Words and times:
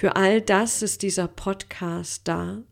Für 0.00 0.16
all 0.16 0.40
das 0.40 0.80
ist 0.80 1.02
dieser 1.02 1.28
Podcast 1.28 2.26
da. 2.26 2.62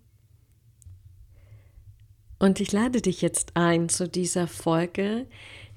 Und 2.39 2.59
ich 2.59 2.73
lade 2.73 3.03
dich 3.03 3.21
jetzt 3.21 3.51
ein 3.53 3.91
zu 3.91 4.09
dieser 4.09 4.47
Folge, 4.47 5.27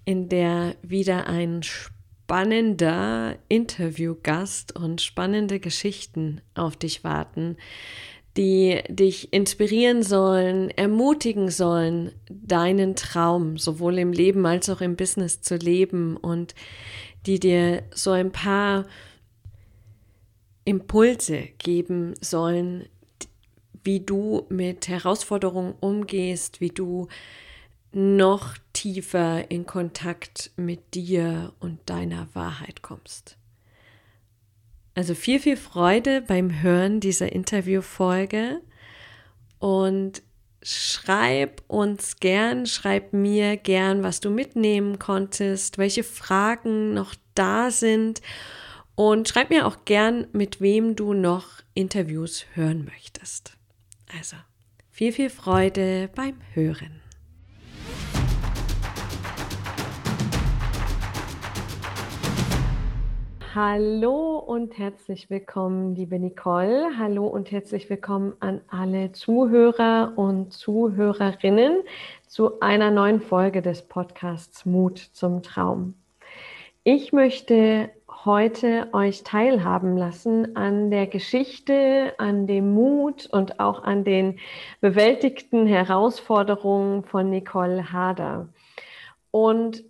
in 0.06 0.30
der 0.30 0.78
wieder 0.82 1.28
ein 1.28 1.62
spannender 1.62 3.38
Interviewgast 3.50 4.78
und 4.78 5.02
spannende 5.02 5.60
Geschichten 5.60 6.40
auf 6.54 6.78
dich 6.78 7.04
warten, 7.04 7.58
die 8.38 8.82
dich 8.88 9.34
inspirieren 9.34 10.04
sollen, 10.04 10.70
ermutigen 10.70 11.52
sollen, 11.52 12.14
deinen 12.30 12.96
Traum 12.96 13.58
sowohl 13.58 13.98
im 13.98 14.14
Leben 14.14 14.46
als 14.46 14.70
auch 14.70 14.80
im 14.80 14.96
Business 14.96 15.42
zu 15.42 15.58
leben 15.58 16.16
und 16.16 16.56
die 17.26 17.42
dir 17.42 17.84
so 17.94 18.12
ein 18.12 18.32
paar 18.32 18.86
Impulse 20.66 21.50
geben 21.58 22.16
sollen, 22.22 22.88
wie 23.84 24.00
du 24.00 24.46
mit 24.50 24.88
Herausforderungen 24.88 25.74
umgehst, 25.80 26.62
wie 26.62 26.70
du 26.70 27.08
noch 27.92 28.58
tiefer 28.74 29.50
in 29.52 29.66
Kontakt 29.66 30.52
mit 30.56 30.94
dir 30.94 31.54
und 31.60 31.80
deiner 31.90 32.28
Wahrheit 32.34 32.82
kommst. 32.82 33.38
Also 34.94 35.16
viel, 35.16 35.40
viel 35.40 35.58
Freude 35.58 36.22
beim 36.22 36.62
Hören 36.62 37.00
dieser 37.00 37.32
Interviewfolge 37.32 38.62
und 39.60 40.22
schreib 40.62 41.64
uns 41.68 42.18
gern, 42.20 42.66
schreib 42.66 43.14
mir 43.14 43.58
gern, 43.58 44.04
was 44.04 44.20
du 44.20 44.30
mitnehmen 44.30 45.00
konntest, 45.00 45.78
welche 45.78 46.04
Fragen 46.04 46.94
noch 46.94 47.16
da 47.36 47.72
sind 47.72 48.22
und 48.96 49.28
schreib 49.28 49.50
mir 49.50 49.66
auch 49.66 49.86
gern, 49.86 50.28
mit 50.32 50.62
wem 50.62 50.96
du 50.96 51.14
noch 51.14 51.48
Interviews 51.74 52.46
hören 52.54 52.86
möchtest. 52.86 53.58
Also, 54.18 54.36
viel, 54.90 55.12
viel 55.12 55.30
Freude 55.30 56.10
beim 56.16 56.36
Hören. 56.54 57.02
Hallo 63.54 64.38
und 64.40 64.78
herzlich 64.78 65.30
willkommen, 65.30 65.94
liebe 65.94 66.18
Nicole. 66.18 66.92
Hallo 66.98 67.28
und 67.28 67.52
herzlich 67.52 67.90
willkommen 67.90 68.32
an 68.40 68.62
alle 68.70 69.12
Zuhörer 69.12 70.14
und 70.16 70.54
Zuhörerinnen 70.54 71.82
zu 72.28 72.62
einer 72.62 72.92
neuen 72.92 73.20
Folge 73.20 73.62
des 73.62 73.82
Podcasts 73.82 74.66
Mut 74.66 75.00
zum 75.00 75.44
Traum. 75.44 75.96
Ich 76.86 77.12
möchte 77.12 77.90
heute 78.26 78.90
euch 78.94 79.24
teilhaben 79.24 79.98
lassen 79.98 80.56
an 80.56 80.92
der 80.92 81.08
Geschichte, 81.08 82.14
an 82.18 82.48
dem 82.48 82.74
Mut 82.74 83.28
und 83.32 83.60
auch 83.60 83.84
an 83.84 84.04
den 84.04 84.40
bewältigten 84.80 85.66
Herausforderungen 85.66 87.04
von 87.04 87.30
Nicole 87.30 87.92
Hader. 87.92 88.50
Und 89.32 89.84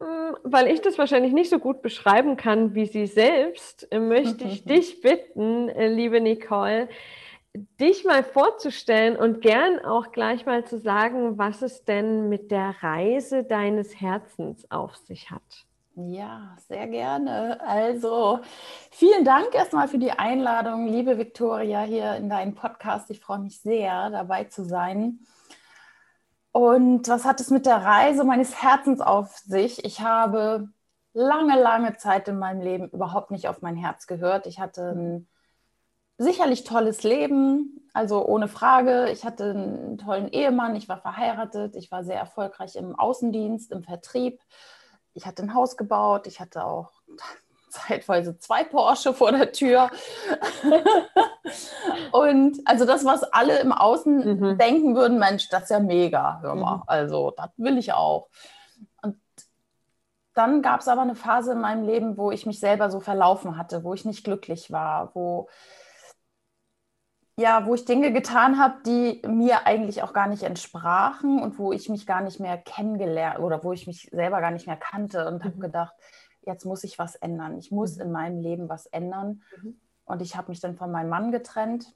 hm, 0.00 0.36
weil 0.44 0.68
ich 0.68 0.80
das 0.80 0.96
wahrscheinlich 0.98 1.32
nicht 1.32 1.50
so 1.50 1.58
gut 1.58 1.82
beschreiben 1.82 2.36
kann 2.36 2.74
wie 2.74 2.86
sie 2.86 3.06
selbst, 3.06 3.88
möchte 3.92 4.44
ich 4.44 4.64
dich 4.66 5.00
bitten, 5.00 5.68
äh, 5.68 5.88
liebe 5.88 6.20
Nicole, 6.20 6.88
dich 7.80 8.04
mal 8.04 8.22
vorzustellen 8.22 9.16
und 9.16 9.40
gern 9.40 9.80
auch 9.84 10.12
gleich 10.12 10.46
mal 10.46 10.64
zu 10.64 10.78
sagen, 10.78 11.36
was 11.36 11.62
es 11.62 11.84
denn 11.84 12.28
mit 12.28 12.50
der 12.50 12.76
Reise 12.80 13.42
deines 13.42 14.00
Herzens 14.00 14.70
auf 14.70 14.94
sich 14.96 15.30
hat. 15.30 15.66
Ja, 16.08 16.56
sehr 16.68 16.86
gerne. 16.86 17.60
Also 17.60 18.40
vielen 18.90 19.24
Dank 19.24 19.54
erstmal 19.54 19.88
für 19.88 19.98
die 19.98 20.12
Einladung, 20.12 20.86
liebe 20.86 21.18
Viktoria, 21.18 21.82
hier 21.82 22.14
in 22.14 22.30
deinen 22.30 22.54
Podcast. 22.54 23.10
Ich 23.10 23.20
freue 23.20 23.40
mich 23.40 23.60
sehr, 23.60 24.08
dabei 24.10 24.44
zu 24.44 24.64
sein. 24.64 25.20
Und 26.52 27.08
was 27.08 27.24
hat 27.24 27.40
es 27.40 27.50
mit 27.50 27.66
der 27.66 27.76
Reise 27.84 28.24
meines 28.24 28.62
Herzens 28.62 29.00
auf 29.00 29.36
sich? 29.38 29.84
Ich 29.84 30.00
habe 30.00 30.68
lange, 31.12 31.60
lange 31.60 31.96
Zeit 31.96 32.28
in 32.28 32.38
meinem 32.38 32.62
Leben 32.62 32.88
überhaupt 32.88 33.30
nicht 33.30 33.48
auf 33.48 33.60
mein 33.60 33.76
Herz 33.76 34.06
gehört. 34.06 34.46
Ich 34.46 34.58
hatte 34.58 34.92
ein 34.92 35.28
sicherlich 36.18 36.64
tolles 36.64 37.02
Leben, 37.02 37.88
also 37.92 38.24
ohne 38.26 38.48
Frage. 38.48 39.10
Ich 39.10 39.24
hatte 39.24 39.50
einen 39.50 39.98
tollen 39.98 40.28
Ehemann, 40.28 40.76
ich 40.76 40.88
war 40.88 41.00
verheiratet, 41.00 41.76
ich 41.76 41.90
war 41.90 42.04
sehr 42.04 42.18
erfolgreich 42.18 42.76
im 42.76 42.98
Außendienst, 42.98 43.70
im 43.72 43.82
Vertrieb 43.82 44.40
ich 45.14 45.26
hatte 45.26 45.42
ein 45.42 45.54
Haus 45.54 45.76
gebaut, 45.76 46.26
ich 46.26 46.40
hatte 46.40 46.64
auch 46.64 46.90
zeitweise 47.70 48.38
zwei 48.38 48.64
Porsche 48.64 49.14
vor 49.14 49.32
der 49.32 49.52
Tür. 49.52 49.90
und 52.12 52.60
also 52.64 52.84
das, 52.84 53.04
was 53.04 53.22
alle 53.22 53.60
im 53.60 53.72
Außen 53.72 54.38
mhm. 54.38 54.58
denken 54.58 54.96
würden, 54.96 55.18
Mensch, 55.18 55.48
das 55.48 55.64
ist 55.64 55.70
ja 55.70 55.80
mega, 55.80 56.40
hör 56.42 56.54
mal. 56.54 56.76
Mhm. 56.76 56.82
Also 56.86 57.32
das 57.36 57.50
will 57.56 57.78
ich 57.78 57.92
auch. 57.92 58.28
Und 59.02 59.16
dann 60.34 60.62
gab 60.62 60.80
es 60.80 60.88
aber 60.88 61.02
eine 61.02 61.14
Phase 61.14 61.52
in 61.52 61.60
meinem 61.60 61.84
Leben, 61.84 62.16
wo 62.16 62.30
ich 62.30 62.46
mich 62.46 62.58
selber 62.58 62.90
so 62.90 63.00
verlaufen 63.00 63.56
hatte, 63.56 63.84
wo 63.84 63.94
ich 63.94 64.04
nicht 64.04 64.24
glücklich 64.24 64.72
war, 64.72 65.14
wo 65.14 65.48
ja, 67.40 67.66
wo 67.66 67.74
ich 67.74 67.86
Dinge 67.86 68.12
getan 68.12 68.58
habe, 68.58 68.74
die 68.84 69.22
mir 69.26 69.66
eigentlich 69.66 70.02
auch 70.02 70.12
gar 70.12 70.28
nicht 70.28 70.42
entsprachen 70.42 71.40
und 71.42 71.58
wo 71.58 71.72
ich 71.72 71.88
mich 71.88 72.06
gar 72.06 72.20
nicht 72.20 72.38
mehr 72.38 72.58
kennengelernt 72.58 73.40
oder 73.40 73.64
wo 73.64 73.72
ich 73.72 73.86
mich 73.86 74.08
selber 74.12 74.40
gar 74.40 74.50
nicht 74.50 74.66
mehr 74.66 74.76
kannte 74.76 75.26
und 75.26 75.38
mhm. 75.38 75.44
habe 75.44 75.58
gedacht, 75.58 75.94
jetzt 76.42 76.66
muss 76.66 76.84
ich 76.84 76.98
was 76.98 77.16
ändern. 77.16 77.58
Ich 77.58 77.70
muss 77.70 77.96
mhm. 77.96 78.02
in 78.02 78.12
meinem 78.12 78.40
Leben 78.40 78.68
was 78.68 78.86
ändern. 78.86 79.42
Mhm. 79.62 79.80
Und 80.04 80.20
ich 80.22 80.36
habe 80.36 80.50
mich 80.50 80.60
dann 80.60 80.76
von 80.76 80.90
meinem 80.90 81.08
Mann 81.08 81.32
getrennt. 81.32 81.86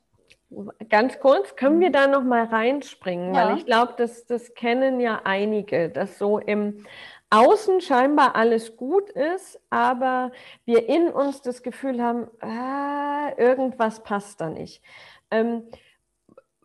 Ganz 0.88 1.18
kurz, 1.20 1.56
können 1.56 1.80
wir 1.80 1.88
mhm. 1.88 1.92
da 1.92 2.06
noch 2.06 2.24
mal 2.24 2.44
reinspringen? 2.44 3.34
Ja. 3.34 3.48
Weil 3.48 3.58
ich 3.58 3.66
glaube, 3.66 3.94
das, 3.98 4.24
das 4.24 4.54
kennen 4.54 4.98
ja 4.98 5.20
einige, 5.24 5.90
dass 5.90 6.18
so 6.18 6.38
im 6.38 6.84
Außen 7.28 7.80
scheinbar 7.80 8.36
alles 8.36 8.76
gut 8.76 9.10
ist, 9.10 9.60
aber 9.68 10.30
wir 10.64 10.88
in 10.88 11.08
uns 11.08 11.42
das 11.42 11.62
Gefühl 11.62 12.00
haben, 12.00 12.28
ah, 12.40 13.32
irgendwas 13.36 14.04
passt 14.04 14.40
da 14.40 14.48
nicht. 14.48 14.82
Ähm, 15.30 15.64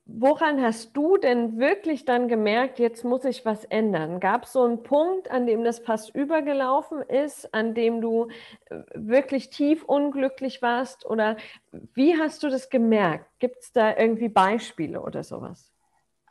woran 0.06 0.62
hast 0.62 0.96
du 0.98 1.18
denn 1.18 1.60
wirklich 1.60 2.06
dann 2.06 2.28
gemerkt, 2.28 2.80
jetzt 2.80 3.04
muss 3.04 3.26
ich 3.26 3.46
was 3.46 3.66
ändern? 3.66 4.20
Gab 4.20 4.46
es 4.46 4.54
so 4.54 4.64
einen 4.64 4.84
Punkt, 4.84 5.30
an 5.30 5.46
dem 5.46 5.64
das 5.64 5.80
fast 5.80 6.16
übergelaufen 6.16 7.02
ist, 7.02 7.54
an 7.54 7.74
dem 7.74 8.02
du 8.02 8.30
äh, 8.70 8.76
wirklich 8.96 9.50
tief 9.50 9.84
unglücklich 9.84 10.62
warst? 10.62 11.06
Oder 11.06 11.38
wie 11.72 12.18
hast 12.18 12.44
du 12.44 12.50
das 12.50 12.70
gemerkt? 12.70 13.28
Gibt 13.40 13.60
es 13.62 13.72
da 13.72 13.96
irgendwie 13.96 14.30
Beispiele 14.30 15.02
oder 15.02 15.24
sowas? 15.24 15.72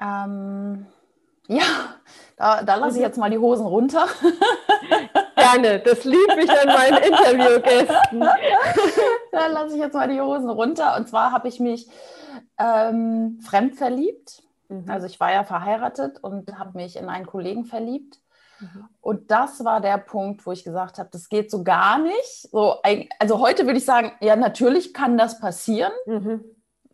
Ähm, 0.00 0.86
ja, 1.48 1.94
da, 2.36 2.62
da 2.62 2.76
lasse 2.76 2.98
ich 2.98 3.02
jetzt 3.02 3.18
mal 3.18 3.30
die 3.30 3.38
Hosen 3.38 3.66
runter. 3.66 4.06
Gerne, 5.36 5.80
das 5.80 6.04
liebe 6.04 6.40
ich 6.40 6.50
an 6.50 6.68
meinen 6.68 7.02
Interviewgästen. 7.02 8.20
da 9.32 9.46
lasse 9.46 9.74
ich 9.74 9.80
jetzt 9.80 9.94
mal 9.94 10.08
die 10.08 10.20
Hosen 10.20 10.50
runter. 10.50 10.96
Und 10.96 11.08
zwar 11.08 11.32
habe 11.32 11.48
ich 11.48 11.58
mich 11.58 11.88
ähm, 12.58 13.40
fremdverliebt. 13.42 14.42
Mhm. 14.68 14.90
Also 14.90 15.06
ich 15.06 15.18
war 15.18 15.32
ja 15.32 15.42
verheiratet 15.44 16.22
und 16.22 16.58
habe 16.58 16.76
mich 16.76 16.96
in 16.96 17.08
einen 17.08 17.26
Kollegen 17.26 17.64
verliebt. 17.64 18.20
Mhm. 18.60 18.88
Und 19.00 19.30
das 19.30 19.64
war 19.64 19.80
der 19.80 19.98
Punkt, 19.98 20.44
wo 20.44 20.52
ich 20.52 20.64
gesagt 20.64 20.98
habe, 20.98 21.08
das 21.10 21.28
geht 21.28 21.50
so 21.50 21.64
gar 21.64 21.98
nicht. 21.98 22.50
So, 22.50 22.76
also 23.18 23.40
heute 23.40 23.64
würde 23.64 23.78
ich 23.78 23.84
sagen, 23.84 24.12
ja, 24.20 24.36
natürlich 24.36 24.92
kann 24.92 25.16
das 25.16 25.40
passieren. 25.40 25.92
Mhm. 26.06 26.44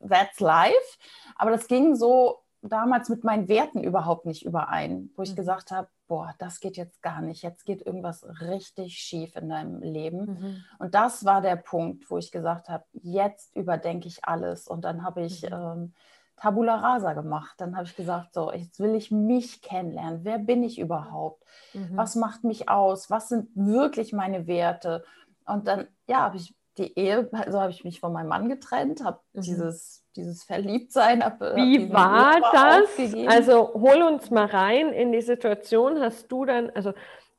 That's 0.08 0.40
life. 0.40 0.98
Aber 1.36 1.50
das 1.50 1.66
ging 1.66 1.96
so 1.96 2.43
damals 2.68 3.08
mit 3.08 3.24
meinen 3.24 3.48
Werten 3.48 3.82
überhaupt 3.82 4.26
nicht 4.26 4.44
überein, 4.44 5.10
wo 5.16 5.22
ich 5.22 5.32
mhm. 5.32 5.36
gesagt 5.36 5.70
habe, 5.70 5.88
boah, 6.06 6.34
das 6.38 6.60
geht 6.60 6.76
jetzt 6.76 7.02
gar 7.02 7.20
nicht, 7.20 7.42
jetzt 7.42 7.64
geht 7.64 7.84
irgendwas 7.84 8.24
richtig 8.40 8.94
schief 8.98 9.36
in 9.36 9.48
deinem 9.48 9.80
Leben. 9.80 10.26
Mhm. 10.26 10.64
Und 10.78 10.94
das 10.94 11.24
war 11.24 11.40
der 11.40 11.56
Punkt, 11.56 12.10
wo 12.10 12.18
ich 12.18 12.30
gesagt 12.30 12.68
habe, 12.68 12.84
jetzt 12.92 13.54
überdenke 13.56 14.08
ich 14.08 14.24
alles. 14.24 14.68
Und 14.68 14.84
dann 14.84 15.04
habe 15.04 15.22
ich 15.22 15.42
mhm. 15.42 15.52
ähm, 15.52 15.94
Tabula 16.36 16.76
Rasa 16.76 17.12
gemacht. 17.12 17.54
Dann 17.58 17.76
habe 17.76 17.86
ich 17.86 17.96
gesagt, 17.96 18.34
so, 18.34 18.52
jetzt 18.52 18.80
will 18.80 18.94
ich 18.94 19.10
mich 19.10 19.62
kennenlernen. 19.62 20.20
Wer 20.24 20.38
bin 20.38 20.62
ich 20.62 20.78
überhaupt? 20.78 21.44
Mhm. 21.72 21.96
Was 21.96 22.16
macht 22.16 22.44
mich 22.44 22.68
aus? 22.68 23.10
Was 23.10 23.28
sind 23.28 23.50
wirklich 23.54 24.12
meine 24.12 24.46
Werte? 24.46 25.04
Und 25.46 25.66
dann, 25.66 25.86
ja, 26.06 26.20
habe 26.20 26.36
ich 26.36 26.54
die 26.78 26.98
Ehe, 26.98 27.28
also 27.32 27.60
habe 27.60 27.70
ich 27.70 27.84
mich 27.84 28.00
von 28.00 28.12
meinem 28.12 28.28
Mann 28.28 28.48
getrennt, 28.48 29.04
habe 29.04 29.20
mhm. 29.32 29.42
dieses 29.42 30.03
dieses 30.16 30.44
Verliebtsein. 30.44 31.24
Hab, 31.24 31.40
Wie 31.40 31.92
war 31.92 32.40
das? 32.52 33.14
Also 33.26 33.72
hol 33.74 34.02
uns 34.02 34.30
mal 34.30 34.46
rein 34.46 34.92
in 34.92 35.12
die 35.12 35.22
Situation. 35.22 36.00
Hast 36.00 36.30
du 36.30 36.44
dann, 36.44 36.70
also 36.70 36.92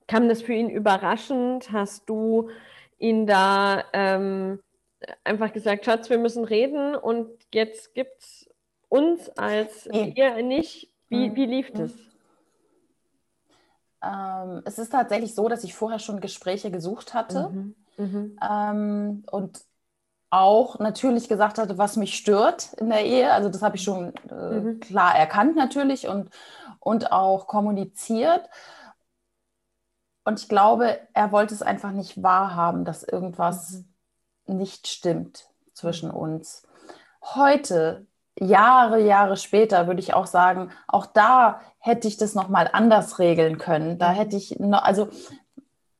kam 0.07 0.27
das 0.29 0.41
für 0.41 0.53
ihn 0.53 0.69
überraschend? 0.69 1.71
Hast 1.71 2.09
du 2.09 2.49
ihn 2.97 3.27
da 3.27 3.83
ähm, 3.93 4.59
einfach 5.23 5.53
gesagt, 5.53 5.85
Schatz, 5.85 6.09
wir 6.09 6.17
müssen 6.17 6.43
reden 6.43 6.95
und 6.95 7.29
jetzt 7.53 7.93
gibt 7.93 8.21
es 8.21 8.49
uns 8.89 9.29
als 9.37 9.87
nee. 9.91 10.13
ihr 10.15 10.41
nicht? 10.43 10.91
Wie, 11.09 11.29
mhm. 11.29 11.35
wie 11.35 11.45
lief 11.45 11.71
das? 11.71 11.91
Ähm, 14.03 14.61
es 14.65 14.77
ist 14.79 14.91
tatsächlich 14.91 15.33
so, 15.33 15.47
dass 15.47 15.63
ich 15.63 15.73
vorher 15.73 15.99
schon 15.99 16.19
Gespräche 16.19 16.71
gesucht 16.71 17.13
hatte. 17.13 17.49
Mhm. 17.49 17.75
Mhm. 17.97 18.39
Ähm, 18.47 19.23
und 19.31 19.61
auch 20.35 20.79
natürlich 20.79 21.29
gesagt 21.29 21.57
hatte, 21.57 21.77
was 21.77 21.95
mich 21.95 22.15
stört 22.15 22.73
in 22.73 22.89
der 22.89 23.05
Ehe. 23.05 23.31
Also 23.31 23.49
das 23.49 23.61
habe 23.61 23.77
ich 23.77 23.83
schon 23.83 24.13
äh, 24.29 24.59
mhm. 24.59 24.79
klar 24.79 25.15
erkannt 25.15 25.55
natürlich 25.55 26.07
und, 26.07 26.29
und 26.79 27.11
auch 27.11 27.47
kommuniziert. 27.47 28.49
Und 30.25 30.39
ich 30.39 30.49
glaube, 30.49 30.99
er 31.13 31.31
wollte 31.31 31.53
es 31.53 31.61
einfach 31.61 31.91
nicht 31.91 32.21
wahrhaben, 32.21 32.83
dass 32.83 33.03
irgendwas 33.03 33.83
mhm. 34.45 34.57
nicht 34.57 34.87
stimmt 34.87 35.47
zwischen 35.73 36.09
mhm. 36.09 36.15
uns. 36.15 36.63
Heute, 37.21 38.05
Jahre, 38.37 38.99
Jahre 38.99 39.37
später, 39.37 39.87
würde 39.87 40.01
ich 40.01 40.13
auch 40.13 40.27
sagen, 40.27 40.69
auch 40.87 41.05
da 41.05 41.61
hätte 41.79 42.09
ich 42.09 42.17
das 42.17 42.35
nochmal 42.35 42.69
anders 42.73 43.19
regeln 43.19 43.57
können. 43.57 43.97
Da 43.99 44.11
mhm. 44.11 44.15
hätte 44.15 44.35
ich, 44.35 44.59
noch, 44.59 44.83
also 44.83 45.07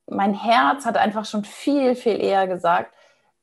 mein 0.08 0.34
Herz 0.34 0.86
hat 0.86 0.98
einfach 0.98 1.24
schon 1.24 1.46
viel, 1.46 1.96
viel 1.96 2.20
eher 2.22 2.48
gesagt, 2.48 2.94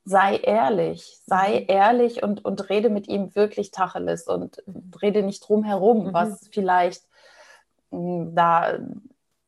sei 0.05 0.37
ehrlich, 0.37 1.19
sei 1.25 1.61
mhm. 1.61 1.65
ehrlich 1.67 2.23
und, 2.23 2.43
und 2.43 2.69
rede 2.69 2.89
mit 2.89 3.07
ihm 3.07 3.35
wirklich 3.35 3.71
Tacheles 3.71 4.27
und 4.27 4.63
rede 5.01 5.23
nicht 5.23 5.47
drum 5.47 5.63
herum, 5.63 6.07
mhm. 6.07 6.13
was 6.13 6.47
vielleicht 6.51 7.03
hm, 7.91 8.35
da, 8.35 8.79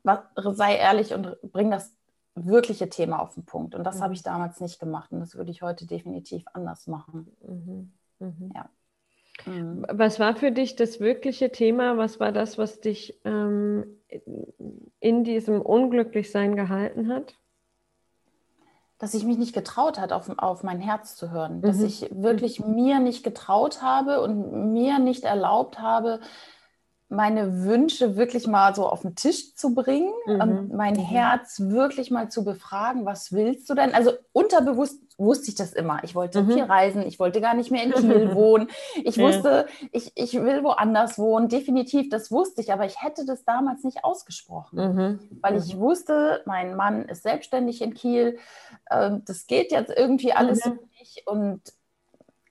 was, 0.04 0.20
sei 0.58 0.78
ehrlich 0.78 1.14
und 1.14 1.38
bring 1.42 1.72
das 1.72 1.94
wirkliche 2.36 2.90
Thema 2.90 3.20
auf 3.20 3.34
den 3.34 3.46
Punkt. 3.46 3.76
Und 3.76 3.84
das 3.84 3.98
mhm. 3.98 4.04
habe 4.04 4.14
ich 4.14 4.24
damals 4.24 4.60
nicht 4.62 4.80
gemacht 4.80 5.12
und 5.12 5.20
das 5.20 5.36
würde 5.36 5.52
ich 5.52 5.62
heute 5.62 5.86
definitiv 5.86 6.46
anders 6.54 6.88
machen. 6.88 7.28
Mhm. 7.42 7.92
mhm. 8.20 8.52
Ja. 8.54 8.70
Mhm. 9.46 9.86
Was 9.92 10.20
war 10.20 10.36
für 10.36 10.52
dich 10.52 10.76
das 10.76 11.00
wirkliche 11.00 11.52
Thema? 11.52 11.98
Was 11.98 12.20
war 12.20 12.32
das, 12.32 12.58
was 12.58 12.80
dich 12.80 13.20
ähm, 13.26 13.86
in 15.00 15.24
diesem 15.24 15.62
Unglücklichsein 15.62 16.56
gehalten 16.56 17.10
hat? 17.10 17.36
Dass 19.06 19.14
ich 19.14 19.24
mich 19.24 19.38
nicht 19.38 19.54
getraut 19.54 20.00
hat, 20.00 20.12
auf, 20.12 20.32
auf 20.38 20.64
mein 20.64 20.80
Herz 20.80 21.16
zu 21.16 21.30
hören, 21.30 21.62
dass 21.62 21.78
mhm. 21.78 21.86
ich 21.86 22.08
wirklich 22.10 22.66
mir 22.66 23.00
nicht 23.00 23.24
getraut 23.24 23.84
habe 23.84 24.20
und 24.20 24.74
mir 24.74 24.98
nicht 24.98 25.26
erlaubt 25.26 25.78
habe, 25.78 26.22
meine 27.10 27.64
Wünsche 27.64 28.16
wirklich 28.16 28.48
mal 28.48 28.74
so 28.74 28.88
auf 28.88 29.02
den 29.02 29.16
Tisch 29.16 29.56
zu 29.56 29.76
bringen 29.76 30.12
mhm. 30.26 30.42
und 30.42 30.74
mein 30.74 30.96
mhm. 30.96 31.02
Herz 31.02 31.60
wirklich 31.60 32.10
mal 32.10 32.30
zu 32.30 32.44
befragen, 32.44 33.06
was 33.06 33.32
willst 33.32 33.70
du 33.70 33.76
denn? 33.76 33.94
Also 33.94 34.12
unterbewusst 34.34 35.00
wusste 35.18 35.50
ich 35.50 35.56
das 35.56 35.74
immer. 35.74 36.04
Ich 36.04 36.16
wollte 36.16 36.44
mhm. 36.44 36.52
viel 36.52 36.64
reisen, 36.64 37.04
ich 37.04 37.20
wollte 37.20 37.42
gar 37.42 37.54
nicht 37.54 37.72
mehr 37.72 37.84
in 37.84 37.94
Kiel 37.94 38.34
wohnen. 38.36 38.70
Ich 39.04 39.18
wusste, 39.18 39.68
ich, 39.92 40.12
ich 40.16 40.34
will 40.34 40.64
woanders 40.64 41.18
wohnen, 41.18 41.48
definitiv, 41.48 42.10
das 42.10 42.32
wusste 42.32 42.62
ich, 42.62 42.74
aber 42.74 42.86
ich 42.86 43.02
hätte 43.02 43.26
das 43.26 43.46
damals 43.46 43.84
nicht 43.84 44.04
ausgesprochen, 44.04 44.80
mhm. 44.80 45.20
weil 45.42 45.58
ich 45.58 45.76
mhm. 45.76 45.80
wusste, 45.80 46.42
mein 46.46 46.76
Mann 46.76 47.06
ist 47.06 47.24
selbstständig 47.24 47.82
in 47.82 47.94
Kiel, 47.94 48.40
äh, 48.88 49.12
das 49.26 49.48
geht 49.48 49.72
jetzt 49.72 49.94
irgendwie 49.96 50.34
alles 50.34 50.66
mhm. 50.66 50.80
nicht 51.00 51.28
und 51.28 51.62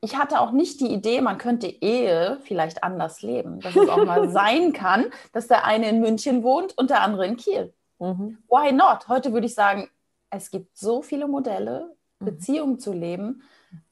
ich 0.05 0.17
hatte 0.19 0.39
auch 0.41 0.53
nicht 0.53 0.81
die 0.81 0.93
Idee, 0.93 1.23
man 1.23 1.39
könnte 1.39 1.67
Ehe 1.67 2.39
vielleicht 2.43 2.85
anders 2.85 3.23
leben. 3.23 3.61
Dass 3.61 3.75
es 3.75 3.89
auch 3.89 4.05
mal 4.05 4.29
sein 4.31 4.75
kann, 4.75 5.07
dass 5.33 5.49
der 5.49 5.65
eine 5.65 5.89
in 5.89 6.01
München 6.01 6.43
wohnt 6.43 6.77
und 6.77 6.91
der 6.91 7.01
andere 7.01 7.27
in 7.27 7.37
Kiel. 7.37 7.73
Mhm. 7.99 8.37
Why 8.49 8.71
not? 8.73 9.09
Heute 9.09 9.33
würde 9.33 9.47
ich 9.47 9.55
sagen, 9.55 9.89
es 10.29 10.51
gibt 10.51 10.77
so 10.77 11.01
viele 11.01 11.27
Modelle, 11.27 11.97
mhm. 12.21 12.25
Beziehungen 12.27 12.79
zu 12.79 12.93
leben. 12.93 13.43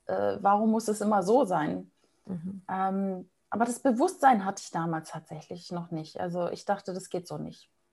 Äh, 0.05 0.37
warum 0.41 0.71
muss 0.71 0.87
es 0.89 1.01
immer 1.01 1.23
so 1.23 1.47
sein? 1.47 1.91
Mhm. 2.27 2.63
Ähm, 2.71 3.31
aber 3.49 3.65
das 3.65 3.81
Bewusstsein 3.81 4.45
hatte 4.45 4.63
ich 4.63 4.71
damals 4.71 5.11
tatsächlich 5.11 5.73
noch 5.73 5.91
nicht. 5.91 6.21
Also 6.21 6.51
ich 6.51 6.67
dachte, 6.67 6.93
das 6.93 7.09
geht 7.09 7.27
so 7.27 7.39
nicht. 7.39 7.71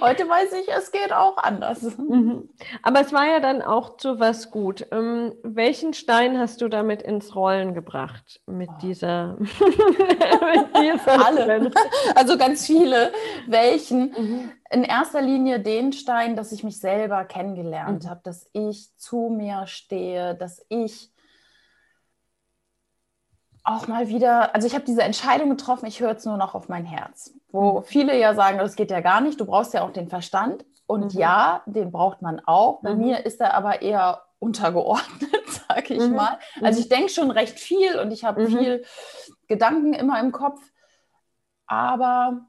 Heute 0.00 0.28
weiß 0.28 0.52
ich, 0.52 0.68
es 0.68 0.92
geht 0.92 1.12
auch 1.12 1.36
anders. 1.38 1.82
Mhm. 1.98 2.48
Aber 2.82 3.00
es 3.00 3.12
war 3.12 3.26
ja 3.26 3.40
dann 3.40 3.62
auch 3.62 3.96
zu 3.96 4.18
was 4.20 4.50
gut. 4.50 4.86
Ähm, 4.90 5.32
welchen 5.42 5.94
Stein 5.94 6.38
hast 6.38 6.60
du 6.60 6.68
damit 6.68 7.02
ins 7.02 7.34
Rollen 7.34 7.74
gebracht 7.74 8.40
mit 8.46 8.68
oh. 8.70 8.78
dieser? 8.82 9.36
mit 9.38 10.76
dieser 10.80 11.26
Alle. 11.26 11.70
Also 12.14 12.36
ganz 12.36 12.66
viele. 12.66 13.12
Welchen? 13.46 14.10
Mhm. 14.10 14.50
In 14.70 14.84
erster 14.84 15.22
Linie 15.22 15.60
den 15.60 15.92
Stein, 15.92 16.36
dass 16.36 16.52
ich 16.52 16.64
mich 16.64 16.80
selber 16.80 17.24
kennengelernt 17.24 18.04
mhm. 18.04 18.08
habe, 18.08 18.20
dass 18.24 18.48
ich 18.52 18.96
zu 18.96 19.30
mir 19.30 19.66
stehe, 19.66 20.34
dass 20.34 20.64
ich 20.68 21.13
auch 23.64 23.88
mal 23.88 24.08
wieder, 24.08 24.54
also 24.54 24.66
ich 24.66 24.74
habe 24.74 24.84
diese 24.84 25.02
Entscheidung 25.02 25.48
getroffen, 25.48 25.86
ich 25.86 26.00
höre 26.00 26.10
jetzt 26.10 26.26
nur 26.26 26.36
noch 26.36 26.54
auf 26.54 26.68
mein 26.68 26.84
Herz. 26.84 27.32
Wo 27.50 27.80
mhm. 27.80 27.84
viele 27.84 28.18
ja 28.18 28.34
sagen, 28.34 28.58
das 28.58 28.76
geht 28.76 28.90
ja 28.90 29.00
gar 29.00 29.22
nicht, 29.22 29.40
du 29.40 29.46
brauchst 29.46 29.72
ja 29.72 29.82
auch 29.82 29.90
den 29.90 30.08
Verstand. 30.08 30.64
Und 30.86 31.14
mhm. 31.14 31.20
ja, 31.20 31.62
den 31.64 31.90
braucht 31.90 32.20
man 32.20 32.40
auch. 32.40 32.82
Bei 32.82 32.94
mhm. 32.94 33.00
mir 33.00 33.26
ist 33.26 33.40
er 33.40 33.54
aber 33.54 33.80
eher 33.80 34.22
untergeordnet, 34.38 35.48
sage 35.68 35.94
ich 35.94 36.02
mhm. 36.02 36.14
mal. 36.14 36.38
Also 36.60 36.78
ich 36.78 36.90
denke 36.90 37.08
schon 37.08 37.30
recht 37.30 37.58
viel 37.58 37.98
und 37.98 38.10
ich 38.10 38.24
habe 38.24 38.42
mhm. 38.42 38.46
viel 38.48 38.84
Gedanken 39.48 39.94
immer 39.94 40.20
im 40.20 40.30
Kopf. 40.30 40.60
Aber 41.66 42.46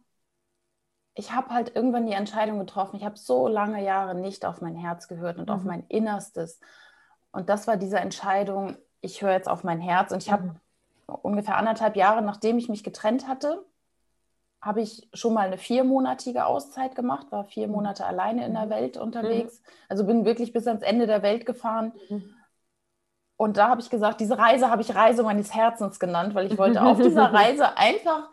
ich 1.13 1.31
habe 1.31 1.53
halt 1.53 1.73
irgendwann 1.73 2.05
die 2.05 2.11
Entscheidung 2.11 2.59
getroffen, 2.59 2.97
ich 2.97 3.05
habe 3.05 3.17
so 3.17 3.47
lange 3.47 3.81
Jahre 3.81 4.15
nicht 4.15 4.45
auf 4.45 4.59
mein 4.59 4.75
Herz 4.75 5.07
gehört 5.07 5.37
und 5.37 5.49
auf 5.49 5.61
mhm. 5.61 5.67
mein 5.67 5.83
Innerstes. 5.87 6.59
Und 7.31 7.47
das 7.47 7.67
war 7.67 7.77
diese 7.77 7.99
Entscheidung, 7.99 8.75
ich 8.99 9.21
höre 9.21 9.31
jetzt 9.31 9.47
auf 9.47 9.63
mein 9.63 9.79
Herz. 9.79 10.11
Und 10.11 10.21
ich 10.21 10.29
habe 10.29 10.59
ungefähr 11.07 11.57
anderthalb 11.57 11.95
Jahre, 11.95 12.21
nachdem 12.21 12.57
ich 12.57 12.69
mich 12.69 12.83
getrennt 12.83 13.27
hatte, 13.27 13.65
habe 14.61 14.81
ich 14.81 15.07
schon 15.13 15.33
mal 15.35 15.45
eine 15.45 15.59
viermonatige 15.59 16.45
Auszeit 16.47 16.95
gemacht, 16.95 17.31
war 17.31 17.43
vier 17.43 17.67
mhm. 17.67 17.73
Monate 17.73 18.05
alleine 18.05 18.45
in 18.45 18.53
der 18.53 18.65
mhm. 18.65 18.71
Welt 18.71 18.97
unterwegs. 18.97 19.59
Mhm. 19.59 19.65
Also 19.89 20.05
bin 20.05 20.25
wirklich 20.25 20.53
bis 20.53 20.67
ans 20.67 20.81
Ende 20.81 21.05
der 21.05 21.21
Welt 21.21 21.45
gefahren. 21.45 21.93
Und 23.37 23.57
da 23.57 23.67
habe 23.67 23.81
ich 23.81 23.89
gesagt, 23.89 24.21
diese 24.21 24.37
Reise 24.37 24.71
habe 24.71 24.81
ich 24.81 24.95
Reise 24.95 25.21
meines 25.21 25.53
Herzens 25.53 25.99
genannt, 25.99 26.33
weil 26.33 26.51
ich 26.51 26.57
wollte 26.57 26.81
auf 26.81 26.99
dieser 26.99 27.25
Reise 27.33 27.77
einfach 27.77 28.29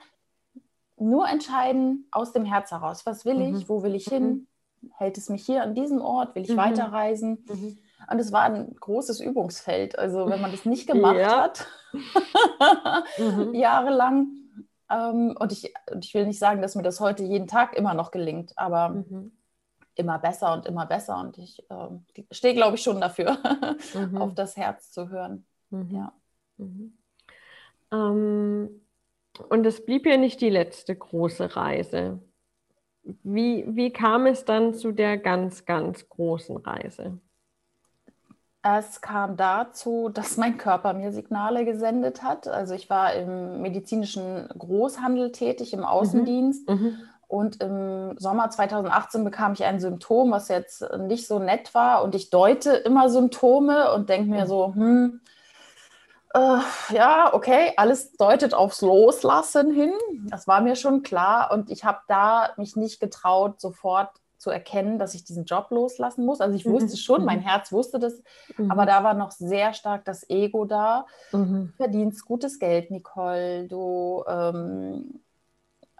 nur 0.96 1.28
entscheiden 1.28 2.06
aus 2.12 2.32
dem 2.32 2.44
Herz 2.44 2.70
heraus. 2.70 3.04
Was 3.04 3.24
will 3.24 3.40
ich? 3.40 3.68
Wo 3.68 3.82
will 3.82 3.94
ich 3.94 4.06
hin? 4.06 4.46
Hält 4.96 5.18
es 5.18 5.28
mich 5.28 5.44
hier 5.44 5.62
an 5.62 5.74
diesem 5.74 6.00
Ort? 6.00 6.34
Will 6.34 6.44
ich 6.44 6.56
weiterreisen? 6.56 7.44
Und 8.10 8.18
es 8.18 8.32
war 8.32 8.42
ein 8.42 8.74
großes 8.78 9.20
Übungsfeld. 9.20 9.98
Also 9.98 10.28
wenn 10.28 10.40
man 10.40 10.50
das 10.50 10.64
nicht 10.64 10.86
gemacht 10.88 11.18
ja. 11.18 11.42
hat, 11.42 11.66
mhm. 13.18 13.54
jahrelang. 13.54 14.28
Ähm, 14.90 15.36
und, 15.38 15.52
ich, 15.52 15.72
ich 16.00 16.14
will 16.14 16.26
nicht 16.26 16.38
sagen, 16.38 16.62
dass 16.62 16.74
mir 16.74 16.82
das 16.82 17.00
heute 17.00 17.22
jeden 17.22 17.46
Tag 17.46 17.74
immer 17.76 17.94
noch 17.94 18.10
gelingt, 18.10 18.52
aber 18.56 18.90
mhm. 18.90 19.32
immer 19.94 20.18
besser 20.18 20.52
und 20.52 20.66
immer 20.66 20.86
besser. 20.86 21.18
Und 21.18 21.38
ich 21.38 21.62
äh, 21.70 22.24
stehe, 22.30 22.54
glaube 22.54 22.76
ich, 22.76 22.82
schon 22.82 23.00
dafür, 23.00 23.38
mhm. 23.94 24.18
auf 24.18 24.34
das 24.34 24.56
Herz 24.56 24.90
zu 24.92 25.08
hören. 25.08 25.46
Mhm. 25.70 25.90
Ja. 25.90 26.12
Mhm. 26.58 26.98
Ähm, 27.92 28.82
und 29.48 29.66
es 29.66 29.84
blieb 29.84 30.06
ja 30.06 30.16
nicht 30.16 30.40
die 30.40 30.50
letzte 30.50 30.94
große 30.94 31.56
Reise. 31.56 32.20
Wie, 33.02 33.64
wie 33.68 33.92
kam 33.92 34.26
es 34.26 34.44
dann 34.44 34.74
zu 34.74 34.92
der 34.92 35.18
ganz, 35.18 35.64
ganz 35.64 36.08
großen 36.08 36.56
Reise? 36.58 37.18
Es 38.62 39.00
kam 39.00 39.36
dazu, 39.36 40.08
dass 40.08 40.36
mein 40.36 40.56
Körper 40.56 40.92
mir 40.92 41.10
Signale 41.10 41.64
gesendet 41.64 42.22
hat. 42.22 42.46
Also 42.46 42.74
ich 42.74 42.88
war 42.88 43.12
im 43.14 43.60
medizinischen 43.60 44.48
Großhandel 44.56 45.32
tätig, 45.32 45.72
im 45.72 45.84
Außendienst. 45.84 46.68
Mhm. 46.68 46.74
Mhm. 46.74 47.00
Und 47.26 47.62
im 47.62 48.16
Sommer 48.18 48.50
2018 48.50 49.24
bekam 49.24 49.54
ich 49.54 49.64
ein 49.64 49.80
Symptom, 49.80 50.30
was 50.30 50.48
jetzt 50.48 50.84
nicht 50.98 51.26
so 51.26 51.38
nett 51.38 51.74
war. 51.74 52.04
Und 52.04 52.14
ich 52.14 52.30
deute 52.30 52.72
immer 52.72 53.08
Symptome 53.08 53.92
und 53.94 54.08
denke 54.10 54.30
mir 54.30 54.44
mhm. 54.44 54.48
so, 54.48 54.74
hm, 54.74 55.20
äh, 56.34 56.58
ja, 56.94 57.34
okay, 57.34 57.72
alles 57.76 58.12
deutet 58.12 58.54
aufs 58.54 58.80
Loslassen 58.80 59.72
hin. 59.72 59.92
Das 60.28 60.46
war 60.46 60.60
mir 60.60 60.76
schon 60.76 61.02
klar. 61.02 61.50
Und 61.52 61.70
ich 61.70 61.84
habe 61.84 62.00
da 62.06 62.50
mich 62.56 62.76
nicht 62.76 63.00
getraut, 63.00 63.60
sofort 63.60 64.10
zu 64.42 64.50
erkennen, 64.50 64.98
dass 64.98 65.14
ich 65.14 65.22
diesen 65.22 65.44
Job 65.44 65.68
loslassen 65.70 66.26
muss. 66.26 66.40
Also 66.40 66.56
ich 66.56 66.66
mhm. 66.66 66.72
wusste 66.72 66.96
schon, 66.96 67.24
mein 67.24 67.38
mhm. 67.38 67.44
Herz 67.44 67.70
wusste 67.70 68.00
das, 68.00 68.20
mhm. 68.58 68.72
aber 68.72 68.86
da 68.86 69.04
war 69.04 69.14
noch 69.14 69.30
sehr 69.30 69.72
stark 69.72 70.04
das 70.04 70.28
Ego 70.28 70.64
da. 70.64 71.06
Mhm. 71.30 71.72
Verdienst 71.76 72.24
gutes 72.24 72.58
Geld, 72.58 72.90
Nicole. 72.90 73.68
Du 73.68 74.24
ähm, 74.26 75.20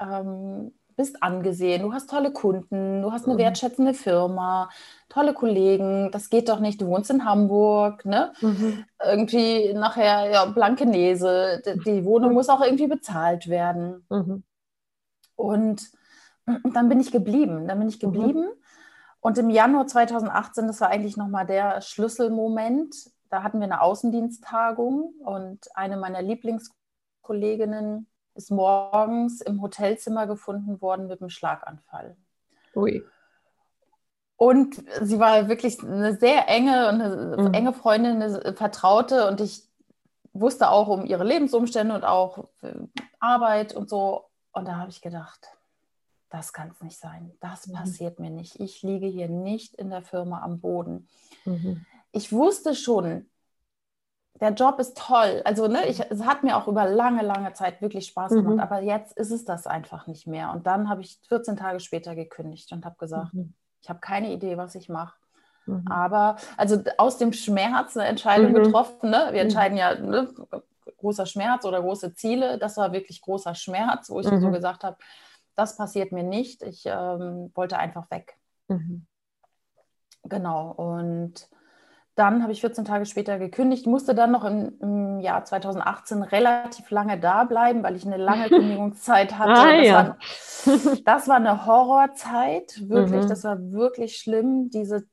ähm, 0.01 0.73
bist 0.97 1.23
angesehen, 1.23 1.83
du 1.83 1.93
hast 1.93 2.11
tolle 2.11 2.33
Kunden, 2.33 3.01
du 3.01 3.13
hast 3.13 3.27
eine 3.27 3.35
mhm. 3.35 3.39
wertschätzende 3.39 3.95
Firma, 3.95 4.71
tolle 5.09 5.35
Kollegen. 5.35 6.11
Das 6.11 6.29
geht 6.29 6.49
doch 6.49 6.59
nicht. 6.59 6.81
Du 6.81 6.89
wohnst 6.89 7.13
in 7.13 7.25
Hamburg, 7.25 8.05
ne? 8.05 8.33
Mhm. 8.41 8.85
Irgendwie 9.05 9.73
nachher 9.73 10.29
ja 10.29 10.47
Blankenese. 10.47 11.63
Die, 11.65 11.79
die 11.79 12.05
Wohnung 12.05 12.33
muss 12.33 12.49
auch 12.49 12.61
irgendwie 12.61 12.89
bezahlt 12.89 13.49
werden. 13.49 14.05
Und 15.37 15.93
und 16.47 16.75
dann 16.75 16.89
bin 16.89 17.01
ich 17.01 17.11
geblieben. 17.13 17.67
Dann 17.69 17.79
bin 17.79 17.89
ich 17.89 17.97
mhm. 18.03 18.13
geblieben. 18.13 18.41
Mhm. 18.41 18.63
Und 19.21 19.39
im 19.39 19.51
Januar 19.51 19.87
2018, 19.87 20.67
das 20.67 20.81
war 20.81 20.89
eigentlich 20.89 21.17
nochmal 21.17 21.47
der 21.47 21.81
Schlüsselmoment, 21.81 22.95
da 23.31 23.43
hatten 23.43 23.61
wir 23.61 23.65
eine 23.65 23.81
Außendiensttagung 23.81 25.15
und 25.25 25.69
eine 25.75 25.97
meiner 25.97 26.21
Lieblingskolleginnen 26.21 28.07
ist 28.35 28.51
morgens 28.51 29.41
im 29.41 29.63
Hotelzimmer 29.63 30.27
gefunden 30.27 30.83
worden 30.83 31.07
mit 31.07 31.21
einem 31.21 31.31
Schlaganfall. 31.31 32.17
Ui. 32.75 33.03
Und 34.37 34.85
sie 35.01 35.19
war 35.19 35.49
wirklich 35.49 35.83
eine 35.83 36.17
sehr 36.17 36.49
enge, 36.49 36.89
eine 36.89 37.37
mhm. 37.39 37.55
enge 37.55 37.73
Freundin, 37.73 38.21
eine 38.21 38.55
Vertraute 38.55 39.29
und 39.29 39.41
ich 39.41 39.69
wusste 40.33 40.69
auch 40.69 40.89
um 40.89 41.07
ihre 41.07 41.25
Lebensumstände 41.25 41.95
und 41.95 42.05
auch 42.05 42.49
Arbeit 43.21 43.75
und 43.75 43.89
so. 43.89 44.25
Und 44.53 44.67
da 44.67 44.77
habe 44.77 44.91
ich 44.91 45.01
gedacht, 45.01 45.49
das 46.33 46.53
kann 46.55 46.71
es 46.71 46.81
nicht 46.81 46.99
sein. 46.99 47.31
Das 47.41 47.67
mhm. 47.67 47.75
passiert 47.75 48.19
mir 48.19 48.31
nicht. 48.31 48.59
Ich 48.59 48.83
liege 48.83 49.07
hier 49.07 49.29
nicht 49.29 49.75
in 49.75 49.91
der 49.91 50.03
Firma 50.03 50.43
am 50.43 50.61
Boden. 50.61 51.07
Mhm. 51.45 51.85
Ich 52.11 52.33
wusste 52.33 52.75
schon, 52.75 53.27
der 54.41 54.51
Job 54.55 54.79
ist 54.79 54.97
toll. 54.97 55.43
Also 55.45 55.69
ne, 55.69 55.87
ich, 55.87 56.01
es 56.01 56.25
hat 56.25 56.43
mir 56.43 56.57
auch 56.57 56.69
über 56.69 56.87
lange, 56.87 57.23
lange 57.23 57.53
Zeit 57.53 57.83
wirklich 57.83 58.07
Spaß 58.07 58.33
gemacht. 58.33 58.55
Mhm. 58.55 58.61
Aber 58.61 58.81
jetzt 58.81 59.17
ist 59.17 59.31
es 59.31 59.45
das 59.45 59.67
einfach 59.67 60.07
nicht 60.07 60.27
mehr. 60.27 60.53
Und 60.53 60.67
dann 60.67 60.89
habe 60.89 61.03
ich 61.03 61.21
14 61.29 61.57
Tage 61.57 61.81
später 61.81 62.15
gekündigt 62.15 62.73
und 62.73 62.87
habe 62.87 62.97
gesagt, 62.99 63.35
mhm. 63.35 63.53
ich 63.83 63.91
habe 63.91 64.01
keine 64.01 64.33
Idee, 64.33 64.57
was 64.57 64.75
ich 64.75 64.89
mache. 64.89 65.17
Mhm. 65.67 65.85
Aber 65.89 66.37
also 66.57 66.83
aus 66.97 67.19
dem 67.19 67.35
Schmerz 67.35 67.95
eine 67.95 68.09
Entscheidung 68.09 68.53
mhm. 68.53 68.65
getroffen. 68.65 69.11
Ne? 69.11 69.29
Wir 69.33 69.43
entscheiden 69.43 69.77
ja 69.77 69.95
ne, 69.95 70.33
großer 70.97 71.27
Schmerz 71.27 71.67
oder 71.67 71.83
große 71.83 72.15
Ziele. 72.15 72.57
Das 72.57 72.79
war 72.79 72.93
wirklich 72.93 73.21
großer 73.21 73.55
Schmerz, 73.55 74.09
wo 74.09 74.21
ich 74.21 74.27
so 74.27 74.51
gesagt 74.51 74.83
habe, 74.83 74.97
das 75.55 75.77
passiert 75.77 76.13
mir 76.13 76.23
nicht. 76.23 76.63
Ich 76.63 76.85
ähm, 76.87 77.51
wollte 77.55 77.79
einfach 77.79 78.11
weg. 78.11 78.37
Mhm. 78.69 79.07
Genau. 80.25 80.71
Und 80.71 81.49
dann 82.15 82.43
habe 82.43 82.53
ich 82.53 82.61
14 82.61 82.85
Tage 82.85 83.07
später 83.07 83.39
gekündigt, 83.39 83.87
musste 83.87 84.15
dann 84.15 84.33
noch 84.33 84.45
im, 84.45 84.79
im, 84.81 85.21
Jahr 85.21 85.45
2018 85.45 86.23
relativ 86.23 86.91
lange 86.91 87.19
da 87.19 87.45
bleiben, 87.45 87.83
weil 87.83 87.97
ich 87.97 88.07
eine 88.07 88.19
lange 88.19 88.49
Kündigungszeit 88.49 89.39
hatte. 89.39 89.53
Ah, 89.53 89.77
das, 89.77 89.87
ja. 89.87 89.95
war, 89.95 90.17
das, 91.05 91.29
war, 91.29 91.37
eine 91.37 91.67
Horrorzeit, 91.67 92.89
wirklich. 92.89 93.25
Mhm. 93.25 93.29
Das 93.29 93.45
war 93.45 93.59
wirklich 93.73 94.17
schlimm, 94.17 94.69
diese 94.71 95.05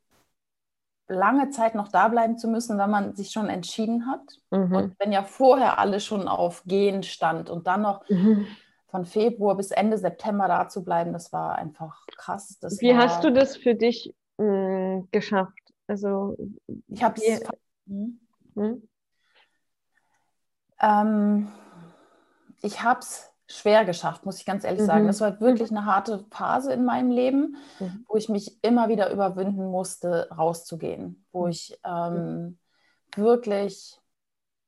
lange 1.07 1.49
Zeit 1.49 1.73
noch 1.73 1.87
da 1.87 2.07
bleiben 2.07 2.37
zu 2.37 2.47
müssen, 2.47 2.77
wenn 2.77 2.89
man 2.89 3.15
sich 3.15 3.31
schon 3.31 3.47
entschieden 3.47 4.05
hat. 4.07 4.21
Mhm. 4.51 4.75
Und 4.75 4.99
wenn 4.99 5.11
ja 5.11 5.23
vorher 5.23 5.79
alles 5.79 6.05
schon 6.05 6.27
auf 6.27 6.63
Gehen 6.65 7.03
stand 7.03 7.49
und 7.49 7.65
dann 7.65 7.81
noch 7.81 8.07
mhm 8.09 8.45
von 8.89 9.05
Februar 9.05 9.55
bis 9.55 9.71
Ende 9.71 9.97
September 9.97 10.47
da 10.47 10.67
zu 10.67 10.83
bleiben, 10.83 11.13
das 11.13 11.31
war 11.31 11.55
einfach 11.55 12.05
krass. 12.17 12.57
Das 12.59 12.81
Wie 12.81 12.95
hast 12.95 13.23
du 13.23 13.31
das 13.31 13.55
für 13.55 13.75
dich 13.75 14.13
mh, 14.37 14.45
hm, 14.45 15.07
geschafft? 15.11 15.73
Also 15.87 16.35
ich 16.87 17.03
habe 17.03 17.21
es. 17.21 17.43
Hm? 17.87 18.19
Hm? 18.55 18.87
Ähm, 20.81 21.47
ich 22.61 22.83
habe 22.83 22.99
es 22.99 23.29
schwer 23.47 23.83
geschafft, 23.85 24.25
muss 24.25 24.37
ich 24.37 24.45
ganz 24.45 24.63
ehrlich 24.63 24.81
mhm. 24.81 24.85
sagen. 24.85 25.07
Das 25.07 25.21
war 25.21 25.39
wirklich 25.41 25.71
eine 25.71 25.85
harte 25.85 26.25
Phase 26.31 26.71
in 26.73 26.85
meinem 26.85 27.11
Leben, 27.11 27.57
mhm. 27.79 28.05
wo 28.07 28.15
ich 28.15 28.29
mich 28.29 28.63
immer 28.63 28.89
wieder 28.89 29.11
überwinden 29.11 29.65
musste, 29.65 30.29
rauszugehen, 30.29 31.25
wo 31.31 31.45
mhm. 31.45 31.51
ich 31.51 31.79
ähm, 31.83 32.59
wirklich 33.15 33.98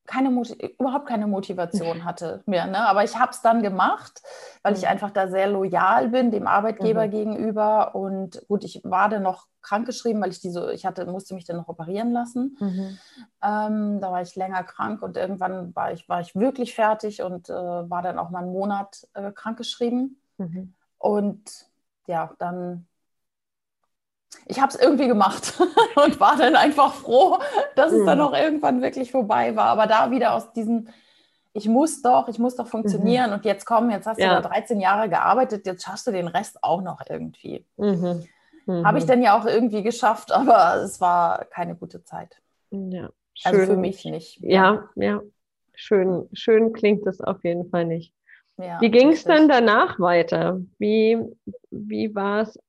keine 0.05 0.29
überhaupt 0.29 1.07
keine 1.07 1.27
Motivation 1.27 2.03
hatte 2.05 2.43
mehr. 2.45 2.67
Ne? 2.67 2.87
Aber 2.87 3.03
ich 3.03 3.17
habe 3.17 3.31
es 3.31 3.41
dann 3.41 3.61
gemacht, 3.61 4.21
weil 4.63 4.73
ich 4.73 4.81
mhm. 4.81 4.89
einfach 4.89 5.11
da 5.11 5.27
sehr 5.27 5.47
loyal 5.47 6.09
bin 6.09 6.31
dem 6.31 6.47
Arbeitgeber 6.47 7.07
mhm. 7.07 7.11
gegenüber. 7.11 7.95
Und 7.95 8.41
gut, 8.47 8.63
ich 8.63 8.81
war 8.83 9.09
dann 9.09 9.23
noch 9.23 9.47
krankgeschrieben, 9.61 10.21
weil 10.21 10.31
ich 10.31 10.39
diese, 10.39 10.73
ich 10.73 10.85
hatte, 10.85 11.05
musste 11.05 11.35
mich 11.35 11.45
dann 11.45 11.57
noch 11.57 11.67
operieren 11.67 12.11
lassen. 12.11 12.57
Mhm. 12.59 12.97
Ähm, 13.43 14.01
da 14.01 14.11
war 14.11 14.21
ich 14.21 14.35
länger 14.35 14.63
krank 14.63 15.01
und 15.01 15.17
irgendwann 15.17 15.75
war 15.75 15.91
ich, 15.91 16.09
war 16.09 16.19
ich 16.19 16.35
wirklich 16.35 16.73
fertig 16.73 17.21
und 17.21 17.49
äh, 17.49 17.53
war 17.53 18.01
dann 18.01 18.17
auch 18.17 18.31
mal 18.31 18.39
einen 18.39 18.51
Monat 18.51 19.07
äh, 19.13 19.31
krankgeschrieben. 19.31 20.19
Mhm. 20.37 20.73
Und 20.97 21.67
ja, 22.07 22.33
dann 22.39 22.87
ich 24.45 24.59
habe 24.59 24.69
es 24.69 24.79
irgendwie 24.79 25.07
gemacht 25.07 25.53
und 25.95 26.19
war 26.19 26.37
dann 26.37 26.55
einfach 26.55 26.93
froh, 26.93 27.39
dass 27.75 27.91
es 27.91 28.05
dann 28.05 28.19
mhm. 28.19 28.23
auch 28.23 28.33
irgendwann 28.33 28.81
wirklich 28.81 29.11
vorbei 29.11 29.55
war. 29.55 29.67
Aber 29.67 29.87
da 29.87 30.11
wieder 30.11 30.33
aus 30.33 30.51
diesem, 30.53 30.87
ich 31.53 31.67
muss 31.67 32.01
doch, 32.01 32.27
ich 32.27 32.39
muss 32.39 32.55
doch 32.55 32.67
funktionieren 32.67 33.27
mhm. 33.27 33.37
und 33.37 33.45
jetzt 33.45 33.65
komm, 33.65 33.89
jetzt 33.89 34.07
hast 34.07 34.19
ja. 34.19 34.35
du 34.35 34.41
da 34.41 34.49
13 34.49 34.79
Jahre 34.79 35.09
gearbeitet, 35.09 35.65
jetzt 35.65 35.83
schaffst 35.83 36.07
du 36.07 36.11
den 36.11 36.27
Rest 36.27 36.63
auch 36.63 36.81
noch 36.81 37.01
irgendwie. 37.09 37.65
Mhm. 37.77 38.25
Mhm. 38.65 38.85
Habe 38.85 38.97
ich 38.97 39.05
dann 39.05 39.21
ja 39.21 39.37
auch 39.37 39.45
irgendwie 39.45 39.83
geschafft, 39.83 40.31
aber 40.33 40.81
es 40.83 41.01
war 41.01 41.45
keine 41.45 41.75
gute 41.75 42.03
Zeit. 42.03 42.41
Ja, 42.71 43.09
schön. 43.33 43.53
Also 43.59 43.73
für 43.73 43.77
mich 43.77 44.05
nicht. 44.05 44.39
Ja, 44.41 44.89
ja. 44.95 45.21
Schön, 45.73 46.29
schön 46.33 46.73
klingt 46.73 47.07
es 47.07 47.21
auf 47.21 47.43
jeden 47.43 47.69
Fall 47.69 47.85
nicht. 47.85 48.13
Ja, 48.57 48.79
wie 48.81 48.91
ging 48.91 49.09
es 49.09 49.23
dann 49.23 49.47
danach 49.47 49.99
weiter? 49.99 50.59
Wie, 50.77 51.17
wie 51.71 52.13
war 52.13 52.41
es. 52.41 52.59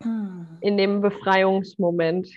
In 0.00 0.76
dem 0.76 1.00
Befreiungsmoment? 1.00 2.28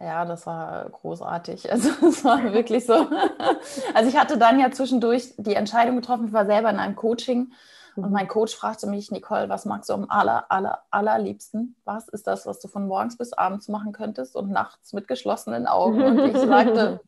Ja, 0.00 0.24
das 0.24 0.46
war 0.46 0.88
großartig. 0.90 1.70
Also 1.70 1.90
es 2.06 2.24
war 2.24 2.52
wirklich 2.52 2.86
so. 2.86 2.94
Also 3.94 4.08
ich 4.08 4.16
hatte 4.16 4.38
dann 4.38 4.58
ja 4.58 4.70
zwischendurch 4.70 5.34
die 5.36 5.54
Entscheidung 5.54 5.96
getroffen, 5.96 6.26
ich 6.28 6.32
war 6.32 6.46
selber 6.46 6.70
in 6.70 6.78
einem 6.78 6.96
Coaching 6.96 7.52
und 7.96 8.06
mhm. 8.06 8.12
mein 8.12 8.28
Coach 8.28 8.54
fragte 8.54 8.86
mich, 8.86 9.10
Nicole, 9.10 9.48
was 9.48 9.64
magst 9.64 9.90
du 9.90 9.94
am 9.94 10.06
aller, 10.08 10.50
aller, 10.50 10.82
allerliebsten? 10.90 11.76
Was 11.84 12.08
ist 12.08 12.26
das, 12.26 12.46
was 12.46 12.60
du 12.60 12.68
von 12.68 12.86
morgens 12.86 13.16
bis 13.16 13.32
abends 13.32 13.68
machen 13.68 13.92
könntest 13.92 14.36
und 14.36 14.50
nachts 14.50 14.92
mit 14.92 15.08
geschlossenen 15.08 15.66
Augen? 15.66 16.02
Und 16.02 16.18
ich 16.20 16.36
sagte, 16.36 17.00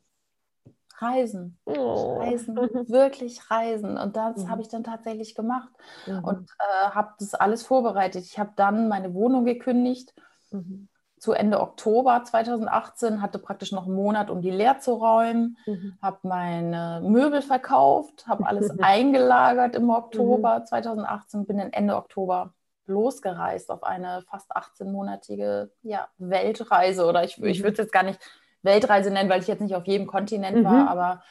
Reisen. 1.01 1.59
Oh. 1.65 2.19
Reisen, 2.19 2.57
wirklich 2.89 3.51
reisen. 3.51 3.97
Und 3.97 4.17
das 4.17 4.45
mhm. 4.45 4.51
habe 4.51 4.63
ich 4.63 4.69
dann 4.69 4.85
tatsächlich 4.85 5.35
gemacht 5.35 5.71
mhm. 6.07 6.25
und 6.25 6.51
äh, 6.59 6.91
habe 6.91 7.15
das 7.19 7.35
alles 7.35 7.63
vorbereitet. 7.63 8.25
Ich 8.25 8.39
habe 8.39 8.53
dann 8.57 8.89
meine 8.89 9.15
Wohnung 9.15 9.45
gekündigt. 9.45 10.15
Mhm 10.51 10.89
zu 11.21 11.33
Ende 11.35 11.61
Oktober 11.61 12.23
2018, 12.25 13.21
hatte 13.21 13.39
praktisch 13.39 13.73
noch 13.73 13.85
einen 13.85 13.95
Monat, 13.95 14.31
um 14.31 14.41
die 14.41 14.51
leer 14.51 14.81
zu 14.81 14.95
räumen, 14.95 15.59
mhm. 15.67 15.99
habe 16.01 16.19
meine 16.23 17.03
Möbel 17.05 17.43
verkauft, 17.43 18.27
habe 18.27 18.47
alles 18.47 18.71
eingelagert 18.81 19.77
im 19.77 19.91
Oktober 19.91 20.61
mhm. 20.61 20.67
2018, 20.67 21.47
bin 21.47 21.59
dann 21.59 21.73
Ende 21.73 21.97
Oktober 21.97 22.55
losgereist 22.87 23.71
auf 23.71 23.85
eine 23.85 24.23
fast 24.29 24.51
18-monatige 24.57 25.69
ja, 25.83 26.09
Weltreise 26.17 27.05
oder 27.05 27.23
ich, 27.23 27.39
mhm. 27.39 27.47
ich 27.47 27.63
würde 27.63 27.73
es 27.73 27.79
jetzt 27.79 27.93
gar 27.93 28.03
nicht 28.03 28.19
Weltreise 28.63 29.11
nennen, 29.11 29.31
weil 29.31 29.41
ich 29.41 29.49
jetzt 29.49 29.61
nicht 29.61 29.75
auf 29.75 29.87
jedem 29.87 30.07
Kontinent 30.07 30.65
war, 30.65 30.83
mhm. 30.83 30.89
aber 30.89 31.23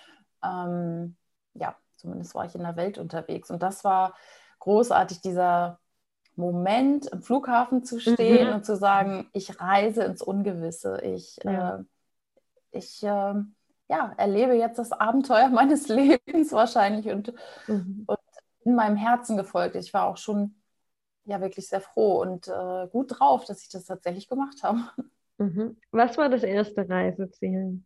ähm, 0.44 1.16
ja, 1.54 1.76
zumindest 1.96 2.36
war 2.36 2.46
ich 2.46 2.56
in 2.56 2.64
der 2.64 2.76
Welt 2.76 2.98
unterwegs 2.98 3.52
und 3.52 3.62
das 3.62 3.84
war 3.84 4.16
großartig, 4.60 5.22
dieser 5.22 5.80
Moment 6.36 7.12
am 7.12 7.22
Flughafen 7.22 7.84
zu 7.84 8.00
stehen 8.00 8.48
mhm. 8.48 8.56
und 8.56 8.66
zu 8.66 8.76
sagen, 8.76 9.30
ich 9.34 9.60
reise 9.60 10.04
ins 10.04 10.22
Ungewisse. 10.22 11.02
Ich, 11.04 11.38
ja. 11.44 11.76
äh, 11.76 11.84
ich 12.72 13.04
äh, 13.04 13.34
ja, 13.90 14.14
erlebe 14.18 14.54
jetzt 14.54 14.80
das 14.80 14.92
Abenteuer 14.92 15.50
meines 15.54 15.88
Lebens 15.88 16.52
wahrscheinlich 16.52 17.10
und, 17.10 17.34
mhm. 17.68 18.04
und 18.08 18.20
in 18.64 18.76
meinem 18.76 18.96
Herzen 18.96 19.38
gefolgt. 19.38 19.76
Ich 19.76 19.94
war 19.94 20.06
auch 20.06 20.18
schon 20.18 20.56
ja 21.26 21.42
wirklich 21.42 21.68
sehr 21.68 21.82
froh 21.82 22.22
und 22.22 22.48
äh, 22.48 22.88
gut 22.88 23.20
drauf, 23.20 23.46
dass 23.46 23.62
ich 23.62 23.70
das 23.70 23.86
tatsächlich 23.86 24.28
gemacht 24.28 24.64
habe. 24.64 24.80
Mhm. 25.40 25.78
Was 25.92 26.18
war 26.18 26.30
das 26.30 26.44
erste 26.44 26.88
Reiseziel? 26.88 27.82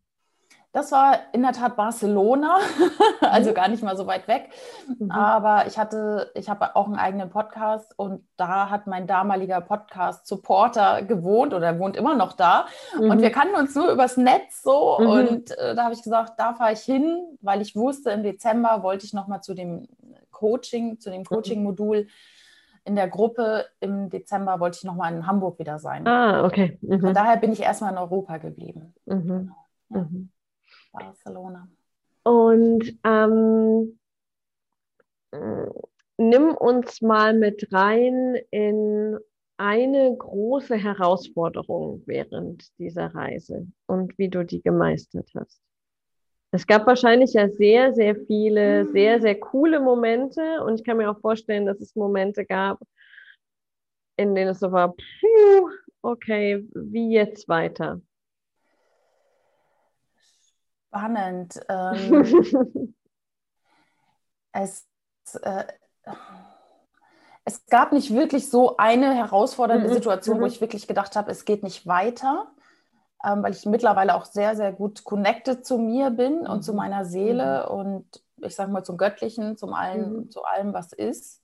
Das 0.74 0.92
war 0.92 1.20
in 1.34 1.44
der 1.44 1.52
Tat 1.52 1.76
Barcelona, 1.76 2.58
also 3.22 3.52
mhm. 3.52 3.54
gar 3.54 3.68
nicht 3.68 3.84
mal 3.84 3.96
so 3.96 4.08
weit 4.08 4.28
weg. 4.28 4.50
Mhm. 4.98 5.12
Aber 5.12 5.68
ich 5.68 5.78
hatte, 5.78 6.32
ich 6.34 6.50
habe 6.50 6.76
auch 6.76 6.88
einen 6.88 6.96
eigenen 6.96 7.30
Podcast 7.30 7.94
und 7.96 8.28
da 8.38 8.72
hat 8.72 8.88
mein 8.88 9.06
damaliger 9.06 9.62
Podcast-Supporter 9.62 11.04
gewohnt 11.04 11.54
oder 11.54 11.78
wohnt 11.78 11.96
immer 11.96 12.16
noch 12.16 12.34
da. 12.34 12.66
Mhm. 13.00 13.12
Und 13.12 13.22
wir 13.22 13.30
kannten 13.30 13.56
uns 13.56 13.76
nur 13.76 13.92
übers 13.92 14.18
Netz 14.18 14.64
so. 14.64 14.98
Mhm. 15.00 15.08
Und 15.08 15.58
äh, 15.60 15.76
da 15.76 15.84
habe 15.84 15.94
ich 15.94 16.02
gesagt, 16.02 16.34
da 16.40 16.56
fahre 16.56 16.74
ich 16.74 16.82
hin, 16.82 17.38
weil 17.42 17.62
ich 17.62 17.76
wusste, 17.76 18.10
im 18.10 18.24
Dezember 18.24 18.82
wollte 18.82 19.06
ich 19.06 19.14
nochmal 19.14 19.44
zu 19.44 19.54
dem 19.54 19.88
Coaching, 20.32 21.00
zu 21.00 21.12
dem 21.12 21.20
mhm. 21.20 21.26
Coaching-Modul 21.26 22.08
in 22.86 22.96
der 22.96 23.08
Gruppe 23.08 23.66
im 23.80 24.10
Dezember 24.10 24.60
wollte 24.60 24.78
ich 24.78 24.84
nochmal 24.84 25.14
in 25.14 25.26
Hamburg 25.26 25.60
wieder 25.60 25.80
sein. 25.80 26.06
Ah, 26.08 26.46
okay. 26.46 26.78
Mhm. 26.82 27.00
Von 27.00 27.14
daher 27.14 27.38
bin 27.38 27.52
ich 27.52 27.62
erstmal 27.62 27.92
in 27.92 27.98
Europa 27.98 28.38
geblieben. 28.38 28.94
Mhm. 29.06 29.54
Ja. 29.90 30.00
Mhm. 30.00 30.30
Barcelona. 30.92 31.68
Und 32.24 32.98
ähm, 33.04 34.00
nimm 36.18 36.56
uns 36.56 37.02
mal 37.02 37.34
mit 37.34 37.68
rein 37.72 38.38
in 38.52 39.18
eine 39.58 40.16
große 40.16 40.76
Herausforderung 40.76 42.04
während 42.06 42.78
dieser 42.80 43.14
Reise 43.14 43.68
und 43.86 44.18
wie 44.18 44.30
du 44.30 44.44
die 44.44 44.62
gemeistert 44.62 45.30
hast. 45.36 45.62
Es 46.54 46.68
gab 46.68 46.86
wahrscheinlich 46.88 47.34
ja 47.34 47.50
sehr, 47.50 47.94
sehr 47.94 48.16
viele, 48.16 48.86
sehr, 48.92 49.20
sehr 49.20 49.40
coole 49.40 49.80
Momente 49.80 50.64
und 50.64 50.76
ich 50.76 50.84
kann 50.84 50.98
mir 50.98 51.10
auch 51.10 51.20
vorstellen, 51.20 51.66
dass 51.66 51.82
es 51.82 51.96
Momente 51.96 52.46
gab, 52.46 52.80
in 54.18 54.36
denen 54.36 54.52
es 54.52 54.60
so 54.60 54.72
war, 54.72 54.94
puh, 54.94 55.70
okay, 56.02 56.64
wie 56.74 57.12
jetzt 57.12 57.50
weiter? 57.50 58.00
spannend. 60.94 61.60
Ähm, 61.70 62.94
es, 64.52 64.88
äh, 65.42 65.66
es 67.46 67.66
gab 67.66 67.92
nicht 67.92 68.14
wirklich 68.14 68.50
so 68.50 68.78
eine 68.78 69.14
herausfordernde 69.16 69.90
mhm. 69.90 69.94
Situation, 69.94 70.38
wo 70.38 70.42
mhm. 70.42 70.52
ich 70.52 70.62
wirklich 70.62 70.88
gedacht 70.88 71.16
habe, 71.16 71.32
es 71.32 71.46
geht 71.46 71.64
nicht 71.64 71.88
weiter, 71.88 72.53
ähm, 73.24 73.44
weil 73.44 73.54
ich 73.54 73.66
mittlerweile 73.66 74.16
auch 74.16 74.26
sehr, 74.26 74.56
sehr 74.56 74.72
gut 74.72 75.04
connected 75.04 75.66
zu 75.66 75.78
mir 75.78 76.10
bin 76.10 76.42
mhm. 76.42 76.50
und 76.50 76.64
zu 76.64 76.72
mhm. 76.72 76.78
meiner 76.78 77.06
Seele 77.06 77.68
mhm. 77.70 77.76
und 77.76 78.24
ich 78.38 78.56
sage 78.56 78.72
mal 78.72 78.84
zum 78.84 78.98
Göttlichen, 78.98 79.58
zum 79.58 79.74
allem, 79.74 80.30
zu 80.30 80.44
allem, 80.44 80.74
was 80.74 80.92
ist. 80.92 81.42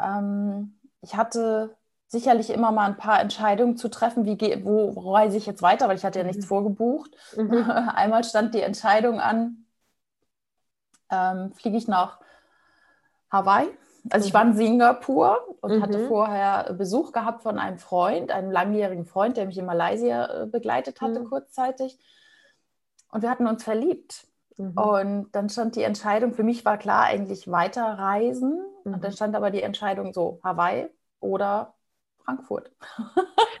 Ähm, 0.00 0.78
ich 1.02 1.16
hatte 1.16 1.76
sicherlich 2.08 2.50
immer 2.50 2.72
mal 2.72 2.86
ein 2.86 2.96
paar 2.96 3.20
Entscheidungen 3.20 3.76
zu 3.76 3.88
treffen, 3.88 4.24
wie 4.24 4.38
wo, 4.64 4.94
wo 4.94 5.12
reise 5.12 5.36
ich 5.36 5.46
jetzt 5.46 5.62
weiter, 5.62 5.88
weil 5.88 5.96
ich 5.96 6.04
hatte 6.04 6.20
ja 6.20 6.24
nichts 6.24 6.44
mhm. 6.44 6.48
vorgebucht. 6.48 7.10
Mhm. 7.36 7.70
Einmal 7.94 8.24
stand 8.24 8.54
die 8.54 8.62
Entscheidung 8.62 9.20
an, 9.20 9.66
ähm, 11.10 11.52
fliege 11.52 11.76
ich 11.76 11.88
nach 11.88 12.20
Hawaii. 13.30 13.68
Also 14.10 14.28
ich 14.28 14.34
war 14.34 14.42
in 14.42 14.50
mhm. 14.50 14.56
Singapur 14.56 15.38
und 15.60 15.76
mhm. 15.76 15.82
hatte 15.82 16.06
vorher 16.06 16.72
Besuch 16.74 17.12
gehabt 17.12 17.42
von 17.42 17.58
einem 17.58 17.78
Freund, 17.78 18.30
einem 18.30 18.50
langjährigen 18.50 19.04
Freund, 19.04 19.36
der 19.36 19.46
mich 19.46 19.58
in 19.58 19.66
Malaysia 19.66 20.42
äh, 20.42 20.46
begleitet 20.46 21.00
hatte 21.00 21.20
mhm. 21.20 21.28
kurzzeitig. 21.28 21.98
Und 23.10 23.22
wir 23.22 23.30
hatten 23.30 23.46
uns 23.46 23.64
verliebt. 23.64 24.26
Mhm. 24.56 24.78
Und 24.78 25.28
dann 25.32 25.48
stand 25.48 25.76
die 25.76 25.82
Entscheidung, 25.82 26.34
für 26.34 26.44
mich 26.44 26.64
war 26.64 26.78
klar 26.78 27.04
eigentlich 27.04 27.50
weiterreisen. 27.50 28.64
Und 28.84 29.02
dann 29.02 29.12
stand 29.12 29.34
aber 29.34 29.50
die 29.50 29.62
Entscheidung 29.62 30.12
so, 30.12 30.40
Hawaii 30.42 30.88
oder 31.20 31.74
Frankfurt. 32.24 32.70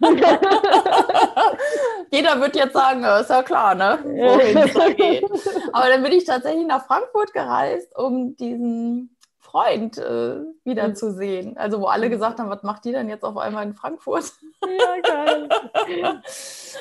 Jeder 2.10 2.40
wird 2.40 2.56
jetzt 2.56 2.72
sagen, 2.72 3.04
ist 3.04 3.30
ja 3.30 3.42
klar, 3.42 3.74
ne? 3.74 3.98
Wohin 4.02 4.56
es 4.56 4.74
da 4.74 4.90
geht. 4.90 5.24
Aber 5.72 5.88
dann 5.88 6.02
bin 6.02 6.12
ich 6.12 6.24
tatsächlich 6.24 6.66
nach 6.66 6.84
Frankfurt 6.86 7.32
gereist, 7.32 7.96
um 7.96 8.36
diesen 8.36 9.15
Freund 9.56 9.96
äh, 9.96 10.40
wiederzusehen. 10.64 11.52
Mhm. 11.52 11.58
Also 11.58 11.80
wo 11.80 11.86
alle 11.86 12.10
gesagt 12.10 12.38
haben, 12.38 12.50
was 12.50 12.62
macht 12.62 12.84
die 12.84 12.92
denn 12.92 13.08
jetzt 13.08 13.24
auf 13.24 13.38
einmal 13.38 13.64
in 13.64 13.74
Frankfurt? 13.74 14.32
Ja, 14.62 15.00
geil. 15.02 15.48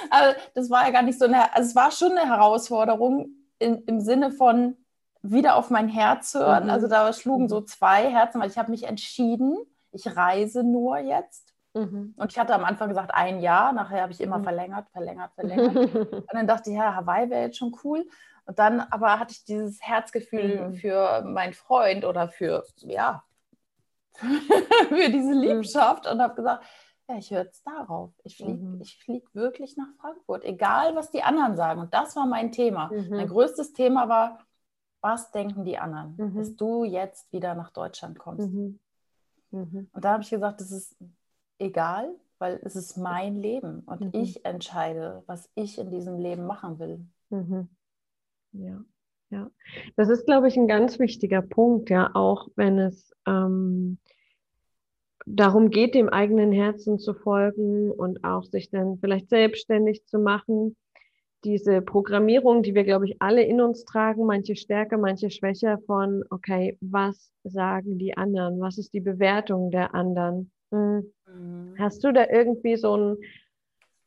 also, 0.10 0.40
das 0.54 0.70
war 0.70 0.86
ja 0.86 0.92
gar 0.92 1.04
nicht 1.04 1.18
so 1.18 1.26
eine, 1.26 1.54
also 1.56 1.70
es 1.70 1.76
war 1.76 1.92
schon 1.92 2.18
eine 2.18 2.30
Herausforderung 2.30 3.30
in, 3.60 3.84
im 3.86 4.02
Sinne 4.02 4.32
von 4.32 4.76
wieder 5.22 5.56
auf 5.56 5.70
mein 5.70 5.88
Herz 5.88 6.34
hören. 6.34 6.66
Mhm. 6.66 6.70
Also 6.70 6.88
da 6.88 7.12
schlugen 7.14 7.48
so 7.48 7.62
zwei 7.62 8.12
Herzen, 8.12 8.42
weil 8.42 8.50
ich 8.50 8.58
habe 8.58 8.72
mich 8.72 8.84
entschieden, 8.84 9.58
ich 9.92 10.16
reise 10.16 10.64
nur 10.64 10.98
jetzt 10.98 11.56
Mhm. 11.76 12.14
Und 12.16 12.32
ich 12.32 12.40
hatte 12.40 12.56
am 12.56 12.64
Anfang 12.64 12.88
gesagt, 12.88 13.14
ein 13.14 13.42
Jahr, 13.42 13.74
nachher 13.74 14.04
habe 14.04 14.14
ich 14.14 14.22
immer 14.22 14.38
mhm. 14.38 14.44
verlängert, 14.44 14.88
verlängert, 14.92 15.34
verlängert. 15.34 15.76
und 16.14 16.34
dann 16.34 16.48
dachte 16.48 16.70
ich, 16.70 16.78
ja, 16.78 16.96
Hawaii 16.96 17.30
wäre 17.30 17.44
jetzt 17.44 17.58
schon 17.58 17.76
cool. 17.84 18.08
Und 18.46 18.60
dann 18.60 18.80
aber 18.80 19.20
hatte 19.20 19.34
ich 19.34 19.44
dieses 19.44 19.82
Herzgefühl 19.82 20.70
mhm. 20.70 20.76
für 20.76 21.24
meinen 21.24 21.54
Freund 21.54 22.06
oder 22.06 22.30
für, 22.30 22.64
ja, 22.78 23.24
für 24.14 25.10
diese 25.10 25.36
mhm. 25.36 25.42
Liebschaft 25.42 26.08
und 26.08 26.22
habe 26.22 26.36
gesagt, 26.36 26.64
ja, 27.08 27.18
ich 27.18 27.32
höre 27.32 27.44
jetzt 27.44 27.66
darauf. 27.66 28.12
Ich 28.24 28.38
fliege 28.38 28.54
mhm. 28.54 28.84
flieg 28.84 29.24
wirklich 29.34 29.78
nach 29.78 29.90
Frankfurt, 30.00 30.44
egal 30.44 30.96
was 30.96 31.12
die 31.12 31.24
anderen 31.24 31.56
sagen. 31.56 31.82
Und 31.82 31.94
das 31.94 32.16
war 32.16 32.26
mein 32.26 32.52
Thema. 32.52 32.92
Mhm. 32.92 33.10
Mein 33.10 33.28
größtes 33.28 33.74
Thema 33.74 34.10
war, 34.10 34.40
was 35.02 35.32
denken 35.32 35.66
die 35.66 35.78
anderen, 35.78 36.16
mhm. 36.18 36.36
dass 36.36 36.56
du 36.56 36.84
jetzt 36.84 37.32
wieder 37.32 37.54
nach 37.54 37.72
Deutschland 37.72 38.18
kommst. 38.18 38.50
Mhm. 38.50 38.80
Und 39.52 39.90
da 39.94 40.14
habe 40.14 40.24
ich 40.24 40.30
gesagt, 40.30 40.62
das 40.62 40.72
ist 40.72 40.98
egal, 41.60 42.14
weil 42.40 42.60
es 42.64 42.76
ist 42.76 42.98
mein 42.98 43.36
Leben 43.36 43.82
und 43.82 44.02
mhm. 44.02 44.10
ich 44.14 44.44
entscheide, 44.46 45.24
was 45.28 45.50
ich 45.56 45.78
in 45.78 45.92
diesem 45.92 46.20
Leben 46.20 46.46
machen 46.46 46.80
will. 46.80 47.06
Ja, 48.58 48.84
ja. 49.32 49.52
Das 49.96 50.10
ist, 50.10 50.26
glaube 50.26 50.48
ich, 50.48 50.58
ein 50.58 50.68
ganz 50.68 51.00
wichtiger 51.00 51.42
Punkt, 51.42 51.90
ja, 51.90 52.12
auch 52.14 52.48
wenn 52.56 52.80
es 52.80 53.14
ähm, 53.28 53.98
darum 55.26 55.70
geht, 55.70 55.96
dem 55.96 56.10
eigenen 56.10 56.52
Herzen 56.52 57.00
zu 57.00 57.14
folgen 57.14 57.92
und 57.92 58.24
auch 58.24 58.44
sich 58.44 58.70
dann 58.70 58.98
vielleicht 59.00 59.30
selbstständig 59.30 60.06
zu 60.06 60.20
machen. 60.20 60.76
Diese 61.44 61.82
Programmierung, 61.82 62.64
die 62.64 62.74
wir, 62.74 62.84
glaube 62.84 63.06
ich, 63.06 63.22
alle 63.22 63.44
in 63.44 63.62
uns 63.62 63.86
tragen, 63.86 64.26
manche 64.26 64.56
stärker, 64.56 64.98
manche 64.98 65.30
schwächer 65.30 65.80
von, 65.86 66.24
okay, 66.30 66.78
was 66.82 67.32
sagen 67.44 68.00
die 68.00 68.18
anderen? 68.18 68.60
Was 68.60 68.78
ist 68.78 68.94
die 68.94 69.02
Bewertung 69.02 69.70
der 69.70 69.94
anderen? 69.94 70.52
Hm. 70.72 71.12
Mhm. 71.28 71.76
Hast 71.78 72.04
du 72.04 72.12
da 72.12 72.28
irgendwie 72.30 72.78
so 72.78 72.98
ein, 72.98 73.18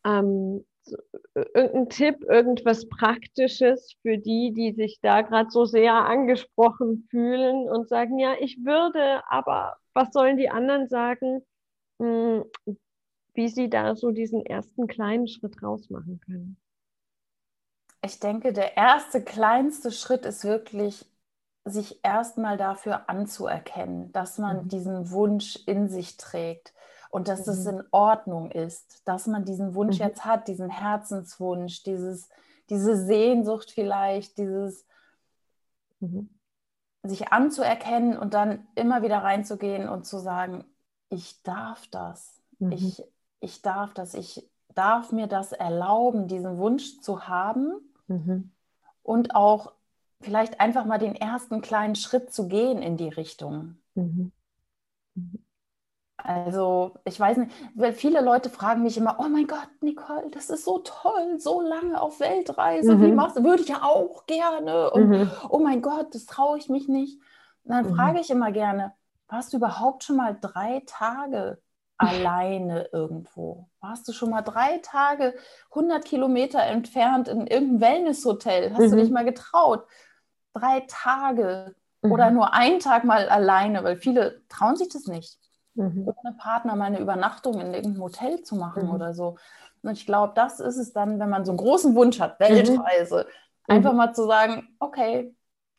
ähm, 0.04 0.64
so, 0.88 0.96
irgendein 1.34 1.88
Tipp, 1.88 2.24
irgendwas 2.24 2.88
Praktisches 2.88 3.94
für 4.02 4.18
die, 4.18 4.52
die 4.52 4.72
sich 4.72 4.98
da 5.00 5.22
gerade 5.22 5.50
so 5.50 5.64
sehr 5.64 5.94
angesprochen 5.94 7.06
fühlen 7.10 7.68
und 7.68 7.88
sagen, 7.88 8.18
ja, 8.18 8.34
ich 8.40 8.64
würde, 8.64 9.22
aber 9.28 9.76
was 9.94 10.08
sollen 10.12 10.36
die 10.36 10.50
anderen 10.50 10.88
sagen, 10.88 11.42
hm, 11.98 12.44
wie 13.34 13.48
sie 13.48 13.70
da 13.70 13.94
so 13.94 14.10
diesen 14.10 14.44
ersten 14.44 14.86
kleinen 14.86 15.28
Schritt 15.28 15.62
rausmachen 15.62 16.20
können? 16.20 16.56
Ich 18.02 18.20
denke, 18.20 18.52
der 18.52 18.76
erste 18.76 19.22
kleinste 19.22 19.90
Schritt 19.90 20.24
ist 20.24 20.44
wirklich, 20.44 21.04
sich 21.64 22.00
erstmal 22.02 22.56
dafür 22.56 23.10
anzuerkennen, 23.10 24.10
dass 24.12 24.38
man 24.38 24.64
mhm. 24.64 24.68
diesen 24.68 25.10
Wunsch 25.10 25.56
in 25.66 25.88
sich 25.88 26.16
trägt 26.16 26.72
und 27.10 27.28
dass 27.28 27.46
mhm. 27.46 27.52
es 27.52 27.66
in 27.66 27.84
Ordnung 27.90 28.50
ist, 28.50 29.02
dass 29.06 29.26
man 29.26 29.44
diesen 29.44 29.74
Wunsch 29.74 29.98
mhm. 29.98 30.06
jetzt 30.06 30.24
hat, 30.24 30.48
diesen 30.48 30.70
Herzenswunsch, 30.70 31.82
dieses, 31.82 32.28
diese 32.70 32.96
Sehnsucht 32.96 33.70
vielleicht, 33.70 34.38
dieses 34.38 34.84
mhm 36.00 36.28
sich 37.02 37.32
anzuerkennen 37.32 38.16
und 38.16 38.34
dann 38.34 38.66
immer 38.74 39.02
wieder 39.02 39.18
reinzugehen 39.18 39.88
und 39.88 40.06
zu 40.06 40.18
sagen, 40.18 40.64
ich 41.10 41.42
darf 41.42 41.86
das, 41.88 42.40
mhm. 42.58 42.72
ich, 42.72 43.02
ich 43.40 43.62
darf 43.62 43.94
das, 43.94 44.14
ich 44.14 44.48
darf 44.74 45.12
mir 45.12 45.26
das 45.26 45.52
erlauben, 45.52 46.28
diesen 46.28 46.58
Wunsch 46.58 47.00
zu 47.00 47.28
haben 47.28 47.72
mhm. 48.06 48.50
und 49.02 49.34
auch 49.34 49.72
vielleicht 50.20 50.60
einfach 50.60 50.84
mal 50.84 50.98
den 50.98 51.14
ersten 51.14 51.60
kleinen 51.60 51.94
Schritt 51.94 52.32
zu 52.32 52.48
gehen 52.48 52.82
in 52.82 52.96
die 52.96 53.08
Richtung. 53.08 53.78
Mhm. 53.94 54.32
mhm. 55.14 55.38
Also, 56.20 56.94
ich 57.04 57.18
weiß 57.18 57.36
nicht, 57.38 57.52
weil 57.74 57.92
viele 57.92 58.20
Leute 58.20 58.50
fragen 58.50 58.82
mich 58.82 58.96
immer: 58.96 59.16
Oh 59.20 59.28
mein 59.28 59.46
Gott, 59.46 59.68
Nicole, 59.80 60.28
das 60.32 60.50
ist 60.50 60.64
so 60.64 60.80
toll, 60.80 61.38
so 61.38 61.60
lange 61.60 62.00
auf 62.00 62.18
Weltreise. 62.18 62.96
Mhm. 62.96 63.02
Wie 63.02 63.12
machst 63.12 63.36
du? 63.36 63.44
Würde 63.44 63.62
ich 63.62 63.68
ja 63.68 63.82
auch 63.82 64.26
gerne. 64.26 64.90
Und 64.90 65.08
mhm. 65.08 65.30
oh 65.48 65.60
mein 65.60 65.80
Gott, 65.80 66.14
das 66.14 66.26
traue 66.26 66.58
ich 66.58 66.68
mich 66.68 66.88
nicht. 66.88 67.20
Und 67.62 67.70
dann 67.70 67.88
mhm. 67.88 67.94
frage 67.94 68.20
ich 68.20 68.30
immer 68.30 68.50
gerne: 68.50 68.94
Warst 69.28 69.52
du 69.52 69.58
überhaupt 69.58 70.02
schon 70.02 70.16
mal 70.16 70.36
drei 70.38 70.82
Tage 70.86 71.62
alleine 71.98 72.88
irgendwo? 72.92 73.68
Warst 73.80 74.08
du 74.08 74.12
schon 74.12 74.30
mal 74.30 74.42
drei 74.42 74.78
Tage 74.78 75.34
100 75.70 76.04
Kilometer 76.04 76.60
entfernt 76.60 77.28
in 77.28 77.46
irgendeinem 77.46 77.80
Wellnesshotel? 77.80 78.72
Hast 78.72 78.92
du 78.92 78.96
dich 78.96 79.08
mhm. 79.08 79.14
mal 79.14 79.24
getraut? 79.24 79.86
Drei 80.52 80.84
Tage 80.88 81.76
oder 82.02 82.30
mhm. 82.30 82.36
nur 82.36 82.54
einen 82.54 82.80
Tag 82.80 83.04
mal 83.04 83.28
alleine, 83.28 83.84
weil 83.84 83.96
viele 83.96 84.42
trauen 84.48 84.74
sich 84.74 84.88
das 84.88 85.06
nicht 85.06 85.47
mhm. 85.78 86.12
ohne 86.14 86.36
Partner 86.36 86.76
mal 86.76 86.86
eine 86.86 87.00
Übernachtung 87.00 87.60
in 87.60 87.72
irgendeinem 87.72 88.02
Hotel 88.02 88.42
zu 88.42 88.56
machen 88.56 88.86
mhm. 88.86 88.94
oder 88.94 89.14
so. 89.14 89.36
Und 89.82 89.92
ich 89.92 90.06
glaube, 90.06 90.32
das 90.34 90.60
ist 90.60 90.76
es 90.76 90.92
dann, 90.92 91.18
wenn 91.20 91.30
man 91.30 91.44
so 91.44 91.52
einen 91.52 91.58
großen 91.58 91.94
Wunsch 91.94 92.20
hat, 92.20 92.40
Weltreise, 92.40 93.26
mhm. 93.68 93.74
einfach 93.74 93.92
mal 93.92 94.12
zu 94.12 94.26
sagen, 94.26 94.68
okay, 94.80 95.34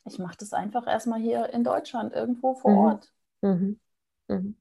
ich 0.05 0.19
mache 0.19 0.37
das 0.39 0.53
einfach 0.53 0.87
erstmal 0.87 1.19
hier 1.19 1.53
in 1.53 1.63
Deutschland, 1.63 2.13
irgendwo 2.13 2.55
vor 2.55 2.71
mhm. 2.71 2.77
Ort. 2.77 3.13
Mhm. 3.41 3.79
Mhm. 4.27 4.55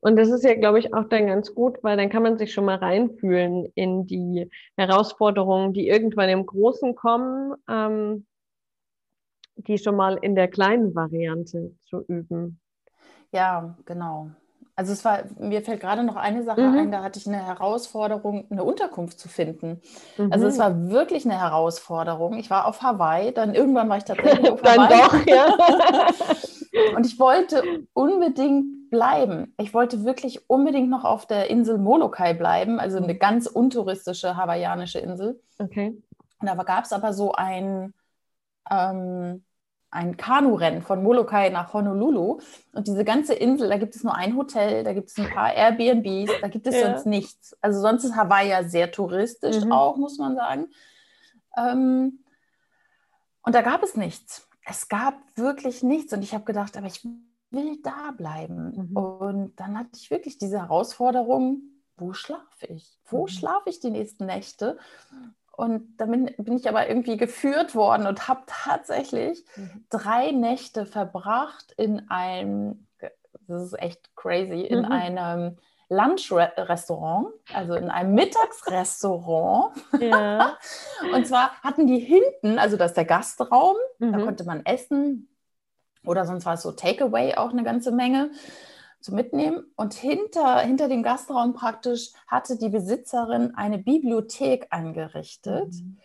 Und 0.00 0.16
das 0.16 0.28
ist 0.28 0.44
ja, 0.44 0.54
glaube 0.54 0.78
ich, 0.78 0.94
auch 0.94 1.04
dann 1.04 1.26
ganz 1.26 1.54
gut, 1.54 1.78
weil 1.82 1.96
dann 1.96 2.08
kann 2.08 2.22
man 2.22 2.38
sich 2.38 2.52
schon 2.52 2.64
mal 2.64 2.76
reinfühlen 2.76 3.66
in 3.74 4.06
die 4.06 4.50
Herausforderungen, 4.76 5.72
die 5.72 5.86
irgendwann 5.86 6.28
im 6.28 6.46
Großen 6.46 6.94
kommen, 6.94 7.54
ähm, 7.68 8.26
die 9.56 9.78
schon 9.78 9.96
mal 9.96 10.16
in 10.16 10.34
der 10.34 10.48
kleinen 10.48 10.94
Variante 10.94 11.74
zu 11.84 12.02
üben. 12.06 12.58
Ja, 13.32 13.76
genau. 13.84 14.30
Also 14.80 14.94
es 14.94 15.04
war, 15.04 15.24
mir 15.38 15.60
fällt 15.60 15.82
gerade 15.82 16.02
noch 16.02 16.16
eine 16.16 16.42
Sache 16.42 16.62
mhm. 16.62 16.78
ein, 16.78 16.90
da 16.90 17.02
hatte 17.02 17.18
ich 17.18 17.26
eine 17.26 17.44
Herausforderung, 17.44 18.46
eine 18.50 18.64
Unterkunft 18.64 19.20
zu 19.20 19.28
finden. 19.28 19.82
Mhm. 20.16 20.32
Also 20.32 20.46
es 20.46 20.56
mhm. 20.56 20.60
war 20.60 20.88
wirklich 20.88 21.26
eine 21.26 21.38
Herausforderung. 21.38 22.38
Ich 22.38 22.48
war 22.48 22.64
auf 22.64 22.80
Hawaii, 22.80 23.34
dann 23.34 23.54
irgendwann 23.54 23.90
war 23.90 23.98
ich 23.98 24.04
tatsächlich 24.04 24.50
auf 24.50 24.62
Hawaii. 24.64 24.88
dann 24.88 24.98
doch, 24.98 25.26
ja. 25.26 26.08
Und 26.96 27.04
ich 27.04 27.18
wollte 27.18 27.62
unbedingt 27.92 28.88
bleiben. 28.88 29.54
Ich 29.58 29.74
wollte 29.74 30.06
wirklich 30.06 30.48
unbedingt 30.48 30.88
noch 30.88 31.04
auf 31.04 31.26
der 31.26 31.50
Insel 31.50 31.76
Molokai 31.76 32.32
bleiben, 32.32 32.80
also 32.80 32.96
eine 32.96 33.18
ganz 33.18 33.46
untouristische 33.46 34.34
hawaiianische 34.34 35.00
Insel. 35.00 35.42
Okay. 35.58 36.02
Und 36.40 36.46
da 36.46 36.54
gab 36.54 36.84
es 36.84 36.94
aber 36.94 37.12
so 37.12 37.32
ein 37.32 37.92
ähm, 38.70 39.44
ein 39.90 40.16
Kanurennen 40.16 40.82
von 40.82 41.02
Molokai 41.02 41.50
nach 41.50 41.72
Honolulu. 41.72 42.40
Und 42.72 42.86
diese 42.86 43.04
ganze 43.04 43.34
Insel, 43.34 43.68
da 43.68 43.78
gibt 43.78 43.96
es 43.96 44.04
nur 44.04 44.14
ein 44.14 44.36
Hotel, 44.36 44.84
da 44.84 44.92
gibt 44.92 45.10
es 45.10 45.18
ein 45.18 45.28
paar 45.28 45.52
Airbnbs, 45.52 46.32
da 46.40 46.48
gibt 46.48 46.66
es 46.66 46.76
ja. 46.76 46.86
sonst 46.92 47.06
nichts. 47.06 47.56
Also 47.60 47.80
sonst 47.80 48.04
ist 48.04 48.16
Hawaii 48.16 48.50
ja 48.50 48.64
sehr 48.64 48.92
touristisch 48.92 49.64
mhm. 49.64 49.72
auch, 49.72 49.96
muss 49.96 50.18
man 50.18 50.36
sagen. 50.36 50.68
Ähm, 51.56 52.20
und 53.42 53.54
da 53.54 53.62
gab 53.62 53.82
es 53.82 53.96
nichts. 53.96 54.48
Es 54.64 54.88
gab 54.88 55.14
wirklich 55.34 55.82
nichts. 55.82 56.12
Und 56.12 56.22
ich 56.22 56.34
habe 56.34 56.44
gedacht, 56.44 56.76
aber 56.76 56.86
ich 56.86 57.04
will 57.50 57.78
da 57.82 58.12
bleiben. 58.16 58.90
Mhm. 58.90 58.96
Und 58.96 59.56
dann 59.56 59.76
hatte 59.76 59.90
ich 59.96 60.10
wirklich 60.10 60.38
diese 60.38 60.60
Herausforderung, 60.60 61.62
wo 61.96 62.12
schlafe 62.12 62.66
ich? 62.66 62.98
Wo 63.06 63.22
mhm. 63.22 63.28
schlafe 63.28 63.70
ich 63.70 63.80
die 63.80 63.90
nächsten 63.90 64.26
Nächte? 64.26 64.78
Und 65.60 65.98
dann 65.98 66.30
bin, 66.38 66.56
ich 66.56 66.68
aber 66.68 66.88
irgendwie 66.88 67.18
geführt 67.18 67.74
worden 67.74 68.06
und 68.06 68.28
habe 68.28 68.40
tatsächlich 68.46 69.44
mhm. 69.56 69.84
drei 69.90 70.30
Nächte 70.30 70.86
verbracht 70.86 71.74
in 71.76 72.08
einem, 72.08 72.86
das 73.46 73.64
ist 73.64 73.78
echt 73.78 74.16
crazy, 74.16 74.62
in 74.62 74.86
mhm. 74.86 74.92
einem 74.92 75.58
Lunchrestaurant, 75.90 77.28
also 77.52 77.74
in 77.74 77.90
einem 77.90 78.14
Mittagsrestaurant. 78.14 79.76
Ja. 80.00 80.56
und 81.14 81.26
zwar 81.26 81.50
hatten 81.62 81.86
die 81.86 81.98
hinten, 81.98 82.58
also 82.58 82.78
das 82.78 82.92
ist 82.92 82.96
der 82.96 83.04
Gastraum, 83.04 83.76
mhm. 83.98 84.12
da 84.12 84.18
konnte 84.20 84.44
man 84.44 84.64
essen 84.64 85.28
oder 86.06 86.24
sonst 86.24 86.46
war 86.46 86.54
es 86.54 86.62
so 86.62 86.72
Takeaway 86.72 87.34
auch 87.34 87.50
eine 87.50 87.64
ganze 87.64 87.92
Menge 87.92 88.30
zu 89.00 89.14
mitnehmen. 89.14 89.64
Und 89.76 89.94
hinter, 89.94 90.60
hinter 90.60 90.88
dem 90.88 91.02
Gastraum 91.02 91.54
praktisch 91.54 92.12
hatte 92.26 92.58
die 92.58 92.68
Besitzerin 92.68 93.54
eine 93.54 93.78
Bibliothek 93.78 94.66
eingerichtet 94.70 95.72
mhm. 95.72 95.98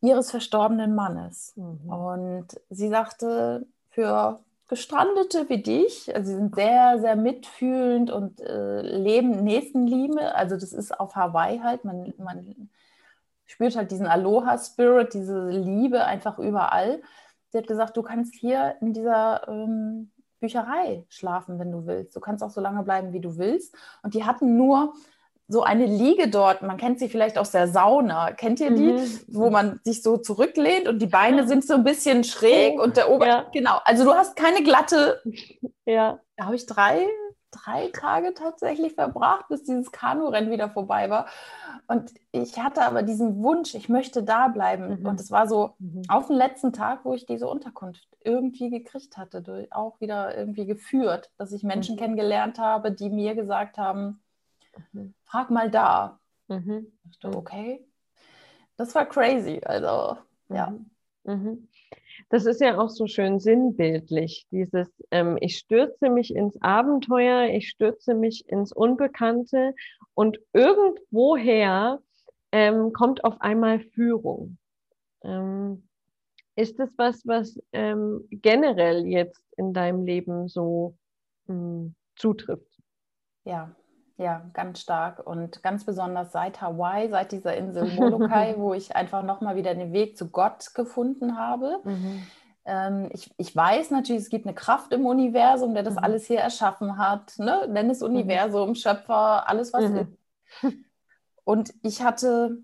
ihres 0.00 0.30
verstorbenen 0.30 0.94
Mannes. 0.94 1.54
Mhm. 1.56 1.88
Und 1.88 2.46
sie 2.70 2.88
sagte, 2.88 3.66
für 3.90 4.40
Gestrandete 4.68 5.48
wie 5.48 5.62
dich, 5.62 6.14
also 6.14 6.30
sie 6.30 6.36
sind 6.36 6.54
sehr, 6.54 6.98
sehr 6.98 7.16
mitfühlend 7.16 8.10
und 8.10 8.40
äh, 8.40 8.80
leben 8.80 9.44
Nächstenliebe. 9.44 10.34
Also 10.34 10.56
das 10.56 10.72
ist 10.72 10.98
auf 10.98 11.14
Hawaii 11.16 11.58
halt, 11.58 11.84
man, 11.84 12.14
man 12.18 12.70
spürt 13.44 13.76
halt 13.76 13.90
diesen 13.90 14.06
Aloha-Spirit, 14.06 15.12
diese 15.14 15.48
Liebe 15.50 16.04
einfach 16.04 16.38
überall. 16.38 17.02
Sie 17.50 17.58
hat 17.58 17.66
gesagt, 17.66 17.96
du 17.96 18.02
kannst 18.02 18.34
hier 18.34 18.76
in 18.80 18.94
dieser 18.94 19.46
ähm, 19.48 20.10
Bücherei 20.44 21.04
schlafen, 21.08 21.58
wenn 21.58 21.72
du 21.72 21.86
willst. 21.86 22.14
Du 22.14 22.20
kannst 22.20 22.44
auch 22.44 22.50
so 22.50 22.60
lange 22.60 22.82
bleiben, 22.82 23.12
wie 23.12 23.20
du 23.20 23.38
willst. 23.38 23.74
Und 24.02 24.14
die 24.14 24.24
hatten 24.24 24.56
nur 24.56 24.92
so 25.48 25.62
eine 25.62 25.86
Liege 25.86 26.28
dort, 26.28 26.62
man 26.62 26.76
kennt 26.76 26.98
sie 26.98 27.08
vielleicht 27.08 27.38
aus 27.38 27.50
der 27.50 27.68
Sauna. 27.68 28.32
Kennt 28.32 28.60
ihr 28.60 28.70
die? 28.70 28.92
Mhm. 28.92 29.20
Wo 29.28 29.50
man 29.50 29.80
sich 29.84 30.02
so 30.02 30.16
zurücklehnt 30.16 30.88
und 30.88 31.00
die 31.00 31.06
Beine 31.06 31.46
sind 31.46 31.66
so 31.66 31.74
ein 31.74 31.84
bisschen 31.84 32.24
schräg 32.24 32.74
oh, 32.78 32.82
und 32.82 32.96
der 32.96 33.10
Ober. 33.10 33.26
Ja. 33.26 33.46
Genau. 33.52 33.78
Also 33.84 34.04
du 34.04 34.14
hast 34.14 34.36
keine 34.36 34.62
glatte. 34.62 35.20
Ja. 35.86 36.18
Da 36.36 36.46
habe 36.46 36.56
ich 36.56 36.66
drei, 36.66 37.06
drei 37.54 37.88
Tage 37.88 38.34
tatsächlich 38.34 38.94
verbracht, 38.94 39.46
bis 39.48 39.62
dieses 39.62 39.92
Kanurennen 39.92 40.50
wieder 40.50 40.70
vorbei 40.70 41.10
war. 41.10 41.26
Und 41.86 42.12
ich 42.32 42.58
hatte 42.58 42.82
aber 42.82 43.02
diesen 43.02 43.42
Wunsch, 43.42 43.74
ich 43.74 43.88
möchte 43.88 44.22
da 44.22 44.48
bleiben. 44.48 45.00
Mhm. 45.00 45.06
Und 45.06 45.20
es 45.20 45.30
war 45.30 45.48
so 45.48 45.74
mhm. 45.78 46.02
auf 46.08 46.26
den 46.28 46.36
letzten 46.36 46.72
Tag, 46.72 47.04
wo 47.04 47.14
ich 47.14 47.26
diese 47.26 47.48
Unterkunft 47.48 48.06
irgendwie 48.20 48.70
gekriegt 48.70 49.16
hatte, 49.16 49.42
durch, 49.42 49.72
auch 49.72 50.00
wieder 50.00 50.36
irgendwie 50.36 50.66
geführt, 50.66 51.30
dass 51.36 51.52
ich 51.52 51.62
Menschen 51.62 51.96
mhm. 51.96 52.00
kennengelernt 52.00 52.58
habe, 52.58 52.92
die 52.92 53.10
mir 53.10 53.34
gesagt 53.34 53.78
haben, 53.78 54.22
mhm. 54.92 55.14
frag 55.24 55.50
mal 55.50 55.70
da. 55.70 56.18
Mhm. 56.48 56.92
Ich 57.10 57.18
dachte, 57.20 57.36
okay. 57.36 57.86
Das 58.76 58.94
war 58.94 59.06
crazy. 59.06 59.60
Also, 59.64 60.18
ja. 60.48 60.74
Mhm 61.24 61.68
das 62.28 62.46
ist 62.46 62.60
ja 62.60 62.78
auch 62.78 62.90
so 62.90 63.06
schön 63.06 63.38
sinnbildlich, 63.38 64.46
dieses, 64.50 64.88
ähm, 65.10 65.36
ich 65.40 65.58
stürze 65.58 66.10
mich 66.10 66.34
ins 66.34 66.60
Abenteuer, 66.62 67.48
ich 67.48 67.68
stürze 67.68 68.14
mich 68.14 68.48
ins 68.48 68.72
Unbekannte 68.72 69.74
und 70.14 70.38
irgendwoher 70.52 72.00
ähm, 72.52 72.92
kommt 72.92 73.24
auf 73.24 73.40
einmal 73.40 73.80
Führung. 73.80 74.58
Ähm, 75.22 75.88
ist 76.56 76.78
das 76.78 76.90
was, 76.96 77.26
was 77.26 77.58
ähm, 77.72 78.26
generell 78.30 79.06
jetzt 79.06 79.42
in 79.56 79.72
deinem 79.72 80.04
Leben 80.04 80.48
so 80.48 80.96
mh, 81.46 81.54
hm, 81.54 81.94
zutrifft? 82.16 82.74
ja, 83.44 83.74
ja, 84.16 84.48
ganz 84.52 84.80
stark 84.80 85.26
und 85.26 85.62
ganz 85.62 85.84
besonders 85.84 86.32
seit 86.32 86.60
Hawaii, 86.60 87.08
seit 87.08 87.32
dieser 87.32 87.56
Insel 87.56 87.92
Molokai, 87.94 88.54
wo 88.58 88.72
ich 88.74 88.94
einfach 88.94 89.22
nochmal 89.22 89.56
wieder 89.56 89.74
den 89.74 89.92
Weg 89.92 90.16
zu 90.16 90.30
Gott 90.30 90.74
gefunden 90.74 91.36
habe. 91.36 91.80
Mhm. 91.84 92.22
Ähm, 92.64 93.08
ich, 93.12 93.30
ich 93.36 93.54
weiß 93.54 93.90
natürlich, 93.90 94.22
es 94.22 94.30
gibt 94.30 94.46
eine 94.46 94.54
Kraft 94.54 94.92
im 94.92 95.04
Universum, 95.04 95.74
der 95.74 95.82
das 95.82 95.94
mhm. 95.94 96.04
alles 96.04 96.26
hier 96.26 96.38
erschaffen 96.38 96.96
hat. 96.96 97.38
Ne? 97.38 97.66
Nenn 97.68 97.90
es 97.90 98.00
mhm. 98.00 98.06
Universum, 98.06 98.74
Schöpfer, 98.74 99.48
alles 99.48 99.72
was 99.72 99.90
mhm. 99.90 99.96
ist. 99.96 100.74
Und 101.44 101.74
ich 101.82 102.02
hatte 102.02 102.58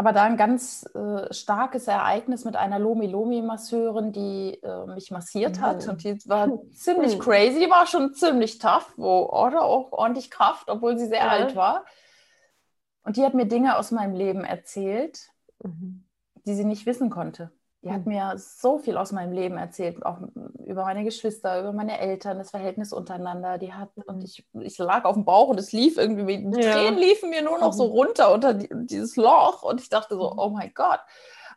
aber 0.00 0.14
da 0.14 0.22
ein 0.22 0.38
ganz 0.38 0.88
äh, 0.94 1.30
starkes 1.30 1.86
Ereignis 1.86 2.46
mit 2.46 2.56
einer 2.56 2.78
Lomi-Lomi-Masseurin, 2.78 4.12
die 4.12 4.54
äh, 4.62 4.86
mich 4.86 5.10
massiert 5.10 5.60
hat. 5.60 5.86
Und 5.88 6.04
die 6.04 6.16
war 6.26 6.48
ziemlich 6.72 7.20
crazy, 7.20 7.68
war 7.68 7.86
schon 7.86 8.14
ziemlich 8.14 8.56
tough, 8.56 8.94
wo 8.96 9.26
oder 9.26 9.60
auch 9.60 9.92
ordentlich 9.92 10.30
Kraft, 10.30 10.70
obwohl 10.70 10.96
sie 10.96 11.06
sehr 11.06 11.18
ja. 11.18 11.28
alt 11.28 11.54
war. 11.54 11.84
Und 13.02 13.18
die 13.18 13.24
hat 13.26 13.34
mir 13.34 13.44
Dinge 13.44 13.76
aus 13.76 13.90
meinem 13.90 14.14
Leben 14.14 14.42
erzählt, 14.42 15.28
mhm. 15.62 16.06
die 16.46 16.54
sie 16.54 16.64
nicht 16.64 16.86
wissen 16.86 17.10
konnte. 17.10 17.50
Die 17.82 17.90
hat 17.90 18.04
hm. 18.04 18.12
mir 18.12 18.34
so 18.36 18.78
viel 18.78 18.96
aus 18.96 19.12
meinem 19.12 19.32
Leben 19.32 19.56
erzählt, 19.56 20.04
auch 20.04 20.18
über 20.66 20.84
meine 20.84 21.04
Geschwister, 21.04 21.60
über 21.60 21.72
meine 21.72 21.98
Eltern, 21.98 22.38
das 22.38 22.50
Verhältnis 22.50 22.92
untereinander. 22.92 23.58
Die 23.58 23.72
hat, 23.72 23.90
und 23.96 24.16
hm. 24.16 24.24
ich, 24.24 24.46
ich 24.60 24.78
lag 24.78 25.04
auf 25.04 25.14
dem 25.14 25.24
Bauch 25.24 25.48
und 25.48 25.58
es 25.58 25.72
lief 25.72 25.96
irgendwie, 25.96 26.38
die 26.38 26.60
ja. 26.60 26.72
Tränen 26.72 26.98
liefen 26.98 27.30
mir 27.30 27.42
nur 27.42 27.58
noch 27.58 27.72
so 27.72 27.86
mhm. 27.86 27.92
runter 27.92 28.32
unter 28.32 28.54
die, 28.54 28.68
dieses 28.86 29.16
Loch 29.16 29.62
und 29.62 29.80
ich 29.80 29.88
dachte 29.88 30.14
so, 30.14 30.30
mhm. 30.30 30.38
oh 30.38 30.48
mein 30.50 30.72
Gott. 30.74 31.00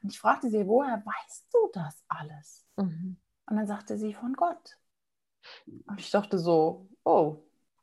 Und 0.01 0.11
ich 0.11 0.19
fragte 0.19 0.49
sie, 0.49 0.67
woher 0.67 1.03
weißt 1.05 1.47
du 1.53 1.69
das 1.73 2.03
alles? 2.07 2.65
Mhm. 2.77 3.17
Und 3.49 3.57
dann 3.57 3.67
sagte 3.67 3.97
sie, 3.97 4.13
von 4.13 4.33
Gott. 4.33 4.77
Und 5.87 5.99
ich 5.99 6.09
dachte 6.09 6.39
so, 6.39 6.87
oh, 7.03 7.37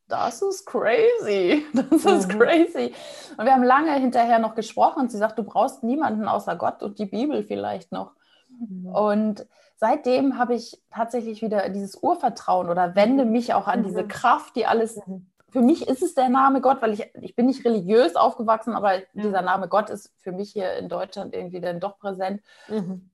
das 0.09 0.43
ist 0.43 0.67
crazy, 0.67 1.67
das 1.73 2.05
ist 2.05 2.29
mhm. 2.29 2.39
crazy. 2.39 2.95
Und 3.37 3.45
wir 3.45 3.53
haben 3.53 3.63
lange 3.63 3.93
hinterher 3.95 4.39
noch 4.39 4.55
gesprochen 4.55 5.01
und 5.03 5.13
sie 5.13 5.19
sagt, 5.19 5.39
du 5.39 5.45
brauchst 5.45 5.83
niemanden 5.83 6.27
außer 6.27 6.57
Gott 6.57 6.83
und 6.83 6.99
die 6.99 7.07
Bibel 7.07 7.45
vielleicht 7.45 7.93
noch. 7.93 8.13
Mhm. 8.61 8.87
Und 8.87 9.47
seitdem 9.77 10.39
habe 10.39 10.55
ich 10.55 10.81
tatsächlich 10.91 11.43
wieder 11.43 11.69
dieses 11.71 11.97
Urvertrauen 12.03 12.69
oder 12.69 12.95
wende 12.95 13.25
mhm. 13.25 13.33
mich 13.33 13.55
auch 13.55 13.67
an 13.67 13.81
mhm. 13.81 13.85
diese 13.85 14.07
Kraft, 14.07 14.57
die 14.57 14.67
alles. 14.67 15.01
Mhm. 15.07 15.27
Für 15.49 15.63
mich 15.63 15.89
ist 15.89 16.03
es 16.03 16.15
der 16.15 16.29
Name 16.29 16.61
Gott, 16.61 16.81
weil 16.81 16.93
ich, 16.93 17.11
ich 17.21 17.35
bin 17.35 17.47
nicht 17.47 17.65
religiös 17.65 18.15
aufgewachsen, 18.15 18.75
aber 18.75 18.99
ja. 18.99 19.05
dieser 19.15 19.43
Name 19.43 19.67
Gott 19.67 19.91
ist 19.91 20.15
für 20.21 20.31
mich 20.31 20.53
hier 20.53 20.75
in 20.75 20.89
Deutschland 20.89 21.35
irgendwie 21.35 21.61
dann 21.61 21.81
doch 21.81 21.99
präsent. 21.99 22.41
Mhm. 22.69 23.11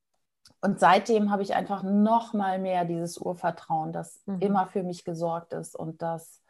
Und 0.61 0.81
seitdem 0.81 1.31
habe 1.31 1.43
ich 1.43 1.55
einfach 1.55 1.83
noch 1.83 2.35
mal 2.35 2.59
mehr 2.59 2.85
dieses 2.85 3.17
Urvertrauen, 3.17 3.93
das 3.93 4.21
mhm. 4.27 4.41
immer 4.41 4.67
für 4.67 4.83
mich 4.83 5.05
gesorgt 5.05 5.53
ist 5.53 5.77
und 5.77 6.03
das, 6.03 6.43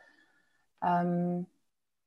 ähm, 0.83 1.47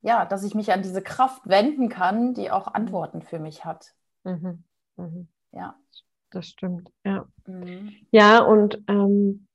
ja, 0.02 0.26
dass 0.26 0.44
ich 0.44 0.56
mich 0.56 0.74
an 0.74 0.82
diese 0.82 1.02
Kraft 1.02 1.48
wenden 1.48 1.88
kann, 1.88 2.34
die 2.34 2.52
auch 2.52 2.68
Antworten 2.68 3.22
für 3.22 3.40
mich 3.40 3.64
hat. 3.64 3.94
Mhm. 4.24 4.64
Ja 5.52 5.76
das 6.32 6.48
stimmt, 6.48 6.92
ja. 7.04 7.28
Mhm. 7.48 7.96
Ja, 8.12 8.44
und 8.44 8.82
ähm, 8.88 9.48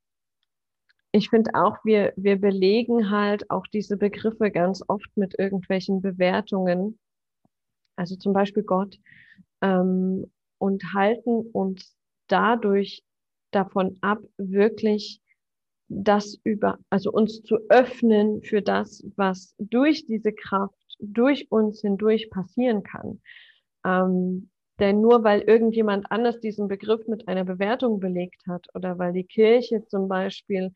ich 1.13 1.31
finde 1.31 1.53
auch, 1.55 1.77
wir, 1.85 2.13
wir 2.17 2.41
belegen 2.41 3.11
halt 3.11 3.49
auch 3.51 3.67
diese 3.69 3.97
Begriffe 3.97 4.51
ganz 4.51 4.83
oft 4.89 5.17
mit 5.17 5.39
irgendwelchen 5.39 6.03
Bewertungen, 6.03 6.99
also 7.97 8.17
zum 8.17 8.33
Beispiel 8.33 8.65
Gott, 8.65 8.99
ähm, 9.63 10.31
und 10.59 10.83
halten 10.93 11.47
uns 11.53 11.97
dadurch 12.27 13.05
davon 13.53 13.97
ab, 14.01 14.19
wirklich 14.39 15.21
das 15.89 16.39
über, 16.43 16.79
also 16.91 17.13
uns 17.13 17.43
zu 17.43 17.59
öffnen 17.69 18.43
für 18.43 18.63
das, 18.63 19.05
was 19.17 19.55
durch 19.59 20.07
diese 20.07 20.33
Kraft, 20.33 20.75
durch 20.99 21.51
uns 21.51 21.81
hindurch 21.83 22.31
passieren 22.31 22.83
kann. 22.83 23.21
Ähm, 23.85 24.51
denn 24.81 25.01
nur 25.01 25.23
weil 25.23 25.41
irgendjemand 25.43 26.11
anders 26.11 26.41
diesen 26.41 26.69
Begriff 26.69 27.07
mit 27.07 27.29
einer 27.29 27.45
Bewertung 27.45 28.01
belegt 28.01 28.47
hat 28.49 28.67
oder 28.75 28.99
weil 28.99 29.13
die 29.13 29.25
Kirche 29.25 29.85
zum 29.87 30.09
Beispiel 30.09 30.73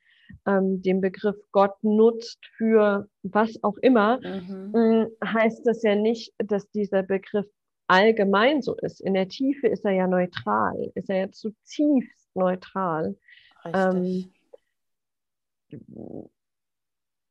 ähm, 0.46 0.82
den 0.82 1.00
Begriff 1.00 1.36
Gott 1.52 1.82
nutzt 1.82 2.38
für 2.56 3.08
was 3.22 3.62
auch 3.62 3.76
immer, 3.78 4.20
mhm. 4.20 4.72
Mm, 4.72 5.06
heißt 5.24 5.66
das 5.66 5.82
ja 5.82 5.94
nicht, 5.94 6.32
dass 6.38 6.70
dieser 6.70 7.02
Begriff 7.02 7.46
allgemein 7.86 8.62
so 8.62 8.76
ist. 8.76 9.00
In 9.00 9.14
der 9.14 9.28
Tiefe 9.28 9.66
ist 9.66 9.84
er 9.84 9.92
ja 9.92 10.06
neutral, 10.06 10.92
ist 10.94 11.08
er 11.08 11.16
ja 11.16 11.30
zutiefst 11.30 12.28
neutral. 12.34 13.16
Ähm, 13.64 14.30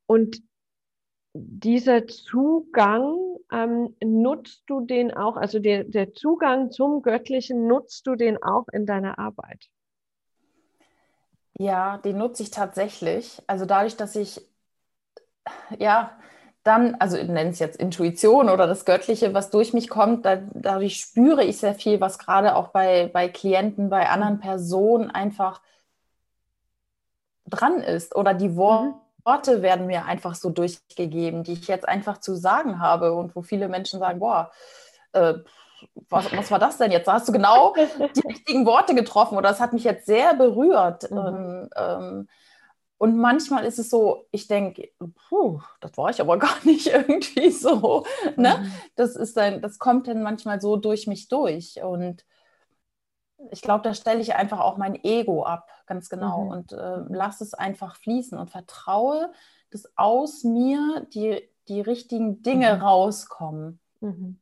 und 0.06 0.42
dieser 1.38 2.06
Zugang, 2.06 3.16
ähm, 3.52 3.94
nutzt 4.02 4.64
du 4.66 4.80
den 4.80 5.12
auch, 5.14 5.36
also 5.36 5.58
der, 5.58 5.84
der 5.84 6.12
Zugang 6.12 6.70
zum 6.70 7.02
Göttlichen, 7.02 7.66
nutzt 7.66 8.06
du 8.06 8.14
den 8.14 8.42
auch 8.42 8.66
in 8.72 8.86
deiner 8.86 9.18
Arbeit? 9.18 9.66
Ja, 11.58 11.98
den 11.98 12.18
nutze 12.18 12.42
ich 12.42 12.50
tatsächlich. 12.50 13.42
Also 13.46 13.64
dadurch, 13.64 13.96
dass 13.96 14.16
ich, 14.16 14.40
ja, 15.78 16.18
dann, 16.62 16.96
also 16.96 17.16
nenne 17.16 17.50
es 17.50 17.58
jetzt 17.58 17.80
Intuition 17.80 18.50
oder 18.50 18.66
das 18.66 18.84
Göttliche, 18.84 19.32
was 19.32 19.50
durch 19.50 19.72
mich 19.72 19.88
kommt, 19.88 20.26
da, 20.26 20.36
dadurch 20.54 20.96
spüre 20.96 21.44
ich 21.44 21.58
sehr 21.58 21.74
viel, 21.74 22.00
was 22.00 22.18
gerade 22.18 22.54
auch 22.56 22.68
bei, 22.68 23.08
bei 23.12 23.28
Klienten, 23.28 23.88
bei 23.88 24.08
anderen 24.08 24.34
mhm. 24.34 24.40
Personen 24.40 25.10
einfach 25.10 25.62
dran 27.46 27.80
ist 27.80 28.14
oder 28.14 28.34
die 28.34 28.56
Worte. 28.56 28.88
Mhm 28.88 29.07
Worte 29.28 29.60
werden 29.60 29.86
mir 29.86 30.06
einfach 30.06 30.34
so 30.34 30.48
durchgegeben, 30.48 31.44
die 31.44 31.52
ich 31.52 31.68
jetzt 31.68 31.86
einfach 31.86 32.18
zu 32.18 32.34
sagen 32.34 32.80
habe 32.80 33.12
und 33.12 33.36
wo 33.36 33.42
viele 33.42 33.68
Menschen 33.68 34.00
sagen, 34.00 34.20
boah, 34.20 34.50
äh, 35.12 35.34
was, 36.08 36.32
was, 36.32 36.50
war 36.50 36.58
das 36.58 36.78
denn 36.78 36.90
jetzt? 36.90 37.06
Da 37.06 37.12
hast 37.12 37.28
du 37.28 37.32
genau 37.32 37.74
die 38.16 38.26
richtigen 38.26 38.64
Worte 38.64 38.94
getroffen 38.94 39.36
oder 39.36 39.50
es 39.50 39.60
hat 39.60 39.74
mich 39.74 39.84
jetzt 39.84 40.06
sehr 40.06 40.34
berührt. 40.34 41.10
Mhm. 41.10 41.18
Ähm, 41.18 41.70
ähm, 41.76 42.28
und 42.96 43.16
manchmal 43.16 43.64
ist 43.64 43.78
es 43.78 43.90
so, 43.90 44.26
ich 44.32 44.48
denke, 44.48 44.90
das 45.80 45.96
war 45.96 46.10
ich 46.10 46.20
aber 46.20 46.38
gar 46.46 46.64
nicht 46.64 46.86
irgendwie 46.86 47.50
so. 47.50 48.06
Ne? 48.36 48.58
Mhm. 48.58 48.72
Das, 48.96 49.14
ist 49.14 49.36
dann, 49.36 49.60
das 49.60 49.78
kommt 49.78 50.08
dann 50.08 50.22
manchmal 50.22 50.60
so 50.60 50.76
durch 50.76 51.06
mich 51.06 51.28
durch. 51.28 51.82
Und 51.82 52.24
ich 53.50 53.62
glaube, 53.62 53.82
da 53.82 53.94
stelle 53.94 54.20
ich 54.20 54.34
einfach 54.34 54.60
auch 54.60 54.76
mein 54.76 55.02
Ego 55.04 55.44
ab, 55.44 55.70
ganz 55.86 56.08
genau, 56.08 56.44
mhm. 56.44 56.50
und 56.50 56.72
äh, 56.72 56.98
lasse 57.08 57.44
es 57.44 57.54
einfach 57.54 57.96
fließen 57.96 58.36
und 58.38 58.50
vertraue, 58.50 59.32
dass 59.70 59.90
aus 59.96 60.44
mir 60.44 61.06
die, 61.14 61.40
die 61.68 61.80
richtigen 61.80 62.42
Dinge 62.42 62.76
mhm. 62.76 62.82
rauskommen. 62.82 63.80
Mhm. 64.00 64.38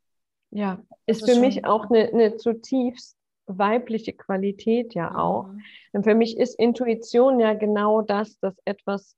Ja, 0.50 0.78
ist, 1.06 1.22
ist 1.22 1.30
für 1.30 1.40
mich 1.40 1.64
auch 1.64 1.90
eine, 1.90 2.08
eine, 2.08 2.36
zutiefst 2.36 3.16
weibliche 3.46 4.12
Qualität 4.12 4.94
ja 4.94 5.16
auch. 5.16 5.50
Und 5.92 6.04
für 6.04 6.14
mich 6.14 6.36
ist 6.36 6.58
Intuition 6.58 7.38
ja 7.38 7.54
genau 7.54 8.02
das, 8.02 8.38
dass 8.40 8.54
etwas, 8.64 9.16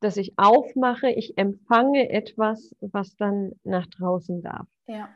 das 0.00 0.16
ich 0.16 0.38
aufmache, 0.38 1.10
ich 1.10 1.38
empfange 1.38 2.10
etwas, 2.10 2.74
was 2.80 3.14
dann 3.16 3.52
nach 3.62 3.86
draußen 3.86 4.42
darf. 4.42 4.66
Ja. 4.86 5.08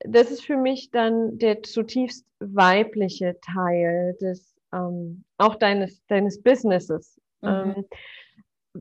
Das 0.00 0.30
ist 0.30 0.44
für 0.44 0.56
mich 0.56 0.90
dann 0.90 1.38
der 1.38 1.62
zutiefst 1.62 2.26
weibliche 2.40 3.36
Teil 3.40 4.16
des, 4.20 4.54
ähm, 4.72 5.24
auch 5.38 5.56
deines, 5.56 6.04
deines 6.06 6.42
Businesses. 6.42 7.20
Mhm. 7.42 7.48
Ähm, 7.48 7.84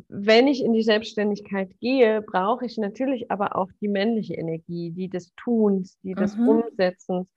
wenn 0.10 0.48
ich 0.48 0.64
in 0.64 0.74
die 0.74 0.84
Selbstständigkeit 0.84 1.70
gehe, 1.80 2.22
brauche 2.22 2.66
ich 2.66 2.78
natürlich 2.78 3.32
aber 3.32 3.56
auch 3.56 3.70
die 3.82 3.88
männliche 3.88 4.36
Energie, 4.36 4.92
die 4.92 5.10
des 5.10 5.34
Tuns, 5.36 5.98
die 6.02 6.14
des 6.14 6.36
mhm. 6.36 6.50
Umsetzens. 6.50 7.28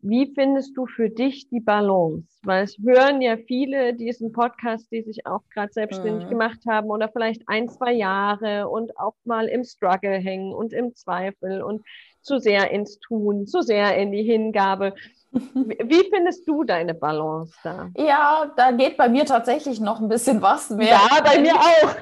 Wie 0.00 0.32
findest 0.34 0.76
du 0.76 0.86
für 0.86 1.08
dich 1.08 1.48
die 1.48 1.60
Balance? 1.60 2.26
Weil 2.42 2.64
es 2.64 2.76
hören 2.78 3.22
ja 3.22 3.36
viele 3.36 3.94
diesen 3.94 4.32
Podcast, 4.32 4.90
die 4.90 5.02
sich 5.02 5.26
auch 5.26 5.42
gerade 5.52 5.72
selbstständig 5.72 6.24
mhm. 6.26 6.30
gemacht 6.30 6.60
haben 6.68 6.90
oder 6.90 7.08
vielleicht 7.08 7.42
ein, 7.46 7.68
zwei 7.68 7.92
Jahre 7.92 8.68
und 8.68 8.98
auch 8.98 9.14
mal 9.24 9.46
im 9.46 9.64
Struggle 9.64 10.18
hängen 10.18 10.52
und 10.52 10.72
im 10.72 10.94
Zweifel 10.94 11.62
und 11.62 11.82
zu 12.22 12.38
sehr 12.38 12.70
ins 12.70 12.98
Tun, 12.98 13.46
zu 13.46 13.62
sehr 13.62 13.96
in 13.96 14.12
die 14.12 14.22
Hingabe. 14.22 14.94
Wie 15.32 16.10
findest 16.12 16.46
du 16.48 16.64
deine 16.64 16.92
Balance 16.92 17.54
da? 17.62 17.90
Ja, 17.96 18.50
da 18.56 18.72
geht 18.72 18.96
bei 18.96 19.08
mir 19.08 19.24
tatsächlich 19.24 19.78
noch 19.80 20.00
ein 20.00 20.08
bisschen 20.08 20.42
was 20.42 20.70
mehr. 20.70 20.88
Ja, 20.88 21.20
bei 21.22 21.38
mir 21.38 21.54
auch. 21.54 21.94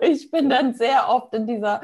ich 0.00 0.30
bin 0.30 0.48
dann 0.48 0.74
sehr 0.74 1.08
oft 1.08 1.34
in 1.34 1.46
dieser 1.46 1.82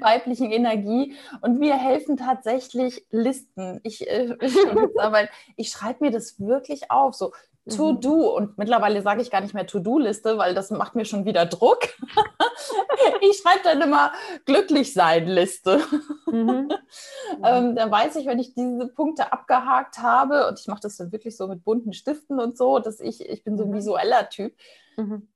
weiblichen 0.00 0.50
Energie 0.50 1.14
und 1.42 1.58
mir 1.58 1.74
helfen 1.74 2.16
tatsächlich 2.16 3.06
Listen. 3.10 3.80
Ich, 3.82 4.08
äh, 4.08 4.36
ich 5.56 5.70
schreibe 5.70 6.04
mir 6.04 6.10
das 6.10 6.40
wirklich 6.40 6.90
auf. 6.90 7.14
So, 7.14 7.32
To-Do 7.68 8.14
mhm. 8.14 8.36
und 8.36 8.58
mittlerweile 8.58 9.00
sage 9.02 9.22
ich 9.22 9.30
gar 9.30 9.40
nicht 9.40 9.54
mehr 9.54 9.66
To-Do-Liste, 9.66 10.36
weil 10.36 10.54
das 10.54 10.70
macht 10.70 10.94
mir 10.94 11.04
schon 11.04 11.24
wieder 11.24 11.46
Druck. 11.46 11.80
ich 13.20 13.38
schreibe 13.38 13.62
dann 13.64 13.80
immer 13.80 14.12
glücklich 14.44 14.92
sein 14.92 15.26
Liste. 15.26 15.80
Mhm. 16.26 16.70
ähm, 17.44 17.76
dann 17.76 17.90
weiß 17.90 18.16
ich, 18.16 18.26
wenn 18.26 18.38
ich 18.38 18.54
diese 18.54 18.88
Punkte 18.88 19.32
abgehakt 19.32 19.98
habe 19.98 20.48
und 20.48 20.58
ich 20.58 20.66
mache 20.66 20.80
das 20.80 20.96
dann 20.96 21.12
wirklich 21.12 21.36
so 21.36 21.46
mit 21.46 21.64
bunten 21.64 21.92
Stiften 21.92 22.40
und 22.40 22.56
so, 22.56 22.78
dass 22.78 23.00
ich, 23.00 23.28
ich 23.28 23.44
bin 23.44 23.56
so 23.56 23.64
ein 23.64 23.70
mhm. 23.70 23.74
visueller 23.74 24.28
Typ. 24.28 24.54
Mhm. 24.96 25.28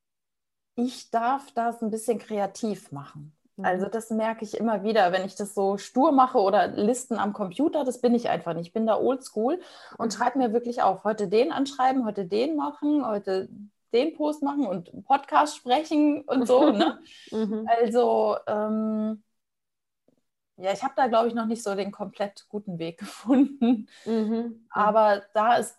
ich 0.76 1.10
darf 1.10 1.50
das 1.52 1.82
ein 1.82 1.90
bisschen 1.90 2.18
kreativ 2.18 2.92
machen. 2.92 3.36
Also 3.62 3.86
mhm. 3.86 3.90
das 3.90 4.10
merke 4.10 4.44
ich 4.44 4.56
immer 4.56 4.82
wieder, 4.84 5.12
wenn 5.12 5.24
ich 5.24 5.34
das 5.34 5.54
so 5.54 5.78
stur 5.78 6.12
mache 6.12 6.38
oder 6.38 6.68
Listen 6.68 7.18
am 7.18 7.32
Computer, 7.32 7.84
das 7.84 8.00
bin 8.00 8.14
ich 8.14 8.28
einfach 8.28 8.54
nicht. 8.54 8.68
Ich 8.68 8.72
bin 8.72 8.86
da 8.86 8.98
oldschool 8.98 9.60
und 9.96 10.06
mhm. 10.06 10.16
schreibe 10.16 10.38
mir 10.38 10.52
wirklich 10.52 10.82
auf, 10.82 11.04
heute 11.04 11.28
den 11.28 11.52
anschreiben, 11.52 12.04
heute 12.04 12.26
den 12.26 12.56
machen, 12.56 13.06
heute 13.06 13.48
den 13.92 14.14
Post 14.14 14.42
machen 14.42 14.66
und 14.66 15.04
Podcast 15.04 15.56
sprechen 15.56 16.22
und 16.22 16.46
so. 16.46 16.70
Ne? 16.70 17.00
Mhm. 17.30 17.68
Also 17.68 18.36
ähm, 18.46 19.22
ja, 20.56 20.72
ich 20.72 20.82
habe 20.82 20.94
da, 20.96 21.06
glaube 21.06 21.28
ich, 21.28 21.34
noch 21.34 21.46
nicht 21.46 21.62
so 21.62 21.74
den 21.74 21.92
komplett 21.92 22.46
guten 22.48 22.78
Weg 22.78 22.98
gefunden. 22.98 23.88
Mhm. 24.04 24.66
Aber 24.70 25.22
da 25.32 25.56
ist 25.56 25.78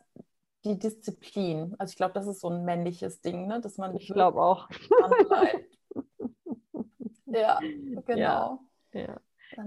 die 0.64 0.80
Disziplin. 0.80 1.76
Also 1.78 1.92
ich 1.92 1.98
glaube, 1.98 2.14
das 2.14 2.28
ist 2.28 2.40
so 2.40 2.50
ein 2.50 2.64
männliches 2.64 3.22
Ding, 3.22 3.48
ne? 3.48 3.60
dass 3.60 3.78
man. 3.78 3.96
Ich 3.98 4.08
glaube 4.08 4.42
auch. 4.42 4.70
ja, 7.26 7.60
genau. 8.06 8.62
Ja, 8.94 9.02
ja. 9.02 9.18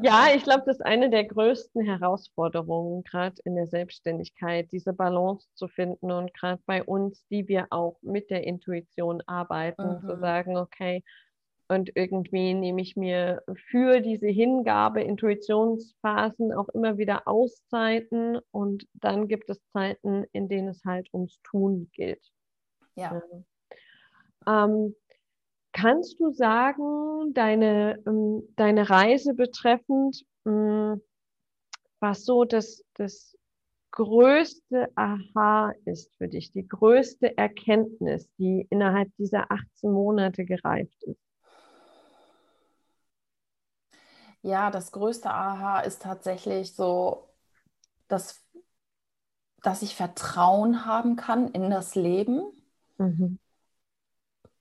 Ja 0.02 0.28
ich 0.34 0.42
glaube, 0.44 0.62
das 0.66 0.76
ist 0.76 0.86
eine 0.86 1.10
der 1.10 1.24
größten 1.24 1.84
Herausforderungen, 1.84 3.04
gerade 3.04 3.36
in 3.44 3.56
der 3.56 3.66
Selbstständigkeit, 3.66 4.70
diese 4.72 4.92
Balance 4.92 5.48
zu 5.54 5.68
finden 5.68 6.10
und 6.10 6.32
gerade 6.34 6.62
bei 6.66 6.82
uns, 6.82 7.26
die 7.28 7.48
wir 7.48 7.66
auch 7.70 7.98
mit 8.02 8.30
der 8.30 8.44
Intuition 8.44 9.22
arbeiten, 9.26 10.00
mhm. 10.02 10.08
zu 10.08 10.18
sagen, 10.18 10.56
okay, 10.56 11.02
und 11.68 11.90
irgendwie 11.94 12.52
nehme 12.52 12.82
ich 12.82 12.96
mir 12.96 13.42
für 13.70 14.00
diese 14.00 14.28
Hingabe, 14.28 15.02
Intuitionsphasen 15.02 16.52
auch 16.52 16.68
immer 16.70 16.98
wieder 16.98 17.26
Auszeiten 17.26 18.38
und 18.50 18.86
dann 18.92 19.26
gibt 19.26 19.48
es 19.48 19.64
Zeiten, 19.72 20.24
in 20.32 20.48
denen 20.48 20.68
es 20.68 20.84
halt 20.84 21.08
ums 21.14 21.40
Tun 21.42 21.90
geht. 21.94 22.22
Ja. 22.94 23.22
Ähm, 24.46 24.94
kannst 25.72 26.20
du 26.20 26.32
sagen, 26.32 27.32
deine, 27.34 27.98
ähm, 28.06 28.42
deine 28.56 28.88
Reise 28.88 29.34
betreffend, 29.34 30.24
ähm, 30.46 31.00
was 32.00 32.24
so 32.24 32.44
das, 32.44 32.84
das 32.94 33.36
größte 33.92 34.88
Aha 34.96 35.72
ist 35.84 36.14
für 36.16 36.28
dich, 36.28 36.52
die 36.52 36.66
größte 36.66 37.36
Erkenntnis, 37.36 38.28
die 38.38 38.66
innerhalb 38.70 39.14
dieser 39.18 39.50
18 39.50 39.92
Monate 39.92 40.44
gereift 40.44 41.02
ist? 41.04 41.20
Ja, 44.42 44.70
das 44.70 44.90
größte 44.90 45.30
Aha 45.30 45.80
ist 45.80 46.02
tatsächlich 46.02 46.74
so, 46.74 47.28
dass, 48.08 48.44
dass 49.62 49.82
ich 49.82 49.94
Vertrauen 49.94 50.84
haben 50.84 51.14
kann 51.14 51.48
in 51.52 51.70
das 51.70 51.94
Leben, 51.94 52.42
mhm. 52.98 53.38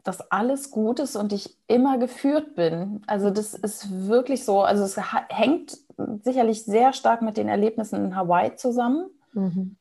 Dass 0.03 0.31
alles 0.31 0.71
gut 0.71 0.99
ist 0.99 1.15
und 1.15 1.33
ich 1.33 1.57
immer 1.67 1.97
geführt 1.97 2.55
bin. 2.55 3.01
Also 3.07 3.29
das 3.29 3.53
ist 3.53 4.07
wirklich 4.07 4.45
so, 4.45 4.61
also 4.61 4.83
es 4.83 4.97
hängt 5.29 5.77
sicherlich 6.23 6.63
sehr 6.65 6.93
stark 6.93 7.21
mit 7.21 7.37
den 7.37 7.47
Erlebnissen 7.47 8.05
in 8.05 8.15
Hawaii 8.15 8.55
zusammen. 8.55 9.09
Mhm. 9.33 9.77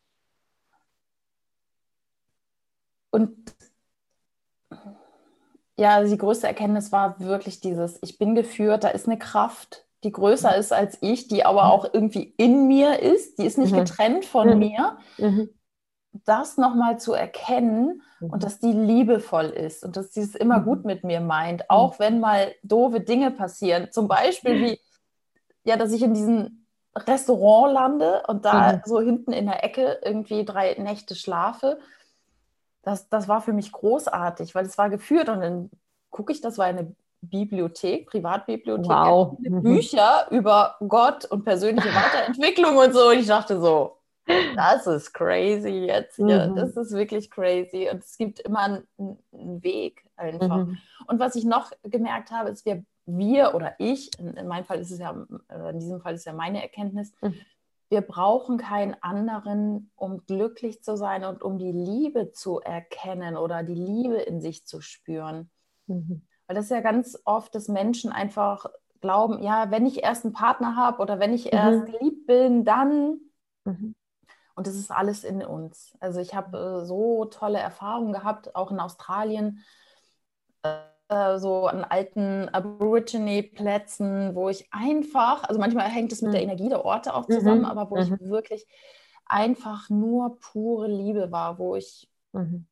Und 3.10 3.54
ja, 5.76 5.96
also 5.96 6.12
die 6.12 6.18
größte 6.18 6.46
Erkenntnis 6.46 6.92
war 6.92 7.20
wirklich 7.20 7.60
dieses, 7.60 7.98
ich 8.02 8.18
bin 8.18 8.34
geführt, 8.34 8.84
da 8.84 8.88
ist 8.88 9.06
eine 9.06 9.18
Kraft, 9.18 9.86
die 10.04 10.12
größer 10.12 10.54
ist 10.56 10.72
als 10.72 10.98
ich, 11.00 11.28
die 11.28 11.44
aber 11.44 11.72
auch 11.72 11.86
irgendwie 11.92 12.34
in 12.36 12.68
mir 12.68 13.00
ist, 13.00 13.38
die 13.38 13.46
ist 13.46 13.58
nicht 13.58 13.72
mhm. 13.72 13.78
getrennt 13.78 14.24
von 14.24 14.50
mhm. 14.50 14.58
mir, 14.58 14.98
mhm. 15.18 15.50
Das 16.12 16.56
nochmal 16.56 16.98
zu 16.98 17.12
erkennen 17.12 18.02
und 18.20 18.34
mhm. 18.34 18.40
dass 18.40 18.58
die 18.58 18.72
liebevoll 18.72 19.46
ist 19.46 19.84
und 19.84 19.96
dass 19.96 20.12
sie 20.12 20.20
es 20.20 20.34
immer 20.34 20.58
mhm. 20.60 20.64
gut 20.64 20.84
mit 20.84 21.04
mir 21.04 21.20
meint, 21.20 21.70
auch 21.70 21.98
wenn 21.98 22.20
mal 22.20 22.52
doofe 22.62 23.00
Dinge 23.00 23.30
passieren. 23.30 23.88
Zum 23.92 24.08
Beispiel 24.08 24.60
wie, 24.60 24.80
ja, 25.64 25.76
dass 25.76 25.92
ich 25.92 26.02
in 26.02 26.14
diesem 26.14 26.66
Restaurant 26.94 27.72
lande 27.72 28.22
und 28.26 28.44
da 28.44 28.72
mhm. 28.72 28.80
so 28.84 29.00
hinten 29.00 29.32
in 29.32 29.46
der 29.46 29.62
Ecke 29.64 30.00
irgendwie 30.04 30.44
drei 30.44 30.74
Nächte 30.74 31.14
schlafe. 31.14 31.78
Das, 32.82 33.08
das 33.08 33.28
war 33.28 33.40
für 33.40 33.52
mich 33.52 33.70
großartig, 33.70 34.54
weil 34.54 34.66
es 34.66 34.78
war 34.78 34.90
geführt 34.90 35.28
und 35.28 35.40
dann 35.40 35.70
gucke 36.10 36.32
ich, 36.32 36.40
das 36.40 36.58
war 36.58 36.66
eine 36.66 36.94
Bibliothek, 37.22 38.08
Privatbibliothek, 38.08 38.90
wow. 38.90 39.36
Mhm. 39.38 39.62
Bücher 39.62 40.26
über 40.30 40.76
Gott 40.80 41.26
und 41.26 41.44
persönliche 41.44 41.88
Weiterentwicklung 41.94 42.76
und 42.76 42.92
so. 42.94 43.10
Und 43.10 43.18
ich 43.18 43.26
dachte 43.26 43.60
so, 43.60 43.99
das 44.56 44.86
ist 44.86 45.12
crazy 45.12 45.86
jetzt 45.86 46.16
hier. 46.16 46.48
Mhm. 46.48 46.56
Das 46.56 46.76
ist 46.76 46.92
wirklich 46.92 47.30
crazy. 47.30 47.88
Und 47.90 48.02
es 48.02 48.16
gibt 48.16 48.40
immer 48.40 48.60
einen, 48.60 49.18
einen 49.32 49.62
Weg 49.62 50.04
einfach. 50.16 50.66
Mhm. 50.66 50.78
Und 51.06 51.18
was 51.18 51.34
ich 51.36 51.44
noch 51.44 51.72
gemerkt 51.82 52.30
habe, 52.30 52.50
ist, 52.50 52.64
wir, 52.64 52.84
wir 53.06 53.54
oder 53.54 53.74
ich, 53.78 54.10
in, 54.18 54.34
in 54.34 54.46
meinem 54.46 54.64
Fall 54.64 54.80
ist 54.80 54.90
es 54.90 54.98
ja, 54.98 55.10
in 55.10 55.78
diesem 55.78 56.00
Fall 56.00 56.14
ist 56.14 56.26
ja 56.26 56.32
meine 56.32 56.62
Erkenntnis, 56.62 57.12
mhm. 57.22 57.34
wir 57.88 58.02
brauchen 58.02 58.58
keinen 58.58 58.94
anderen, 59.00 59.90
um 59.96 60.24
glücklich 60.26 60.82
zu 60.82 60.96
sein 60.96 61.24
und 61.24 61.42
um 61.42 61.58
die 61.58 61.72
Liebe 61.72 62.32
zu 62.32 62.60
erkennen 62.60 63.36
oder 63.36 63.62
die 63.62 63.74
Liebe 63.74 64.16
in 64.16 64.40
sich 64.40 64.66
zu 64.66 64.80
spüren. 64.80 65.50
Mhm. 65.86 66.22
Weil 66.46 66.56
das 66.56 66.66
ist 66.66 66.70
ja 66.70 66.80
ganz 66.80 67.18
oft, 67.24 67.54
dass 67.54 67.68
Menschen 67.68 68.12
einfach 68.12 68.66
glauben, 69.00 69.42
ja, 69.42 69.70
wenn 69.70 69.86
ich 69.86 70.02
erst 70.02 70.24
einen 70.24 70.34
Partner 70.34 70.76
habe 70.76 71.00
oder 71.00 71.18
wenn 71.18 71.32
ich 71.32 71.46
mhm. 71.46 71.50
erst 71.52 71.86
geliebt 71.86 72.26
bin, 72.26 72.64
dann. 72.64 73.20
Mhm. 74.60 74.66
Und 74.66 74.66
das 74.66 74.74
ist 74.74 74.90
alles 74.90 75.24
in 75.24 75.42
uns. 75.42 75.96
Also 76.00 76.20
ich 76.20 76.34
habe 76.34 76.82
äh, 76.82 76.84
so 76.84 77.24
tolle 77.24 77.58
Erfahrungen 77.58 78.12
gehabt, 78.12 78.54
auch 78.54 78.70
in 78.70 78.80
Australien, 78.80 79.64
äh, 80.62 81.38
so 81.38 81.66
an 81.66 81.84
alten 81.84 82.48
Aborigine-Plätzen, 82.48 84.34
wo 84.34 84.48
ich 84.48 84.68
einfach, 84.70 85.44
also 85.44 85.58
manchmal 85.58 85.88
hängt 85.88 86.12
es 86.12 86.22
mit 86.22 86.30
mhm. 86.30 86.34
der 86.34 86.42
Energie 86.42 86.68
der 86.68 86.84
Orte 86.84 87.14
auch 87.14 87.26
zusammen, 87.26 87.60
mhm. 87.60 87.66
aber 87.66 87.90
wo 87.90 87.96
ich 87.96 88.10
mhm. 88.10 88.18
wirklich 88.30 88.66
einfach 89.26 89.88
nur 89.90 90.38
pure 90.40 90.88
Liebe 90.88 91.32
war, 91.32 91.58
wo 91.58 91.76
ich 91.76 92.08
mhm 92.32 92.66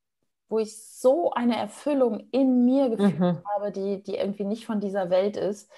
wo 0.49 0.59
ich 0.59 0.83
so 0.83 1.31
eine 1.33 1.57
Erfüllung 1.57 2.29
in 2.31 2.65
mir 2.65 2.89
gefühlt 2.89 3.21
mhm. 3.21 3.43
habe, 3.55 3.71
die, 3.71 4.03
die 4.03 4.15
irgendwie 4.15 4.45
nicht 4.45 4.65
von 4.65 4.81
dieser 4.81 5.11
Welt 5.11 5.37
ist, 5.37 5.71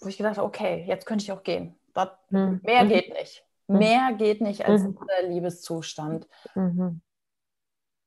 wo 0.00 0.08
ich 0.08 0.18
gedacht 0.18 0.36
habe, 0.36 0.46
okay, 0.46 0.84
jetzt 0.86 1.06
könnte 1.06 1.24
ich 1.24 1.32
auch 1.32 1.42
gehen. 1.42 1.74
Das, 1.94 2.10
mhm. 2.30 2.60
Mehr 2.62 2.84
mhm. 2.84 2.88
geht 2.88 3.12
nicht. 3.14 3.44
Mhm. 3.66 3.78
Mehr 3.78 4.12
geht 4.12 4.40
nicht 4.40 4.66
als 4.66 4.82
mhm. 4.82 4.96
dieser 4.96 5.28
Liebeszustand. 5.28 6.26
Mhm. 6.54 7.00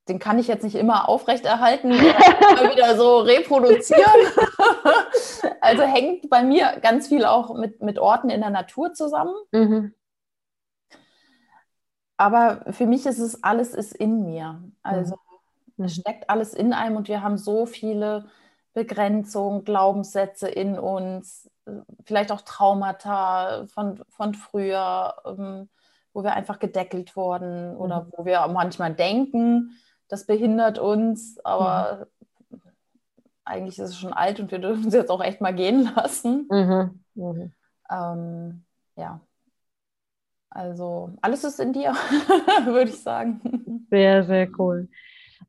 Den 0.07 0.19
kann 0.19 0.39
ich 0.39 0.47
jetzt 0.47 0.63
nicht 0.63 0.75
immer 0.75 1.09
aufrechterhalten 1.09 1.91
immer 1.91 2.71
wieder 2.71 2.95
so 2.95 3.19
reproduzieren. 3.19 4.01
also 5.61 5.83
hängt 5.83 6.29
bei 6.29 6.43
mir 6.43 6.79
ganz 6.81 7.09
viel 7.09 7.25
auch 7.25 7.53
mit, 7.55 7.81
mit 7.81 7.99
Orten 7.99 8.29
in 8.29 8.39
der 8.41 8.49
Natur 8.49 8.93
zusammen. 8.93 9.35
Mhm 9.51 9.93
aber 12.17 12.65
für 12.73 12.87
mich 12.87 13.05
ist 13.05 13.19
es 13.19 13.43
alles 13.43 13.73
ist 13.73 13.95
in 13.95 14.23
mir. 14.23 14.61
Also 14.81 15.15
mhm. 15.77 15.85
es 15.85 15.95
steckt 15.95 16.29
alles 16.29 16.53
in 16.53 16.73
einem 16.73 16.97
und 16.97 17.07
wir 17.07 17.21
haben 17.21 17.37
so 17.37 17.65
viele 17.65 18.25
Begrenzungen, 18.77 19.63
Glaubenssätze 19.63 20.47
in 20.47 20.77
uns, 20.77 21.49
vielleicht 22.05 22.31
auch 22.31 22.41
Traumata 22.41 23.65
von, 23.73 24.03
von 24.09 24.35
früher, 24.35 25.15
ähm, 25.25 25.67
wo 26.13 26.23
wir 26.23 26.33
einfach 26.33 26.59
gedeckelt 26.59 27.15
wurden 27.15 27.75
oder 27.75 28.03
mhm. 28.03 28.11
wo 28.15 28.25
wir 28.25 28.47
manchmal 28.47 28.93
denken, 28.93 29.71
das 30.09 30.27
behindert 30.27 30.77
uns, 30.77 31.43
aber 31.43 32.05
mhm. 32.51 32.61
eigentlich 33.45 33.79
ist 33.79 33.89
es 33.89 33.97
schon 33.97 34.13
alt 34.13 34.39
und 34.39 34.51
wir 34.51 34.59
dürfen 34.59 34.89
es 34.89 34.93
jetzt 34.93 35.09
auch 35.09 35.23
echt 35.23 35.41
mal 35.41 35.55
gehen 35.55 35.91
lassen. 35.95 36.47
Mhm. 36.47 37.03
mhm. 37.15 37.53
Ähm, 37.89 38.63
ja. 38.95 39.21
Also 40.51 41.15
alles 41.23 41.43
ist 41.43 41.59
in 41.59 41.73
dir, 41.73 41.93
würde 42.65 42.91
ich 42.91 43.01
sagen. 43.01 43.87
Sehr, 43.89 44.23
sehr 44.23 44.47
cool. 44.59 44.87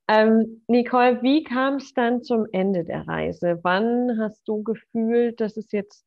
Ähm, 0.06 0.62
Nicole, 0.68 1.22
wie 1.22 1.44
kam 1.44 1.76
es 1.76 1.94
dann 1.94 2.22
zum 2.22 2.46
Ende 2.52 2.84
der 2.84 3.06
Reise? 3.06 3.58
Wann 3.62 4.18
hast 4.20 4.46
du 4.46 4.62
gefühlt, 4.62 5.40
dass 5.40 5.56
es 5.56 5.72
jetzt 5.72 6.04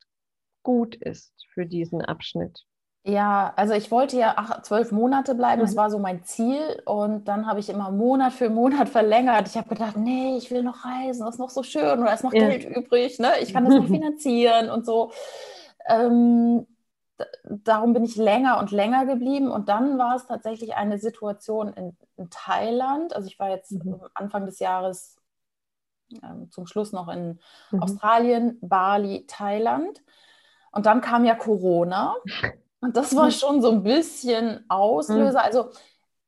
gut 0.64 0.96
ist 0.96 1.34
für 1.54 1.66
diesen 1.66 2.02
Abschnitt? 2.02 2.66
Ja, 3.04 3.52
also 3.56 3.74
ich 3.74 3.90
wollte 3.90 4.18
ja 4.18 4.38
acht, 4.38 4.64
zwölf 4.64 4.92
Monate 4.92 5.34
bleiben, 5.34 5.62
das 5.62 5.74
mhm. 5.74 5.78
war 5.78 5.90
so 5.90 5.98
mein 5.98 6.24
Ziel. 6.24 6.82
Und 6.86 7.28
dann 7.28 7.48
habe 7.48 7.60
ich 7.60 7.70
immer 7.70 7.90
Monat 7.90 8.34
für 8.34 8.50
Monat 8.50 8.90
verlängert. 8.90 9.48
Ich 9.48 9.58
habe 9.58 9.70
gedacht, 9.70 9.98
nee, 9.98 10.38
ich 10.38 10.52
will 10.52 10.62
noch 10.62 10.86
reisen, 10.86 11.26
das 11.26 11.36
ist 11.36 11.40
noch 11.40 11.50
so 11.50 11.64
schön 11.64 12.00
oder 12.00 12.14
ist 12.14 12.24
noch 12.24 12.34
ja. 12.34 12.48
Geld 12.48 12.66
übrig, 12.66 13.20
ne? 13.20 13.32
ich 13.42 13.54
kann 13.54 13.66
das 13.66 13.74
noch 13.74 13.88
finanzieren 13.88 14.70
und 14.70 14.86
so. 14.86 15.12
Ähm, 15.88 16.68
darum 17.44 17.94
bin 17.94 18.04
ich 18.04 18.16
länger 18.16 18.60
und 18.60 18.72
länger 18.72 19.06
geblieben. 19.06 19.52
Und 19.52 19.70
dann 19.70 19.98
war 19.98 20.16
es 20.16 20.28
tatsächlich 20.28 20.76
eine 20.76 20.98
Situation 20.98 21.74
in, 21.74 21.98
in 22.18 22.30
Thailand. 22.30 23.16
Also 23.16 23.28
ich 23.28 23.40
war 23.40 23.50
jetzt 23.50 23.72
mhm. 23.72 24.02
Anfang 24.14 24.46
des 24.46 24.60
Jahres 24.60 25.18
äh, 26.14 26.48
zum 26.50 26.66
Schluss 26.66 26.92
noch 26.92 27.08
in 27.08 27.40
mhm. 27.72 27.84
Australien, 27.84 28.58
Bali, 28.62 29.26
Thailand. 29.28 30.02
Und 30.72 30.86
dann 30.86 31.02
kam 31.02 31.26
ja 31.26 31.36
Corona. 31.36 32.16
Und 32.80 32.98
das 32.98 33.16
war 33.16 33.30
schon 33.32 33.62
so 33.62 33.72
ein 33.72 33.84
bisschen 33.84 34.66
Auslöser. 34.70 35.40
Mhm. 35.40 35.46
Also 35.46 35.70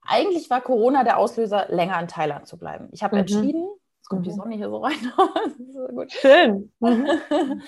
eigentlich 0.02 0.50
war 0.50 0.62
Corona 0.62 1.04
der 1.04 1.18
Auslöser, 1.18 1.68
länger 1.70 2.00
in 2.00 2.08
Thailand 2.08 2.48
zu 2.48 2.58
bleiben. 2.58 2.89
Ich 2.91 3.04
habe 3.04 3.16
mhm. 3.16 3.22
entschieden, 3.22 3.68
Jetzt 4.04 4.10
kommt 4.10 4.22
mhm. 4.22 4.26
die 4.26 4.32
Sonne 4.32 4.56
hier 4.56 4.70
so 4.70 4.78
rein. 4.80 4.96
Schön. 6.10 6.74
Mhm. 6.82 7.08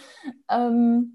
ähm, 0.50 1.15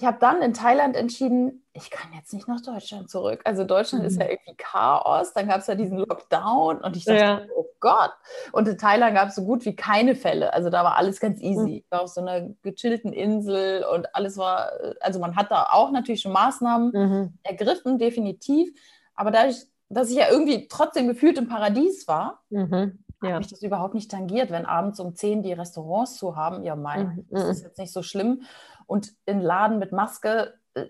ich 0.00 0.06
habe 0.06 0.16
dann 0.18 0.40
in 0.40 0.54
Thailand 0.54 0.96
entschieden, 0.96 1.62
ich 1.74 1.90
kann 1.90 2.10
jetzt 2.14 2.32
nicht 2.32 2.48
nach 2.48 2.62
Deutschland 2.62 3.10
zurück. 3.10 3.42
Also 3.44 3.64
Deutschland 3.64 4.02
mhm. 4.02 4.08
ist 4.08 4.18
ja 4.18 4.26
irgendwie 4.26 4.54
Chaos. 4.56 5.34
Dann 5.34 5.46
gab 5.46 5.60
es 5.60 5.66
ja 5.66 5.74
diesen 5.74 5.98
Lockdown 5.98 6.78
und 6.78 6.96
ich 6.96 7.04
dachte, 7.04 7.20
ja. 7.20 7.42
oh 7.54 7.66
Gott. 7.80 8.12
Und 8.52 8.66
in 8.66 8.78
Thailand 8.78 9.14
gab 9.14 9.28
es 9.28 9.34
so 9.34 9.44
gut 9.44 9.62
wie 9.66 9.76
keine 9.76 10.14
Fälle. 10.14 10.54
Also 10.54 10.70
da 10.70 10.84
war 10.84 10.96
alles 10.96 11.20
ganz 11.20 11.38
easy. 11.42 11.60
Mhm. 11.60 11.68
Ich 11.68 11.90
war 11.90 12.00
auf 12.00 12.08
so 12.08 12.22
einer 12.22 12.48
gechillten 12.62 13.12
Insel 13.12 13.84
und 13.84 14.14
alles 14.14 14.38
war, 14.38 14.72
also 15.00 15.20
man 15.20 15.36
hat 15.36 15.50
da 15.50 15.68
auch 15.70 15.90
natürlich 15.90 16.22
schon 16.22 16.32
Maßnahmen 16.32 16.92
mhm. 16.92 17.38
ergriffen, 17.42 17.98
definitiv. 17.98 18.70
Aber 19.14 19.30
dadurch, 19.30 19.66
dass 19.90 20.08
ich 20.08 20.16
ja 20.16 20.30
irgendwie 20.30 20.66
trotzdem 20.66 21.08
gefühlt 21.08 21.36
im 21.36 21.46
Paradies 21.48 22.08
war, 22.08 22.40
mhm. 22.48 23.04
ja. 23.22 23.32
hat 23.32 23.38
mich 23.40 23.48
das 23.48 23.62
überhaupt 23.62 23.92
nicht 23.92 24.10
tangiert, 24.10 24.50
wenn 24.50 24.64
abends 24.64 24.98
um 24.98 25.14
10 25.14 25.42
die 25.42 25.52
Restaurants 25.52 26.16
zu 26.16 26.36
haben. 26.36 26.64
Ja, 26.64 26.74
mein, 26.74 27.06
mhm. 27.06 27.26
das 27.28 27.48
ist 27.50 27.64
jetzt 27.64 27.78
nicht 27.78 27.92
so 27.92 28.02
schlimm. 28.02 28.44
Und 28.90 29.12
in 29.24 29.40
Laden 29.40 29.78
mit 29.78 29.92
Maske 29.92 30.58
äh, 30.74 30.86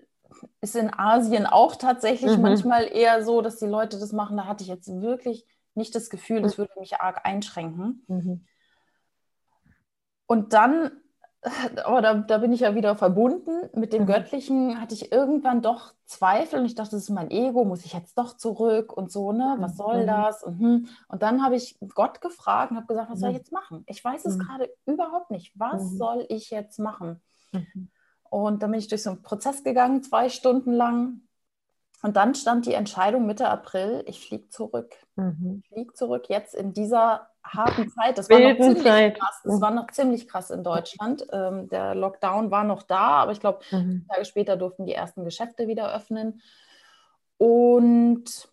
ist 0.59 0.75
in 0.75 0.91
Asien 0.91 1.45
auch 1.45 1.75
tatsächlich 1.75 2.35
mhm. 2.35 2.41
manchmal 2.41 2.85
eher 2.91 3.23
so, 3.23 3.43
dass 3.43 3.57
die 3.57 3.67
Leute 3.67 3.99
das 3.99 4.11
machen. 4.11 4.37
Da 4.37 4.47
hatte 4.47 4.63
ich 4.63 4.69
jetzt 4.69 4.89
wirklich 5.01 5.45
nicht 5.75 5.93
das 5.93 6.09
Gefühl, 6.09 6.41
das 6.41 6.57
würde 6.57 6.71
mich 6.79 6.99
arg 6.99 7.23
einschränken. 7.25 8.03
Mhm. 8.07 8.45
Und 10.25 10.53
dann, 10.53 10.89
aber 11.43 11.97
oh, 11.97 12.01
da, 12.01 12.15
da, 12.15 12.39
bin 12.39 12.53
ich 12.53 12.61
ja 12.61 12.73
wieder 12.73 12.95
verbunden 12.95 13.69
mit 13.75 13.93
dem 13.93 14.03
mhm. 14.03 14.07
Göttlichen, 14.07 14.81
hatte 14.81 14.95
ich 14.95 15.11
irgendwann 15.11 15.61
doch 15.61 15.93
Zweifel 16.05 16.57
und 16.57 16.65
ich 16.65 16.73
dachte, 16.73 16.95
das 16.95 17.03
ist 17.03 17.11
mein 17.11 17.29
Ego, 17.29 17.65
muss 17.65 17.85
ich 17.85 17.93
jetzt 17.93 18.17
doch 18.17 18.35
zurück 18.35 18.91
und 18.93 19.11
so, 19.11 19.31
ne? 19.31 19.57
Was 19.59 19.77
soll 19.77 20.01
mhm. 20.01 20.07
das? 20.07 20.43
Und, 20.43 20.59
hm. 20.59 20.87
und 21.07 21.21
dann 21.21 21.43
habe 21.43 21.55
ich 21.55 21.77
Gott 21.93 22.19
gefragt 22.19 22.71
und 22.71 22.77
habe 22.77 22.87
gesagt, 22.87 23.11
was 23.11 23.19
soll 23.19 23.29
ich 23.29 23.35
mhm. 23.35 23.41
jetzt 23.41 23.51
machen? 23.51 23.83
Ich 23.85 24.03
weiß 24.03 24.25
es 24.25 24.39
gerade 24.39 24.73
überhaupt 24.87 25.29
nicht. 25.29 25.53
Was 25.53 25.91
soll 25.91 26.25
ich 26.29 26.49
jetzt 26.49 26.79
machen? 26.79 27.21
Mhm. 27.51 27.89
Und 28.29 28.63
dann 28.63 28.71
bin 28.71 28.79
ich 28.79 28.87
durch 28.87 29.03
so 29.03 29.09
einen 29.09 29.21
Prozess 29.21 29.63
gegangen, 29.63 30.03
zwei 30.03 30.29
Stunden 30.29 30.71
lang. 30.71 31.21
Und 32.01 32.15
dann 32.15 32.33
stand 32.33 32.65
die 32.65 32.73
Entscheidung 32.73 33.27
Mitte 33.27 33.47
April, 33.49 34.03
ich 34.07 34.25
fliege 34.25 34.49
zurück. 34.49 34.95
Mhm. 35.15 35.61
Ich 35.63 35.69
fliege 35.69 35.93
zurück 35.93 36.25
jetzt 36.29 36.55
in 36.55 36.73
dieser 36.73 37.27
harten 37.43 37.89
Zeit. 37.91 38.17
Das 38.17 38.29
war 38.29 38.39
noch 38.39 38.57
ziemlich 38.57 38.83
Zeit. 38.83 39.19
krass. 39.19 39.41
Das 39.43 39.61
war 39.61 39.71
noch 39.71 39.91
ziemlich 39.91 40.27
krass 40.27 40.49
in 40.49 40.63
Deutschland. 40.63 41.25
Ähm, 41.31 41.67
der 41.69 41.95
Lockdown 41.95 42.51
war 42.51 42.63
noch 42.63 42.83
da, 42.83 43.21
aber 43.21 43.31
ich 43.31 43.39
glaube, 43.39 43.59
mhm. 43.71 44.05
Tage 44.09 44.25
später 44.25 44.57
durften 44.57 44.85
die 44.85 44.93
ersten 44.93 45.23
Geschäfte 45.23 45.67
wieder 45.67 45.93
öffnen. 45.93 46.41
Und 47.37 48.49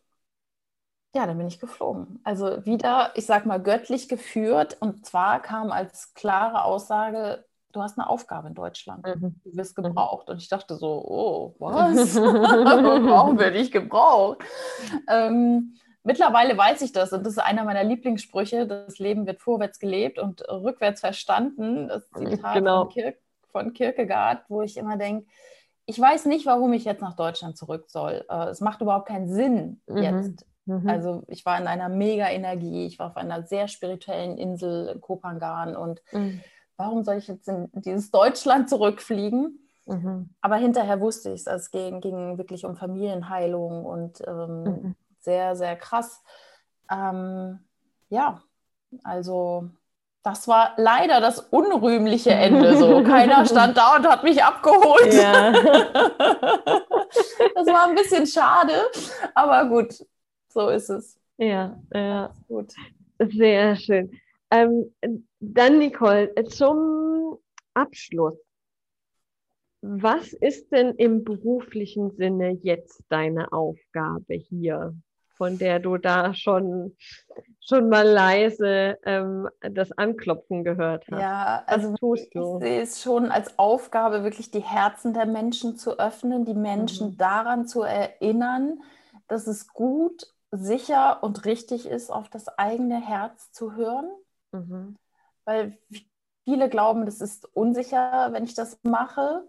ja, 1.14 1.26
dann 1.26 1.38
bin 1.38 1.48
ich 1.48 1.60
geflogen. 1.60 2.20
Also 2.24 2.64
wieder, 2.66 3.12
ich 3.14 3.26
sag 3.26 3.46
mal, 3.46 3.62
göttlich 3.62 4.08
geführt. 4.08 4.76
Und 4.80 5.06
zwar 5.06 5.40
kam 5.40 5.72
als 5.72 6.14
klare 6.14 6.64
Aussage, 6.64 7.44
du 7.78 7.82
hast 7.82 7.98
eine 7.98 8.10
Aufgabe 8.10 8.48
in 8.48 8.54
Deutschland, 8.54 9.06
mhm. 9.06 9.40
du 9.44 9.56
wirst 9.56 9.78
mhm. 9.78 9.84
gebraucht. 9.84 10.28
Und 10.28 10.42
ich 10.42 10.48
dachte 10.48 10.76
so, 10.76 11.02
oh, 11.06 11.54
was? 11.58 12.16
Warum 12.16 13.38
werde 13.38 13.58
ich 13.58 13.70
gebraucht? 13.70 14.38
Ähm, 15.08 15.74
mittlerweile 16.02 16.58
weiß 16.58 16.82
ich 16.82 16.92
das 16.92 17.12
und 17.12 17.24
das 17.24 17.34
ist 17.34 17.38
einer 17.38 17.64
meiner 17.64 17.84
Lieblingssprüche, 17.84 18.66
das 18.66 18.98
Leben 18.98 19.26
wird 19.26 19.40
vorwärts 19.40 19.78
gelebt 19.78 20.18
und 20.18 20.42
rückwärts 20.48 21.00
verstanden. 21.00 21.88
Das 21.88 22.10
Zitat 22.10 22.54
genau. 22.54 22.84
von, 22.84 22.92
Kierk 22.92 23.18
von 23.52 23.72
Kierkegaard, 23.72 24.44
wo 24.48 24.62
ich 24.62 24.76
immer 24.76 24.96
denke, 24.96 25.26
ich 25.86 25.98
weiß 25.98 26.26
nicht, 26.26 26.44
warum 26.44 26.72
ich 26.74 26.84
jetzt 26.84 27.00
nach 27.00 27.16
Deutschland 27.16 27.56
zurück 27.56 27.84
soll. 27.88 28.24
Äh, 28.28 28.48
es 28.48 28.60
macht 28.60 28.82
überhaupt 28.82 29.08
keinen 29.08 29.28
Sinn 29.28 29.80
mhm. 29.86 29.96
jetzt. 29.96 30.46
Mhm. 30.66 30.86
Also 30.88 31.22
ich 31.28 31.46
war 31.46 31.58
in 31.58 31.66
einer 31.66 31.88
mega 31.88 32.28
Energie, 32.28 32.86
ich 32.86 32.98
war 32.98 33.06
auf 33.06 33.16
einer 33.16 33.42
sehr 33.44 33.68
spirituellen 33.68 34.36
Insel 34.36 34.88
in 34.88 35.00
Kopangan 35.00 35.76
und 35.76 36.02
mhm 36.12 36.42
warum 36.78 37.04
soll 37.04 37.16
ich 37.16 37.28
jetzt 37.28 37.48
in 37.48 37.68
dieses 37.74 38.10
Deutschland 38.10 38.70
zurückfliegen? 38.70 39.58
Mhm. 39.84 40.30
Aber 40.40 40.56
hinterher 40.56 41.00
wusste 41.00 41.30
ich 41.30 41.42
es, 41.42 41.46
es 41.46 41.70
ging, 41.70 42.00
ging, 42.00 42.38
wirklich 42.38 42.64
um 42.64 42.76
Familienheilung 42.76 43.84
und 43.84 44.22
ähm, 44.26 44.62
mhm. 44.62 44.94
sehr, 45.18 45.56
sehr 45.56 45.76
krass. 45.76 46.22
Ähm, 46.90 47.58
ja, 48.08 48.42
also 49.02 49.68
das 50.22 50.48
war 50.48 50.72
leider 50.76 51.20
das 51.20 51.40
unrühmliche 51.40 52.30
Ende. 52.30 52.76
So 52.76 53.02
keiner 53.04 53.44
stand 53.46 53.76
da 53.76 53.96
und 53.96 54.08
hat 54.08 54.22
mich 54.22 54.42
abgeholt. 54.42 55.12
Ja. 55.12 55.52
das 57.54 57.66
war 57.66 57.88
ein 57.88 57.94
bisschen 57.94 58.26
schade, 58.26 58.72
aber 59.34 59.68
gut, 59.68 60.04
so 60.48 60.68
ist 60.68 60.90
es. 60.90 61.18
Ja, 61.38 61.78
ja. 61.94 62.30
Gut. 62.46 62.74
Sehr 63.18 63.76
schön. 63.76 64.10
Ähm, 64.50 64.94
dann, 65.40 65.78
Nicole, 65.78 66.32
zum 66.46 67.38
Abschluss. 67.74 68.38
Was 69.80 70.32
ist 70.32 70.72
denn 70.72 70.94
im 70.96 71.22
beruflichen 71.22 72.10
Sinne 72.10 72.58
jetzt 72.62 73.04
deine 73.08 73.52
Aufgabe 73.52 74.34
hier, 74.34 74.94
von 75.36 75.56
der 75.56 75.78
du 75.78 75.98
da 75.98 76.34
schon, 76.34 76.96
schon 77.60 77.88
mal 77.88 78.06
leise 78.06 78.98
ähm, 79.04 79.48
das 79.60 79.92
Anklopfen 79.92 80.64
gehört 80.64 81.04
hast? 81.08 81.20
Ja, 81.20 81.62
also 81.66 81.94
ich 82.14 82.28
sehe 82.32 82.82
es 82.82 83.00
schon 83.00 83.30
als 83.30 83.56
Aufgabe, 83.56 84.24
wirklich 84.24 84.50
die 84.50 84.64
Herzen 84.64 85.14
der 85.14 85.26
Menschen 85.26 85.76
zu 85.76 86.00
öffnen, 86.00 86.44
die 86.44 86.54
Menschen 86.54 87.10
mhm. 87.10 87.16
daran 87.16 87.66
zu 87.68 87.82
erinnern, 87.82 88.82
dass 89.28 89.46
es 89.46 89.68
gut, 89.68 90.26
sicher 90.50 91.22
und 91.22 91.44
richtig 91.44 91.86
ist, 91.86 92.10
auf 92.10 92.28
das 92.30 92.48
eigene 92.48 93.00
Herz 93.00 93.52
zu 93.52 93.76
hören. 93.76 94.10
Mhm 94.52 94.96
weil 95.48 95.78
viele 96.44 96.68
glauben, 96.68 97.06
das 97.06 97.22
ist 97.22 97.46
unsicher, 97.56 98.28
wenn 98.32 98.44
ich 98.44 98.54
das 98.54 98.78
mache. 98.82 99.44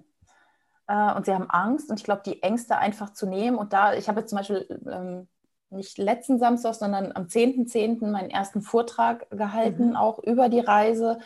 Äh, 0.87 1.13
und 1.13 1.25
sie 1.25 1.33
haben 1.33 1.49
Angst. 1.49 1.89
Und 1.89 1.99
ich 1.99 2.05
glaube, 2.05 2.21
die 2.25 2.41
Ängste 2.41 2.77
einfach 2.77 3.11
zu 3.11 3.27
nehmen. 3.27 3.57
Und 3.57 3.73
da, 3.73 3.93
ich 3.93 4.07
habe 4.07 4.21
jetzt 4.21 4.29
zum 4.29 4.37
Beispiel 4.37 4.79
ähm, 4.89 5.27
nicht 5.69 5.97
letzten 5.97 6.39
Samstag, 6.39 6.75
sondern 6.75 7.11
am 7.13 7.25
10.10. 7.25 7.99
.10. 7.99 8.07
meinen 8.07 8.29
ersten 8.29 8.61
Vortrag 8.61 9.29
gehalten, 9.29 9.89
mhm. 9.89 9.95
auch 9.97 10.19
über 10.19 10.47
die 10.47 10.61
Reise. 10.61 11.19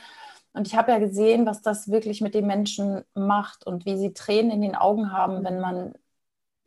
Und 0.53 0.67
ich 0.67 0.75
habe 0.75 0.91
ja 0.91 0.97
gesehen, 0.97 1.45
was 1.45 1.61
das 1.61 1.91
wirklich 1.91 2.19
mit 2.19 2.33
den 2.33 2.47
Menschen 2.47 3.03
macht 3.13 3.67
und 3.67 3.85
wie 3.85 3.97
sie 3.97 4.13
Tränen 4.13 4.51
in 4.51 4.61
den 4.61 4.75
Augen 4.75 5.11
haben, 5.11 5.39
mhm. 5.39 5.43
wenn 5.43 5.59
man, 5.59 5.93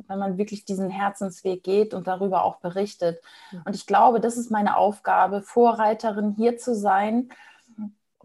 wenn 0.07 0.19
man 0.19 0.39
wirklich 0.39 0.65
diesen 0.65 0.91
Herzensweg 0.91 1.63
geht 1.63 1.95
und 1.95 2.07
darüber 2.07 2.45
auch 2.45 2.57
berichtet. 2.57 3.21
Und 3.65 3.75
ich 3.75 3.87
glaube, 3.87 4.21
das 4.21 4.37
ist 4.37 4.51
meine 4.51 4.77
Aufgabe, 4.77 5.43
Vorreiterin 5.43 6.35
hier 6.37 6.59
zu 6.59 6.75
sein 6.75 7.31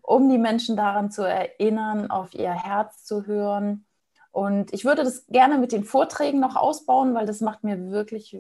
um 0.02 0.30
die 0.30 0.38
Menschen 0.38 0.76
daran 0.76 1.12
zu 1.12 1.24
erinnern, 1.24 2.10
auf 2.12 2.34
ihr 2.34 2.52
Herz 2.52 3.06
zu 3.06 3.26
hören. 3.28 3.86
Und 4.32 4.74
ich 4.74 4.86
würde 4.86 5.04
das 5.04 5.26
gerne 5.28 5.58
mit 5.58 5.72
den 5.72 5.84
Vorträgen 5.84 6.40
noch 6.40 6.56
ausbauen, 6.56 7.14
weil 7.14 7.26
das 7.26 7.42
macht 7.42 7.64
mir 7.64 7.92
wirklich 7.92 8.38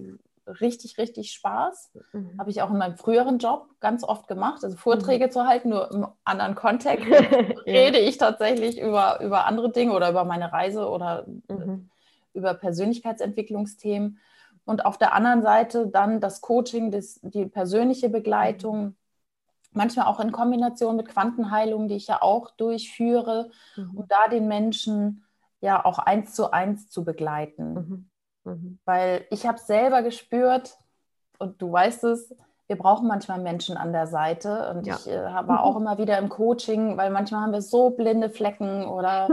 richtig, 0.59 0.97
richtig 0.97 1.31
Spaß. 1.31 1.91
Mhm. 2.13 2.37
Habe 2.39 2.49
ich 2.49 2.61
auch 2.61 2.71
in 2.71 2.77
meinem 2.77 2.97
früheren 2.97 3.37
Job 3.37 3.67
ganz 3.79 4.03
oft 4.03 4.27
gemacht, 4.27 4.63
also 4.63 4.75
Vorträge 4.75 5.27
mhm. 5.27 5.31
zu 5.31 5.45
halten, 5.45 5.69
nur 5.69 5.91
im 5.91 6.07
anderen 6.23 6.55
Kontext. 6.55 7.07
rede 7.65 7.99
ich 7.99 8.17
tatsächlich 8.17 8.79
über, 8.79 9.21
über 9.21 9.45
andere 9.45 9.71
Dinge 9.71 9.93
oder 9.93 10.09
über 10.09 10.25
meine 10.25 10.51
Reise 10.51 10.89
oder 10.89 11.25
mhm. 11.47 11.89
Über 12.33 12.53
Persönlichkeitsentwicklungsthemen. 12.53 14.19
Und 14.65 14.85
auf 14.85 14.97
der 14.97 15.13
anderen 15.13 15.41
Seite 15.41 15.87
dann 15.87 16.19
das 16.19 16.41
Coaching, 16.41 16.91
das, 16.91 17.19
die 17.23 17.45
persönliche 17.45 18.09
Begleitung 18.09 18.95
manchmal 19.73 20.07
auch 20.07 20.19
in 20.19 20.31
Kombination 20.31 20.97
mit 20.97 21.07
Quantenheilung, 21.07 21.87
die 21.87 21.95
ich 21.95 22.07
ja 22.07 22.21
auch 22.21 22.51
durchführe, 22.51 23.49
mhm. 23.75 23.97
um 23.97 24.07
da 24.07 24.27
den 24.29 24.47
Menschen 24.47 25.23
ja 25.61 25.83
auch 25.83 25.99
eins 25.99 26.33
zu 26.33 26.51
eins 26.51 26.89
zu 26.89 27.03
begleiten. 27.03 27.73
Mhm. 27.73 28.09
Mhm. 28.43 28.79
Weil 28.85 29.25
ich 29.29 29.45
habe 29.45 29.59
selber 29.59 30.01
gespürt, 30.01 30.77
und 31.39 31.61
du 31.61 31.71
weißt 31.71 32.03
es, 32.03 32.35
wir 32.67 32.77
brauchen 32.77 33.07
manchmal 33.07 33.39
Menschen 33.41 33.75
an 33.75 33.91
der 33.91 34.07
Seite. 34.07 34.73
Und 34.73 34.87
ja. 34.87 34.95
ich 34.95 35.07
äh, 35.07 35.23
war 35.23 35.63
auch 35.63 35.75
immer 35.77 35.97
wieder 35.97 36.17
im 36.17 36.29
Coaching, 36.29 36.97
weil 36.97 37.09
manchmal 37.09 37.41
haben 37.41 37.51
wir 37.51 37.61
so 37.61 37.89
blinde 37.89 38.29
Flecken 38.29 38.85
oder 38.85 39.27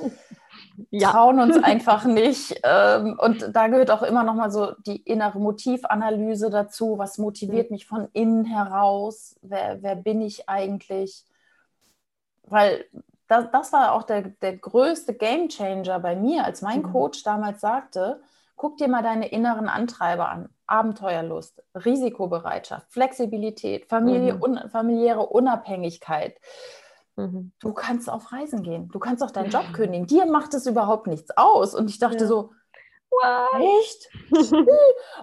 ja. 0.90 1.10
trauen 1.10 1.40
uns 1.40 1.62
einfach 1.62 2.04
nicht. 2.04 2.60
Ähm, 2.62 3.18
und 3.18 3.50
da 3.54 3.68
gehört 3.68 3.90
auch 3.90 4.02
immer 4.02 4.24
noch 4.24 4.34
mal 4.34 4.50
so 4.50 4.72
die 4.86 5.02
innere 5.02 5.38
Motivanalyse 5.38 6.50
dazu. 6.50 6.98
Was 6.98 7.18
motiviert 7.18 7.70
mhm. 7.70 7.74
mich 7.74 7.86
von 7.86 8.08
innen 8.12 8.44
heraus? 8.44 9.36
Wer, 9.42 9.82
wer 9.82 9.96
bin 9.96 10.20
ich 10.20 10.48
eigentlich? 10.48 11.24
Weil 12.42 12.84
das, 13.28 13.46
das 13.52 13.72
war 13.72 13.92
auch 13.92 14.02
der, 14.02 14.22
der 14.22 14.56
größte 14.56 15.14
Gamechanger 15.14 15.98
bei 16.00 16.14
mir, 16.14 16.44
als 16.44 16.62
mein 16.62 16.80
mhm. 16.80 16.92
Coach 16.92 17.22
damals 17.22 17.60
sagte, 17.60 18.20
guck 18.56 18.76
dir 18.76 18.88
mal 18.88 19.02
deine 19.02 19.28
inneren 19.28 19.68
Antreiber 19.68 20.28
an. 20.28 20.48
Abenteuerlust, 20.66 21.62
Risikobereitschaft, 21.74 22.90
Flexibilität, 22.90 23.86
Familie, 23.86 24.34
mhm. 24.34 24.42
un, 24.42 24.70
familiäre 24.70 25.26
Unabhängigkeit, 25.26 26.40
Mhm. 27.16 27.52
Du 27.60 27.72
kannst 27.72 28.10
auf 28.10 28.32
Reisen 28.32 28.62
gehen. 28.62 28.88
Du 28.88 28.98
kannst 28.98 29.22
auch 29.22 29.30
deinen 29.30 29.50
Job 29.50 29.72
kündigen. 29.72 30.06
Dir 30.06 30.26
macht 30.26 30.54
es 30.54 30.66
überhaupt 30.66 31.06
nichts 31.06 31.36
aus. 31.36 31.74
Und 31.74 31.88
ich 31.88 31.98
dachte 31.98 32.24
ja. 32.24 32.26
so, 32.26 32.50
What? 33.10 33.62
echt? 33.80 34.10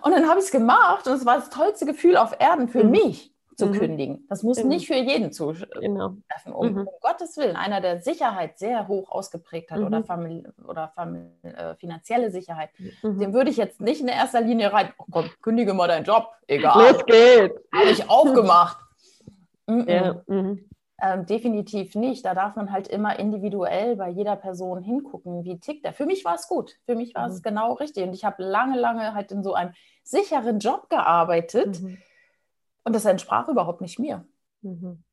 und 0.03 0.11
dann 0.11 0.27
habe 0.29 0.39
ich 0.39 0.45
es 0.45 0.51
gemacht 0.51 1.07
und 1.07 1.13
es 1.13 1.25
war 1.25 1.35
das 1.35 1.49
tollste 1.49 1.85
Gefühl 1.85 2.15
auf 2.15 2.35
Erden 2.39 2.69
für 2.69 2.83
mhm. 2.83 2.91
mich. 2.91 3.31
zu 3.57 3.67
mhm. 3.67 3.73
kündigen. 3.73 4.25
Das 4.29 4.43
muss 4.43 4.57
genau. 4.57 4.69
nicht 4.69 4.87
für 4.87 4.95
jeden 4.95 5.33
zutreffen, 5.33 5.81
genau. 5.81 6.15
um, 6.45 6.71
mhm. 6.71 6.77
um, 6.79 6.87
Gottes 7.01 7.35
Willen. 7.35 7.57
Einer, 7.57 7.81
der 7.81 7.99
Sicherheit 7.99 8.57
sehr 8.57 8.87
hoch 8.87 9.11
ausgeprägt 9.11 9.71
hat 9.71 9.79
mhm. 9.79 9.87
oder, 9.87 10.03
Famili 10.03 10.47
oder 10.65 10.87
Famili 10.95 11.29
äh, 11.43 11.75
finanzielle 11.75 12.31
Sicherheit, 12.31 12.69
mhm. 13.03 13.19
dem 13.19 13.33
würde 13.33 13.51
ich 13.51 13.57
jetzt 13.57 13.81
nicht 13.81 13.99
in 14.01 14.07
erster 14.07 14.39
Linie 14.39 14.71
rein, 14.71 14.93
oh 14.97 15.03
komm, 15.11 15.29
kündige 15.41 15.73
mal 15.73 15.89
deinen 15.89 16.05
Job, 16.05 16.29
egal. 16.47 16.93
Los 16.93 17.05
geht's. 17.05 17.59
Habe 17.73 17.89
ich 17.89 18.09
auch 18.09 18.33
gemacht. 18.33 18.77
ja. 19.67 20.23
Mhm. 20.27 20.70
Ähm, 21.03 21.25
definitiv 21.25 21.95
nicht. 21.95 22.23
Da 22.25 22.35
darf 22.35 22.55
man 22.55 22.71
halt 22.71 22.87
immer 22.87 23.17
individuell 23.17 23.95
bei 23.95 24.09
jeder 24.09 24.35
Person 24.35 24.83
hingucken, 24.83 25.43
wie 25.43 25.59
tickt 25.59 25.83
er. 25.83 25.93
Für 25.93 26.05
mich 26.05 26.23
war 26.23 26.35
es 26.35 26.47
gut. 26.47 26.77
Für 26.85 26.93
mich 26.93 27.15
war 27.15 27.27
mhm. 27.27 27.33
es 27.33 27.41
genau 27.41 27.73
richtig. 27.73 28.03
Und 28.03 28.13
ich 28.13 28.23
habe 28.23 28.43
lange, 28.43 28.79
lange 28.79 29.15
halt 29.15 29.31
in 29.31 29.41
so 29.41 29.55
einem 29.55 29.73
sicheren 30.03 30.59
Job 30.59 30.89
gearbeitet. 30.91 31.81
Mhm. 31.81 31.97
Und 32.83 32.93
das 32.93 33.05
entsprach 33.05 33.47
überhaupt 33.49 33.81
nicht 33.81 33.97
mir. 33.97 34.27
Mhm. 34.61 35.03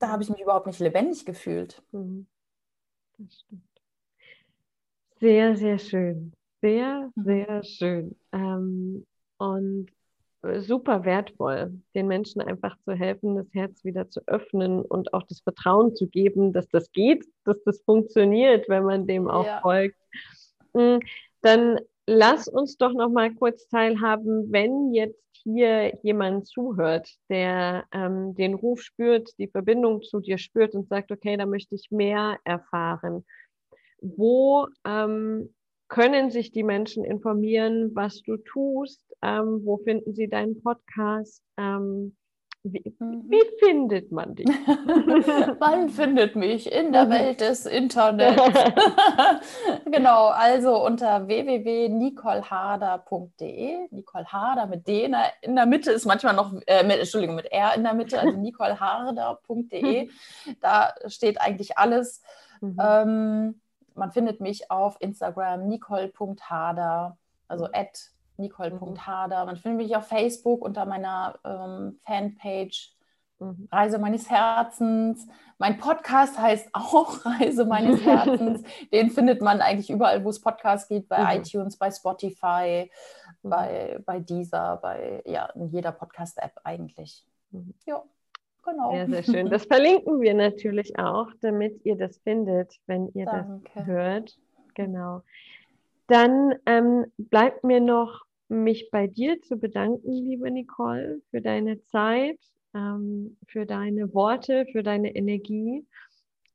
Da 0.00 0.08
habe 0.08 0.24
ich 0.24 0.28
mich 0.28 0.40
überhaupt 0.40 0.66
nicht 0.66 0.80
lebendig 0.80 1.24
gefühlt. 1.24 1.82
Mhm. 1.92 2.26
Das 3.18 3.40
stimmt. 3.40 3.62
Sehr, 5.20 5.56
sehr 5.56 5.78
schön. 5.78 6.32
Sehr, 6.62 7.12
mhm. 7.14 7.24
sehr 7.24 7.62
schön. 7.62 8.18
Ähm, 8.32 9.06
und 9.36 9.86
super 10.58 11.04
wertvoll, 11.04 11.80
den 11.94 12.06
Menschen 12.06 12.40
einfach 12.40 12.76
zu 12.84 12.92
helfen, 12.92 13.36
das 13.36 13.52
Herz 13.52 13.84
wieder 13.84 14.08
zu 14.08 14.20
öffnen 14.26 14.82
und 14.82 15.12
auch 15.12 15.24
das 15.24 15.40
Vertrauen 15.40 15.96
zu 15.96 16.08
geben, 16.08 16.52
dass 16.52 16.68
das 16.68 16.92
geht, 16.92 17.26
dass 17.44 17.62
das 17.64 17.82
funktioniert, 17.82 18.68
wenn 18.68 18.84
man 18.84 19.06
dem 19.06 19.28
auch 19.28 19.46
ja. 19.46 19.60
folgt. 19.60 19.98
Hm, 20.74 21.00
dann 21.42 21.78
lass 22.06 22.48
uns 22.48 22.76
doch 22.76 22.92
noch 22.92 23.10
mal 23.10 23.34
kurz 23.34 23.68
teilhaben, 23.68 24.50
wenn 24.52 24.92
jetzt 24.92 25.22
hier 25.42 25.94
jemand 26.02 26.46
zuhört, 26.46 27.08
der 27.28 27.84
ähm, 27.92 28.34
den 28.34 28.54
Ruf 28.54 28.82
spürt, 28.82 29.30
die 29.38 29.48
Verbindung 29.48 30.02
zu 30.02 30.20
dir 30.20 30.38
spürt 30.38 30.74
und 30.74 30.88
sagt, 30.88 31.10
okay, 31.10 31.36
da 31.36 31.46
möchte 31.46 31.74
ich 31.74 31.90
mehr 31.90 32.38
erfahren. 32.44 33.24
Wo 34.00 34.68
ähm, 34.84 35.54
können 35.88 36.30
sich 36.30 36.52
die 36.52 36.62
Menschen 36.62 37.04
informieren, 37.04 37.94
was 37.94 38.22
du 38.22 38.36
tust? 38.36 39.07
Ähm, 39.22 39.62
wo 39.64 39.78
finden 39.78 40.14
sie 40.14 40.28
deinen 40.28 40.62
Podcast? 40.62 41.42
Ähm, 41.56 42.16
wie, 42.64 42.92
mhm. 42.98 43.22
wie, 43.28 43.44
findet 43.60 44.10
man 44.10 44.34
dich? 44.34 44.46
man 45.60 45.90
findet 45.90 46.34
mich 46.34 46.72
in 46.72 46.90
der 46.92 47.04
mhm. 47.06 47.10
Welt 47.10 47.40
des 47.40 47.66
Internets. 47.66 48.42
genau, 49.84 50.26
also 50.28 50.84
unter 50.84 51.28
www.nicoleharder.de. 51.28 53.86
Nicole 53.90 54.26
Harder 54.26 54.66
mit 54.66 54.88
D 54.88 55.04
in 55.04 55.12
der, 55.12 55.32
in 55.42 55.54
der 55.54 55.66
Mitte 55.66 55.92
ist 55.92 56.04
manchmal 56.04 56.34
noch, 56.34 56.52
äh, 56.66 56.82
mit, 56.84 56.98
Entschuldigung, 56.98 57.36
mit 57.36 57.52
R 57.52 57.76
in 57.76 57.84
der 57.84 57.94
Mitte, 57.94 58.18
also 58.18 58.36
nicoleharder.de. 58.38 60.10
Da 60.60 60.94
steht 61.06 61.40
eigentlich 61.40 61.78
alles. 61.78 62.22
Mhm. 62.60 62.76
Ähm, 62.82 63.60
man 63.94 64.10
findet 64.10 64.40
mich 64.40 64.68
auf 64.70 64.96
Instagram 65.00 65.68
nicole.harder, 65.68 67.16
also 67.46 67.68
at 67.72 68.10
nicole.harder. 68.38 69.44
Man 69.44 69.56
findet 69.56 69.86
mich 69.86 69.96
auf 69.96 70.06
Facebook 70.06 70.64
unter 70.64 70.86
meiner 70.86 71.38
ähm, 71.44 71.98
Fanpage 72.06 72.92
mhm. 73.38 73.68
Reise 73.70 73.98
meines 73.98 74.30
Herzens. 74.30 75.26
Mein 75.58 75.78
Podcast 75.78 76.38
heißt 76.38 76.68
auch 76.72 77.24
Reise 77.24 77.64
meines 77.64 78.04
Herzens. 78.04 78.62
Den 78.92 79.10
findet 79.10 79.42
man 79.42 79.60
eigentlich 79.60 79.90
überall, 79.90 80.24
wo 80.24 80.30
es 80.30 80.40
Podcasts 80.40 80.88
gibt, 80.88 81.08
bei 81.08 81.18
mhm. 81.18 81.42
iTunes, 81.42 81.76
bei 81.76 81.90
Spotify, 81.90 82.90
mhm. 83.42 83.50
bei, 83.50 83.98
bei 84.04 84.20
Deezer, 84.20 84.78
bei 84.80 85.22
ja, 85.26 85.46
in 85.54 85.68
jeder 85.68 85.92
Podcast-App 85.92 86.52
eigentlich. 86.64 87.24
Mhm. 87.50 87.74
Ja. 87.86 88.02
Genau. 88.64 88.90
Sehr, 88.90 89.08
sehr 89.08 89.22
schön. 89.22 89.50
Das 89.50 89.64
verlinken 89.66 90.20
wir 90.20 90.34
natürlich 90.34 90.98
auch, 90.98 91.28
damit 91.40 91.84
ihr 91.84 91.96
das 91.96 92.18
findet, 92.18 92.78
wenn 92.86 93.08
ihr 93.14 93.24
Danke. 93.24 93.70
das 93.74 93.86
hört. 93.86 94.38
Genau. 94.74 95.22
Dann 96.06 96.54
ähm, 96.66 97.06
bleibt 97.16 97.64
mir 97.64 97.80
noch, 97.80 98.24
mich 98.48 98.90
bei 98.90 99.06
dir 99.06 99.40
zu 99.42 99.56
bedanken, 99.58 100.10
liebe 100.10 100.50
Nicole, 100.50 101.20
für 101.30 101.40
deine 101.40 101.82
Zeit, 101.84 102.38
ähm, 102.74 103.36
für 103.46 103.66
deine 103.66 104.12
Worte, 104.14 104.66
für 104.72 104.82
deine 104.82 105.14
Energie. 105.14 105.86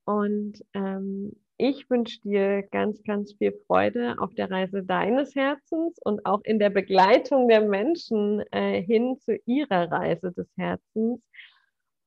Und 0.05 0.63
ähm, 0.73 1.33
ich 1.57 1.89
wünsche 1.89 2.19
dir 2.21 2.63
ganz, 2.63 3.03
ganz 3.03 3.33
viel 3.33 3.53
Freude 3.67 4.15
auf 4.19 4.33
der 4.33 4.49
Reise 4.49 4.83
deines 4.83 5.35
Herzens 5.35 5.97
und 6.03 6.25
auch 6.25 6.41
in 6.43 6.59
der 6.59 6.71
Begleitung 6.71 7.47
der 7.47 7.61
Menschen 7.61 8.43
äh, 8.51 8.81
hin 8.81 9.17
zu 9.19 9.37
ihrer 9.45 9.91
Reise 9.91 10.31
des 10.31 10.47
Herzens. 10.57 11.21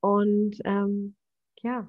Und 0.01 0.57
ähm, 0.65 1.17
ja, 1.63 1.89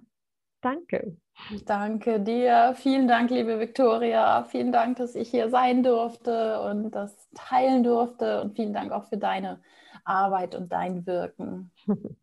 danke. 0.62 1.18
Danke 1.66 2.20
dir. 2.20 2.74
Vielen 2.76 3.08
Dank, 3.08 3.30
liebe 3.30 3.60
Viktoria. 3.60 4.44
Vielen 4.46 4.72
Dank, 4.72 4.98
dass 4.98 5.16
ich 5.16 5.30
hier 5.30 5.50
sein 5.50 5.84
durfte 5.84 6.62
und 6.62 6.92
das 6.92 7.30
teilen 7.36 7.84
durfte. 7.84 8.42
Und 8.42 8.56
vielen 8.56 8.74
Dank 8.74 8.92
auch 8.92 9.06
für 9.06 9.18
deine 9.18 9.60
Arbeit 10.04 10.56
und 10.56 10.72
dein 10.72 11.06
Wirken. 11.06 11.72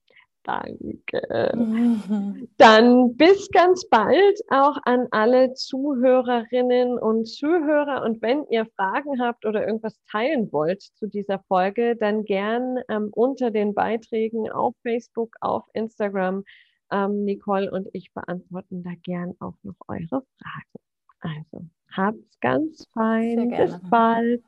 Danke. 0.44 1.22
Dann 2.58 3.16
bis 3.16 3.50
ganz 3.50 3.88
bald 3.88 4.40
auch 4.50 4.76
an 4.84 5.08
alle 5.10 5.54
Zuhörerinnen 5.54 6.98
und 6.98 7.26
Zuhörer. 7.26 8.02
Und 8.02 8.20
wenn 8.20 8.46
ihr 8.48 8.66
Fragen 8.76 9.22
habt 9.22 9.46
oder 9.46 9.66
irgendwas 9.66 9.98
teilen 10.10 10.52
wollt 10.52 10.82
zu 10.82 11.06
dieser 11.06 11.38
Folge, 11.48 11.96
dann 11.96 12.24
gern 12.24 12.78
ähm, 12.90 13.08
unter 13.12 13.50
den 13.50 13.74
Beiträgen 13.74 14.50
auf 14.50 14.74
Facebook, 14.82 15.34
auf 15.40 15.64
Instagram. 15.72 16.44
Ähm, 16.90 17.24
Nicole 17.24 17.70
und 17.70 17.88
ich 17.92 18.12
beantworten 18.12 18.82
da 18.82 18.90
gern 19.02 19.34
auch 19.40 19.56
noch 19.62 19.76
eure 19.88 20.24
Fragen. 20.38 20.80
Also 21.20 21.66
habt's 21.92 22.38
ganz 22.40 22.86
fein. 22.92 23.50
Bis 23.50 23.80
bald. 23.90 24.42